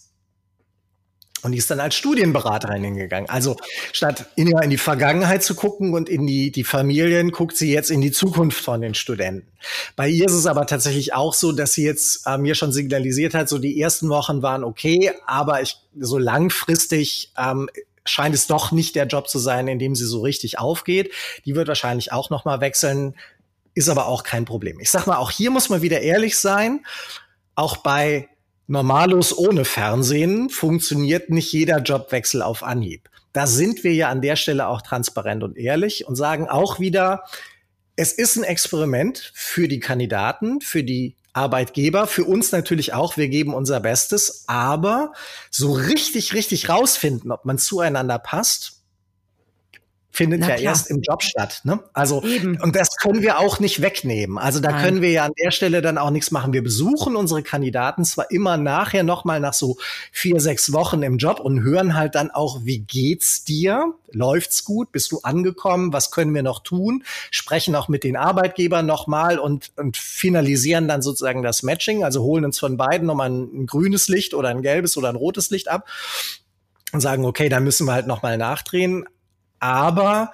Und 1.41 1.54
die 1.54 1.58
ist 1.58 1.71
dann 1.71 1.80
als 1.80 1.95
Studienberaterin 1.95 2.84
hingegangen. 2.84 3.30
Also 3.30 3.56
statt 3.93 4.25
in, 4.36 4.52
die 4.69 4.78
Vergangenheit 4.78 5.43
zu 5.43 5.56
gucken 5.56 5.93
und 5.93 6.10
in 6.10 6.28
die, 6.28 6.52
die 6.52 6.63
Familien, 6.63 7.32
guckt 7.32 7.56
sie 7.56 7.71
jetzt 7.71 7.91
in 7.91 8.02
die 8.02 8.12
Zukunft 8.12 8.62
von 8.62 8.82
den 8.82 8.93
Studenten. 8.93 9.47
Bei 9.95 10.10
ihr 10.10 10.25
ist 10.25 10.34
es 10.34 10.45
aber 10.45 10.65
tatsächlich 10.65 11.13
auch 11.13 11.34
so, 11.34 11.52
dass 11.52 11.73
sie 11.73 11.86
jetzt 11.86 12.25
äh, 12.25 12.38
mir 12.38 12.56
schon 12.56 12.71
signalisiert 12.71 13.34
hat, 13.34 13.47
so 13.47 13.58
die 13.58 13.80
ersten 13.80 14.10
Wochen 14.10 14.41
waren 14.41 14.63
okay, 14.63 15.12
aber 15.25 15.62
ich, 15.62 15.78
so 15.97 16.17
langfristig 16.17 17.32
ähm, 17.38 17.69
scheint 18.06 18.36
es 18.36 18.47
doch 18.47 18.71
nicht 18.71 18.95
der 18.95 19.08
Job 19.08 19.30
zu 19.30 19.39
sein, 19.39 19.67
in 19.67 19.80
dem 19.80 19.95
sie 19.95 20.06
so 20.06 20.21
richtig 20.21 20.60
aufgeht. 20.60 21.13
Die 21.45 21.56
wird 21.56 21.67
wahrscheinlich 21.67 22.12
auch 22.12 22.30
noch 22.30 22.43
mal 22.45 22.60
wechseln, 22.60 23.15
ist 23.75 23.89
aber 23.89 24.08
auch 24.08 24.23
kein 24.23 24.45
Problem. 24.45 24.80
Ich 24.80 24.91
sag 24.91 25.08
mal, 25.08 25.17
auch 25.17 25.32
hier 25.32 25.52
muss 25.52 25.69
man 25.69 25.82
wieder 25.82 26.02
ehrlich 26.02 26.38
sein. 26.38 26.86
Auch 27.56 27.78
bei 27.78 28.28
Normalos 28.72 29.36
ohne 29.36 29.66
Fernsehen 29.66 30.52
funktioniert 30.52 31.32
nicht 31.32 31.52
jeder 31.52 31.80
Jobwechsel 31.80 32.44
auf 32.44 32.62
Anhieb. 32.62 33.10
Da 33.34 33.48
sind 33.48 33.84
wir 33.84 33.96
ja 33.96 34.10
an 34.10 34.22
der 34.22 34.36
Stelle 34.36 34.68
auch 34.68 34.84
transparent 34.84 35.42
und 35.42 35.58
ehrlich 35.58 36.08
und 36.08 36.16
sagen 36.16 36.48
auch 36.48 36.80
wieder, 36.80 37.24
es 37.96 38.14
ist 38.14 38.36
ein 38.36 38.44
Experiment 38.44 39.32
für 39.34 39.68
die 39.68 39.80
Kandidaten, 39.80 40.62
für 40.62 40.84
die 40.84 41.16
Arbeitgeber, 41.34 42.06
für 42.06 42.26
uns 42.26 42.52
natürlich 42.52 42.94
auch. 42.94 43.18
Wir 43.18 43.28
geben 43.28 43.56
unser 43.56 43.80
Bestes, 43.80 44.44
aber 44.46 45.14
so 45.50 45.74
richtig, 45.74 46.36
richtig 46.36 46.70
rausfinden, 46.70 47.32
ob 47.32 47.46
man 47.46 47.58
zueinander 47.58 48.20
passt, 48.20 48.79
findet 50.12 50.41
Na 50.41 50.50
ja 50.50 50.56
klar. 50.56 50.72
erst 50.72 50.89
im 50.89 51.02
Job 51.02 51.24
statt. 51.24 51.62
Ne? 51.63 51.80
Also 51.93 52.24
Eben. 52.24 52.60
und 52.62 52.76
das 52.76 52.95
können 52.98 53.22
wir 53.22 53.39
auch 53.39 53.60
nicht 53.60 53.82
wegnehmen. 53.82 54.38
Also 54.38 54.60
da 54.60 54.72
Nein. 54.72 54.84
können 54.84 55.02
wir 55.02 55.12
ja 55.12 55.26
an 55.26 55.32
der 55.41 55.52
Stelle 55.52 55.82
dann 55.82 55.98
auch 55.98 56.10
nichts 56.10 56.32
machen. 56.32 56.52
Wir 56.52 56.63
besuchen 56.63 57.15
unsere 57.15 57.43
Kandidaten 57.43 58.04
zwar 58.06 58.32
immer 58.32 58.58
nachher 58.58 59.04
noch 59.04 59.24
mal 59.24 59.39
nach 59.39 59.54
so 59.54 59.78
vier 60.12 60.39
sechs 60.39 60.74
Wochen 60.74 61.04
im 61.04 61.17
Job 61.17 61.39
und 61.39 61.63
hören 61.63 61.95
halt 61.95 62.15
dann 62.15 62.32
auch, 62.32 62.62
wie 62.63 62.80
geht's 62.80 63.43
dir? 63.43 63.93
Läuft's 64.12 64.63
gut? 64.65 64.91
Bist 64.91 65.12
du 65.12 65.19
angekommen? 65.22 65.93
Was 65.93 66.10
können 66.10 66.34
wir 66.34 66.43
noch 66.43 66.63
tun? 66.63 67.04
Sprechen 67.30 67.76
auch 67.76 67.88
mit 67.88 68.04
den 68.04 68.17
Arbeitgebern 68.17 68.86
noch 68.86 69.06
mal 69.08 69.38
und 69.38 69.72
und 69.76 69.95
finalisieren 69.98 70.88
dann 70.88 71.02
sozusagen 71.02 71.43
das 71.43 71.62
Matching. 71.63 72.04
Also 72.04 72.24
holen 72.24 72.45
uns 72.45 72.58
von 72.60 72.78
beiden 72.78 73.08
nochmal 73.08 73.30
ein, 73.30 73.62
ein 73.62 73.65
grünes 73.67 74.08
Licht 74.08 74.34
oder 74.34 74.50
ein 74.50 74.63
gelbes 74.63 74.98
oder 74.98 75.10
ein 75.10 75.15
rotes 75.15 75.52
Licht 75.52 75.67
ab 75.67 75.88
und 76.91 77.02
sagen, 77.02 77.26
okay, 77.26 77.50
da 77.50 77.60
müssen 77.60 77.86
wir 77.86 77.93
halt 77.93 78.08
noch 78.08 78.24
mal 78.24 78.38
nachdrehen. 78.38 79.06
Aber 79.60 80.32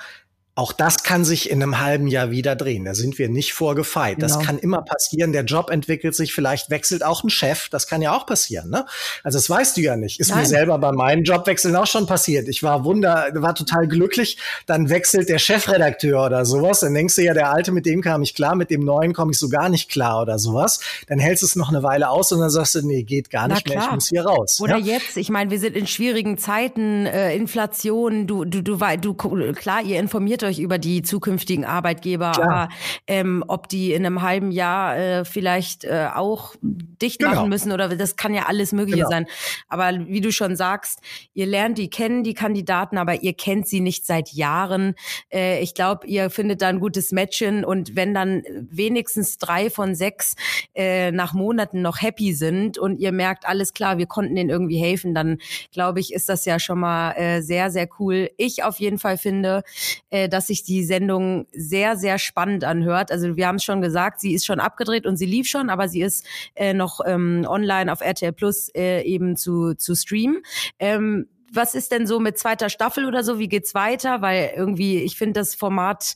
auch 0.58 0.72
das 0.72 1.04
kann 1.04 1.26
sich 1.26 1.50
in 1.50 1.62
einem 1.62 1.82
halben 1.82 2.08
Jahr 2.08 2.32
wieder 2.32 2.56
drehen. 2.56 2.86
Da 2.86 2.96
sind 2.96 3.20
wir 3.20 3.28
nicht 3.28 3.52
vorgefeit. 3.52 4.20
Genau. 4.20 4.28
Das 4.28 4.40
kann 4.40 4.58
immer 4.58 4.82
passieren. 4.84 5.34
Der 5.34 5.44
Job 5.44 5.70
entwickelt 5.70 6.16
sich, 6.16 6.34
vielleicht 6.34 6.70
wechselt 6.70 7.04
auch 7.04 7.26
ein 7.26 7.30
Chef. 7.30 7.68
Das 7.68 7.88
kann 7.88 8.02
ja 8.02 8.16
auch 8.16 8.26
passieren. 8.26 8.70
Ne? 8.70 8.86
Also 9.22 9.38
das 9.38 9.50
weißt 9.50 9.76
du 9.76 9.82
ja 9.82 9.98
nicht. 9.98 10.22
Ist 10.22 10.30
Nein. 10.30 10.40
mir 10.40 10.46
selber 10.46 10.78
bei 10.78 10.94
meinen 10.94 11.26
Jobwechseln 11.26 11.76
auch 11.76 11.88
schon 11.88 12.08
passiert. 12.08 12.48
Ich 12.48 12.64
war 12.64 12.86
wunder, 12.86 13.28
war 13.34 13.54
total 13.54 13.86
glücklich. 13.90 14.38
Dann 14.66 14.90
wechselt 14.90 15.28
der 15.28 15.40
Chefredakteur 15.40 16.26
oder 16.26 16.46
sowas. 16.46 16.80
Dann 16.80 16.94
denkst 16.94 17.16
du 17.16 17.24
ja, 17.24 17.34
der 17.34 17.52
Alte, 17.52 17.74
mit 17.74 17.86
dem 17.86 18.02
kam 18.02 18.22
ich 18.22 18.34
klar, 18.34 18.56
mit 18.56 18.70
dem 18.70 18.86
Neuen 18.86 19.12
komme 19.12 19.34
ich 19.34 19.40
so 19.40 19.50
gar 19.50 19.68
nicht 19.68 19.92
klar 19.92 20.22
oder 20.22 20.40
sowas. 20.40 20.80
Dann 21.08 21.20
hältst 21.20 21.44
du 21.44 21.48
es 21.48 21.58
noch 21.58 21.68
eine 21.68 21.84
Weile 21.84 22.10
aus 22.10 22.32
und 22.32 22.40
dann 22.40 22.50
sagst 22.50 22.76
du, 22.76 22.82
nee, 22.82 23.04
geht 23.04 23.30
gar 23.30 23.50
nicht 23.50 23.68
mehr. 23.68 23.82
Ich 23.84 23.92
muss 23.92 24.08
hier 24.08 24.26
raus. 24.26 24.62
Oder 24.62 24.78
ja? 24.78 24.94
jetzt. 24.94 25.18
Ich 25.18 25.30
meine, 25.30 25.52
wir 25.52 25.60
sind 25.60 25.76
in 25.76 25.86
schwierigen 25.86 26.38
Zeiten, 26.38 27.06
äh, 27.08 27.36
Inflation. 27.36 28.26
Du, 28.26 28.46
du, 28.46 28.64
du, 28.64 28.78
du, 28.78 29.14
du, 29.14 29.54
klar, 29.54 29.84
ihr 29.84 30.00
informiert 30.00 30.45
euch 30.46 30.60
über 30.60 30.78
die 30.78 31.02
zukünftigen 31.02 31.66
Arbeitgeber, 31.66 32.28
aber 32.28 32.70
ähm, 33.08 33.44
ob 33.48 33.70
die 33.70 33.94
in 33.94 34.06
einem 34.06 34.22
halben 34.22 34.52
Jahr 34.52 34.98
äh, 34.98 35.26
vielleicht 35.26 35.84
äh, 35.84 36.10
auch 36.14 36.56
dicht 36.62 37.20
genau. 37.20 37.32
machen 37.32 37.50
müssen 37.50 37.72
oder 37.72 37.90
das 37.96 38.16
kann 38.16 38.34
ja 38.34 38.44
alles 38.44 38.72
Mögliche 38.72 38.98
genau. 38.98 39.10
sein. 39.10 39.26
Aber 39.68 40.08
wie 40.08 40.22
du 40.22 40.32
schon 40.32 40.56
sagst, 40.56 41.00
ihr 41.34 41.46
lernt 41.46 41.78
die 41.78 41.90
kennen, 41.90 42.24
die 42.24 42.34
Kandidaten, 42.34 42.98
aber 42.98 43.24
ihr 43.24 43.34
kennt 43.34 43.68
sie 43.68 43.82
nicht 43.82 44.06
seit 44.06 44.34
Jahren. 44.34 44.96
Äh, 45.32 45.62
ich 45.62 45.74
glaube, 45.74 46.08
ihr 46.08 46.30
findet 46.30 46.62
da 46.62 46.68
ein 46.68 46.80
gutes 46.80 47.12
Matchen 47.12 47.66
und 47.66 47.96
wenn 47.96 48.14
dann 48.14 48.44
wenigstens 48.70 49.38
drei 49.38 49.70
von 49.70 49.96
sechs 49.96 50.36
äh, 50.74 51.12
nach 51.12 51.34
Monaten 51.34 51.82
noch 51.82 52.02
happy 52.02 52.34
sind 52.34 52.78
und 52.78 53.00
ihr 53.00 53.12
merkt, 53.12 53.46
alles 53.48 53.74
klar, 53.74 53.98
wir 53.98 54.08
konnten 54.08 54.36
denen 54.36 54.50
irgendwie 54.50 54.78
helfen, 54.78 55.14
dann 55.14 55.38
glaube 55.72 56.00
ich, 56.00 56.14
ist 56.14 56.30
das 56.30 56.46
ja 56.46 56.60
schon 56.60 56.80
mal 56.80 57.12
äh, 57.14 57.42
sehr, 57.42 57.72
sehr 57.72 57.88
cool. 58.00 58.30
Ich 58.38 58.64
auf 58.64 58.80
jeden 58.80 59.00
Fall 59.00 59.18
finde, 59.18 59.64
äh, 60.10 60.30
dass 60.36 60.48
sich 60.48 60.64
die 60.64 60.84
Sendung 60.84 61.48
sehr, 61.54 61.96
sehr 61.96 62.20
spannend 62.20 62.66
anhört. 62.66 63.10
Also 63.10 63.38
wir 63.38 63.48
haben 63.48 63.56
es 63.56 63.64
schon 63.64 63.82
gesagt, 63.82 64.20
sie 64.20 64.34
ist 64.34 64.46
schon 64.46 64.60
abgedreht 64.60 65.06
und 65.06 65.16
sie 65.16 65.26
lief 65.26 65.48
schon, 65.48 65.70
aber 65.70 65.88
sie 65.88 66.02
ist 66.02 66.28
äh, 66.56 66.74
noch 66.74 67.00
ähm, 67.06 67.46
online 67.48 67.90
auf 67.90 68.02
RTL 68.02 68.34
Plus 68.34 68.68
äh, 68.76 69.02
eben 69.04 69.38
zu, 69.38 69.76
zu 69.76 69.96
streamen. 69.96 70.42
Ähm, 70.78 71.30
was 71.54 71.74
ist 71.74 71.94
denn 71.94 72.06
so 72.06 72.20
mit 72.20 72.38
zweiter 72.38 72.68
Staffel 72.68 73.06
oder 73.06 73.24
so? 73.24 73.40
Wie 73.40 73.48
geht's 73.48 73.74
weiter? 73.76 74.22
Weil 74.22 74.52
irgendwie, 74.58 74.98
ich 75.04 75.16
finde 75.16 75.40
das 75.40 75.56
Format 75.56 76.16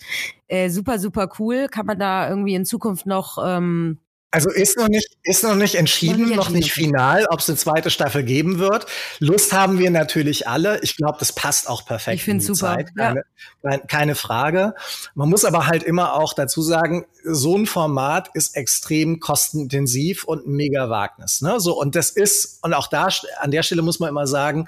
äh, 0.50 0.70
super, 0.70 1.00
super 1.00 1.30
cool. 1.40 1.70
Kann 1.70 1.86
man 1.86 1.98
da 1.98 2.28
irgendwie 2.28 2.56
in 2.56 2.66
Zukunft 2.66 3.06
noch 3.06 3.38
ähm, 3.42 4.00
also 4.32 4.52
ist 4.52 4.78
noch 4.78 4.90
nicht, 4.90 5.18
ist 5.24 5.44
noch 5.44 5.56
nicht 5.56 5.74
entschieden, 5.74 6.36
noch 6.36 6.50
nicht, 6.50 6.72
final, 6.72 7.26
ob 7.30 7.40
es 7.40 7.50
eine 7.50 7.58
zweite 7.58 7.90
Staffel 7.90 8.24
geben 8.24 8.60
wird. 8.60 8.86
Lust 9.18 9.54
haben 9.54 9.80
wir 9.80 9.90
natürlich 9.90 10.48
alle. 10.48 10.80
Ich 10.84 10.96
glaube, 10.96 11.18
das 11.20 11.34
passt 11.34 11.68
auch 11.68 11.84
perfekt. 11.84 12.18
Ich 12.18 12.24
finde 12.26 12.44
super. 12.44 12.76
Zeit. 12.76 12.96
Keine, 12.96 13.24
ja. 13.64 13.78
keine 13.80 14.14
Frage. 14.14 14.76
Man 15.16 15.30
muss 15.30 15.46
aber 15.46 15.66
halt 15.66 15.82
immer 15.82 16.14
auch 16.14 16.34
dazu 16.34 16.62
sagen, 16.62 17.06
so 17.24 17.58
ein 17.58 17.66
Format 17.66 18.30
ist 18.36 18.56
extrem 18.56 19.20
kostenintensiv 19.20 20.26
und 20.26 20.46
ein 20.46 20.54
mega 20.54 20.90
Wagnis. 20.90 21.42
Ne? 21.42 21.60
So, 21.60 21.80
und 21.80 21.96
das 21.96 22.12
ist, 22.12 22.64
und 22.64 22.76
auch 22.76 22.88
da, 22.88 23.10
an 23.40 23.50
der 23.50 23.64
Stelle 23.64 23.82
muss 23.82 24.00
man 24.00 24.10
immer 24.10 24.28
sagen, 24.28 24.68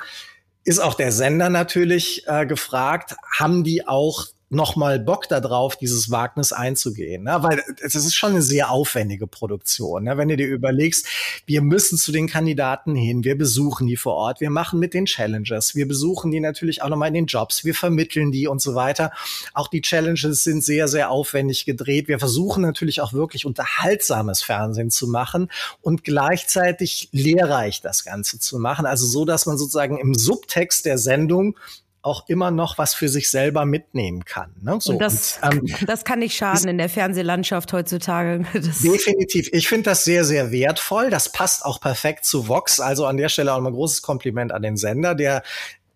ist 0.63 0.79
auch 0.79 0.95
der 0.95 1.11
Sender 1.11 1.49
natürlich 1.49 2.23
äh, 2.27 2.47
gefragt, 2.47 3.15
haben 3.37 3.63
die 3.63 3.87
auch 3.87 4.27
nochmal 4.51 4.99
Bock 4.99 5.29
darauf, 5.29 5.77
dieses 5.77 6.11
Wagnis 6.11 6.51
einzugehen. 6.51 7.23
Ne? 7.23 7.37
Weil 7.41 7.63
es 7.81 7.95
ist 7.95 8.13
schon 8.13 8.31
eine 8.31 8.41
sehr 8.41 8.69
aufwendige 8.69 9.25
Produktion. 9.25 10.03
Ne? 10.03 10.17
Wenn 10.17 10.27
du 10.27 10.35
dir 10.35 10.47
überlegst, 10.47 11.07
wir 11.45 11.61
müssen 11.61 11.97
zu 11.97 12.11
den 12.11 12.27
Kandidaten 12.27 12.93
hin, 12.93 13.23
wir 13.23 13.37
besuchen 13.37 13.87
die 13.87 13.95
vor 13.95 14.15
Ort, 14.15 14.41
wir 14.41 14.49
machen 14.49 14.79
mit 14.79 14.93
den 14.93 15.05
Challenges, 15.05 15.73
wir 15.73 15.87
besuchen 15.87 16.31
die 16.31 16.41
natürlich 16.41 16.81
auch 16.81 16.89
nochmal 16.89 17.07
in 17.07 17.13
den 17.13 17.25
Jobs, 17.27 17.63
wir 17.63 17.73
vermitteln 17.73 18.31
die 18.31 18.47
und 18.47 18.61
so 18.61 18.75
weiter. 18.75 19.11
Auch 19.53 19.69
die 19.69 19.81
Challenges 19.81 20.43
sind 20.43 20.63
sehr, 20.63 20.89
sehr 20.89 21.09
aufwendig 21.09 21.65
gedreht. 21.65 22.09
Wir 22.09 22.19
versuchen 22.19 22.61
natürlich 22.61 22.99
auch 22.99 23.13
wirklich 23.13 23.45
unterhaltsames 23.45 24.43
Fernsehen 24.43 24.91
zu 24.91 25.07
machen 25.07 25.49
und 25.81 26.03
gleichzeitig 26.03 27.07
lehrreich 27.13 27.81
das 27.81 28.03
Ganze 28.03 28.37
zu 28.37 28.59
machen. 28.59 28.85
Also 28.85 29.05
so, 29.05 29.23
dass 29.23 29.45
man 29.45 29.57
sozusagen 29.57 29.97
im 29.97 30.13
Subtext 30.13 30.85
der 30.85 30.97
Sendung 30.97 31.55
auch 32.03 32.27
immer 32.27 32.49
noch 32.49 32.77
was 32.77 32.93
für 32.93 33.09
sich 33.09 33.29
selber 33.29 33.65
mitnehmen 33.65 34.25
kann. 34.25 34.55
Ne? 34.61 34.77
So, 34.79 34.93
und 34.93 34.99
das, 34.99 35.39
und, 35.43 35.69
ähm, 35.69 35.75
das 35.85 36.03
kann 36.03 36.19
nicht 36.19 36.35
schaden 36.35 36.67
in 36.67 36.77
der 36.77 36.89
Fernsehlandschaft 36.89 37.71
heutzutage. 37.73 38.45
Das 38.53 38.79
definitiv. 38.81 39.49
Ich 39.53 39.67
finde 39.67 39.83
das 39.83 40.03
sehr, 40.03 40.25
sehr 40.25 40.51
wertvoll. 40.51 41.09
Das 41.09 41.31
passt 41.31 41.65
auch 41.65 41.79
perfekt 41.79 42.25
zu 42.25 42.47
Vox. 42.47 42.79
Also 42.79 43.05
an 43.05 43.17
der 43.17 43.29
Stelle 43.29 43.53
auch 43.53 43.59
mal 43.59 43.69
ein 43.69 43.73
großes 43.73 44.01
Kompliment 44.01 44.51
an 44.51 44.61
den 44.61 44.77
Sender, 44.77 45.15
der 45.15 45.43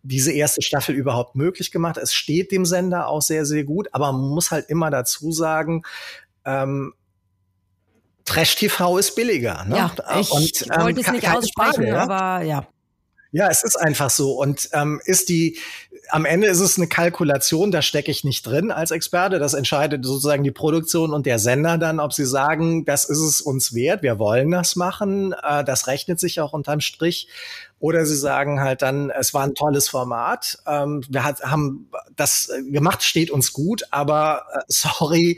diese 0.04 0.32
erste 0.32 0.62
Staffel 0.62 0.96
überhaupt 0.96 1.36
möglich 1.36 1.72
gemacht. 1.72 1.98
Es 1.98 2.14
steht 2.14 2.52
dem 2.52 2.66
Sender 2.66 3.08
auch 3.08 3.22
sehr, 3.22 3.46
sehr 3.46 3.64
gut. 3.64 3.88
Aber 3.92 4.12
man 4.12 4.30
muss 4.30 4.52
halt 4.52 4.70
immer 4.70 4.92
dazu 4.92 5.32
sagen, 5.32 5.84
ähm, 6.46 6.94
Trash 8.26 8.56
TV 8.56 8.98
ist 8.98 9.16
billiger. 9.16 9.66
Ne? 9.66 9.78
Ja, 9.78 10.20
ich 10.20 10.32
und, 10.32 10.66
ähm, 10.72 10.84
wollte 10.84 11.02
es 11.02 11.12
nicht 11.12 11.28
aussprechen, 11.28 11.88
Frage, 11.88 12.00
aber 12.00 12.44
ja. 12.44 12.68
Ja, 13.32 13.50
es 13.50 13.64
ist 13.64 13.76
einfach 13.76 14.10
so. 14.10 14.32
Und 14.34 14.70
ähm, 14.74 15.02
ist 15.06 15.30
die, 15.30 15.58
am 16.10 16.26
Ende 16.26 16.48
ist 16.48 16.60
es 16.60 16.78
eine 16.78 16.88
Kalkulation, 16.88 17.72
da 17.72 17.82
stecke 17.82 18.12
ich 18.12 18.24
nicht 18.24 18.46
drin 18.46 18.72
als 18.72 18.92
Experte. 18.92 19.40
Das 19.40 19.54
entscheidet 19.54 20.06
sozusagen 20.06 20.44
die 20.44 20.52
Produktion 20.52 21.14
und 21.14 21.26
der 21.26 21.40
Sender 21.40 21.78
dann, 21.78 22.00
ob 22.00 22.14
sie 22.14 22.26
sagen, 22.26 22.86
das 22.86 23.06
ist 23.06 23.20
es 23.20 23.42
uns 23.42 23.74
wert, 23.74 24.04
wir 24.04 24.20
wollen 24.20 24.52
das 24.52 24.76
machen, 24.76 25.34
äh, 25.44 25.64
das 25.64 25.88
rechnet 25.88 26.20
sich 26.20 26.40
auch 26.40 26.54
unterm 26.54 26.82
Strich. 26.82 27.28
Oder 27.80 28.06
sie 28.06 28.16
sagen 28.16 28.62
halt 28.62 28.82
dann, 28.82 29.10
es 29.10 29.34
war 29.34 29.44
ein 29.44 29.54
tolles 29.54 29.90
Format, 29.90 30.58
ähm, 30.66 31.04
wir 31.10 31.24
haben 31.24 31.90
das 32.16 32.50
gemacht, 32.70 33.04
steht 33.04 33.30
uns 33.32 33.52
gut, 33.54 33.84
aber 33.92 34.44
äh, 34.54 34.60
sorry, 34.68 35.38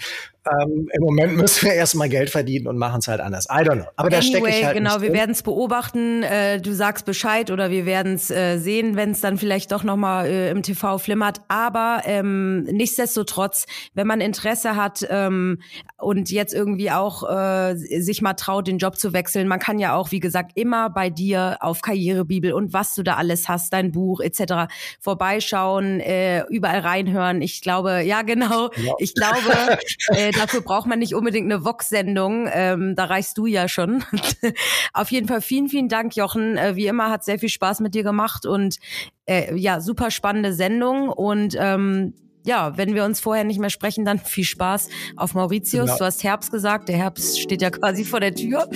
ähm, 0.61 0.89
im 0.91 1.01
Moment 1.01 1.37
müssen 1.37 1.65
wir 1.65 1.73
erstmal 1.73 2.09
Geld 2.09 2.29
verdienen 2.29 2.67
und 2.67 2.77
machen 2.77 2.99
es 2.99 3.07
halt 3.07 3.19
anders. 3.19 3.45
I 3.45 3.63
don't 3.63 3.75
know. 3.75 3.85
Aber 3.95 4.07
anyway, 4.07 4.09
da 4.09 4.21
stecke 4.21 4.49
ich 4.49 4.65
halt 4.65 4.77
Genau, 4.77 5.01
wir 5.01 5.13
werden 5.13 5.31
es 5.31 5.43
beobachten. 5.43 6.23
Äh, 6.23 6.61
du 6.61 6.73
sagst 6.73 7.05
Bescheid 7.05 7.51
oder 7.51 7.71
wir 7.71 7.85
werden 7.85 8.15
es 8.15 8.29
äh, 8.29 8.57
sehen, 8.57 8.95
wenn 8.95 9.11
es 9.11 9.21
dann 9.21 9.37
vielleicht 9.37 9.71
doch 9.71 9.83
nochmal 9.83 10.27
äh, 10.27 10.51
im 10.51 10.63
TV 10.63 10.97
flimmert. 10.97 11.41
Aber 11.47 12.01
ähm, 12.05 12.63
nichtsdestotrotz, 12.63 13.65
wenn 13.93 14.07
man 14.07 14.21
Interesse 14.21 14.75
hat 14.75 15.05
ähm, 15.09 15.61
und 15.97 16.31
jetzt 16.31 16.53
irgendwie 16.53 16.91
auch 16.91 17.29
äh, 17.29 17.75
sich 17.75 18.21
mal 18.21 18.33
traut, 18.33 18.67
den 18.67 18.77
Job 18.77 18.97
zu 18.97 19.13
wechseln, 19.13 19.47
man 19.47 19.59
kann 19.59 19.79
ja 19.79 19.95
auch, 19.95 20.11
wie 20.11 20.19
gesagt, 20.19 20.51
immer 20.55 20.89
bei 20.89 21.09
dir 21.09 21.57
auf 21.61 21.81
Karrierebibel 21.81 22.53
und 22.53 22.73
was 22.73 22.95
du 22.95 23.03
da 23.03 23.15
alles 23.15 23.47
hast, 23.47 23.73
dein 23.73 23.91
Buch 23.91 24.19
etc. 24.19 24.71
vorbeischauen, 24.99 25.99
äh, 25.99 26.43
überall 26.49 26.79
reinhören. 26.79 27.41
Ich 27.41 27.61
glaube, 27.61 28.01
ja 28.01 28.21
genau, 28.21 28.69
ja. 28.75 28.93
ich 28.99 29.13
glaube, 29.13 29.77
äh, 30.09 30.31
dafür 30.38 30.61
braucht 30.61 30.88
man 30.88 30.99
nicht 30.99 31.15
unbedingt 31.15 31.51
eine 31.51 31.63
Vox-Sendung. 31.63 32.47
Ähm, 32.51 32.95
da 32.95 33.05
reichst 33.05 33.38
du 33.38 33.45
ja 33.45 33.67
schon. 33.67 34.03
Auf 34.93 35.11
jeden 35.11 35.27
Fall 35.27 35.41
vielen, 35.41 35.69
vielen 35.69 35.89
Dank, 35.89 36.15
Jochen. 36.15 36.57
Äh, 36.57 36.75
wie 36.75 36.88
immer 36.88 37.09
hat 37.09 37.23
sehr 37.23 37.39
viel 37.39 37.49
Spaß 37.49 37.79
mit 37.81 37.93
dir 37.95 38.03
gemacht 38.03 38.45
und 38.45 38.77
äh, 39.25 39.55
ja, 39.55 39.81
super 39.81 40.11
spannende 40.11 40.53
Sendung 40.53 41.09
und 41.09 41.55
ähm, 41.59 42.13
ja, 42.47 42.77
wenn 42.77 42.95
wir 42.95 43.03
uns 43.03 43.19
vorher 43.19 43.43
nicht 43.43 43.59
mehr 43.59 43.69
sprechen, 43.69 44.05
dann 44.05 44.19
viel 44.23 44.45
Spaß 44.45 44.89
auf 45.17 45.33
Mauritius. 45.33 45.85
Genau. 45.85 45.97
Du 45.97 46.05
hast 46.05 46.23
Herbst 46.23 46.51
gesagt, 46.51 46.89
der 46.89 46.97
Herbst 46.97 47.39
steht 47.39 47.61
ja 47.61 47.69
quasi 47.69 48.05
vor 48.05 48.21
der 48.21 48.33
Tür. 48.33 48.69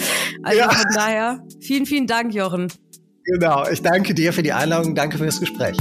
Also 0.43 0.59
ja. 0.59 0.70
von 0.70 0.93
daher, 0.93 1.43
vielen, 1.62 1.86
vielen 1.86 2.05
Dank, 2.05 2.34
Jochen. 2.34 2.68
Genau, 3.24 3.68
ich 3.70 3.82
danke 3.82 4.14
dir 4.14 4.34
für 4.34 4.43
die 4.43 4.51
Einladung, 4.51 4.95
danke 4.95 5.18
für 5.18 5.26
das 5.26 5.39
Gespräch. 5.39 5.78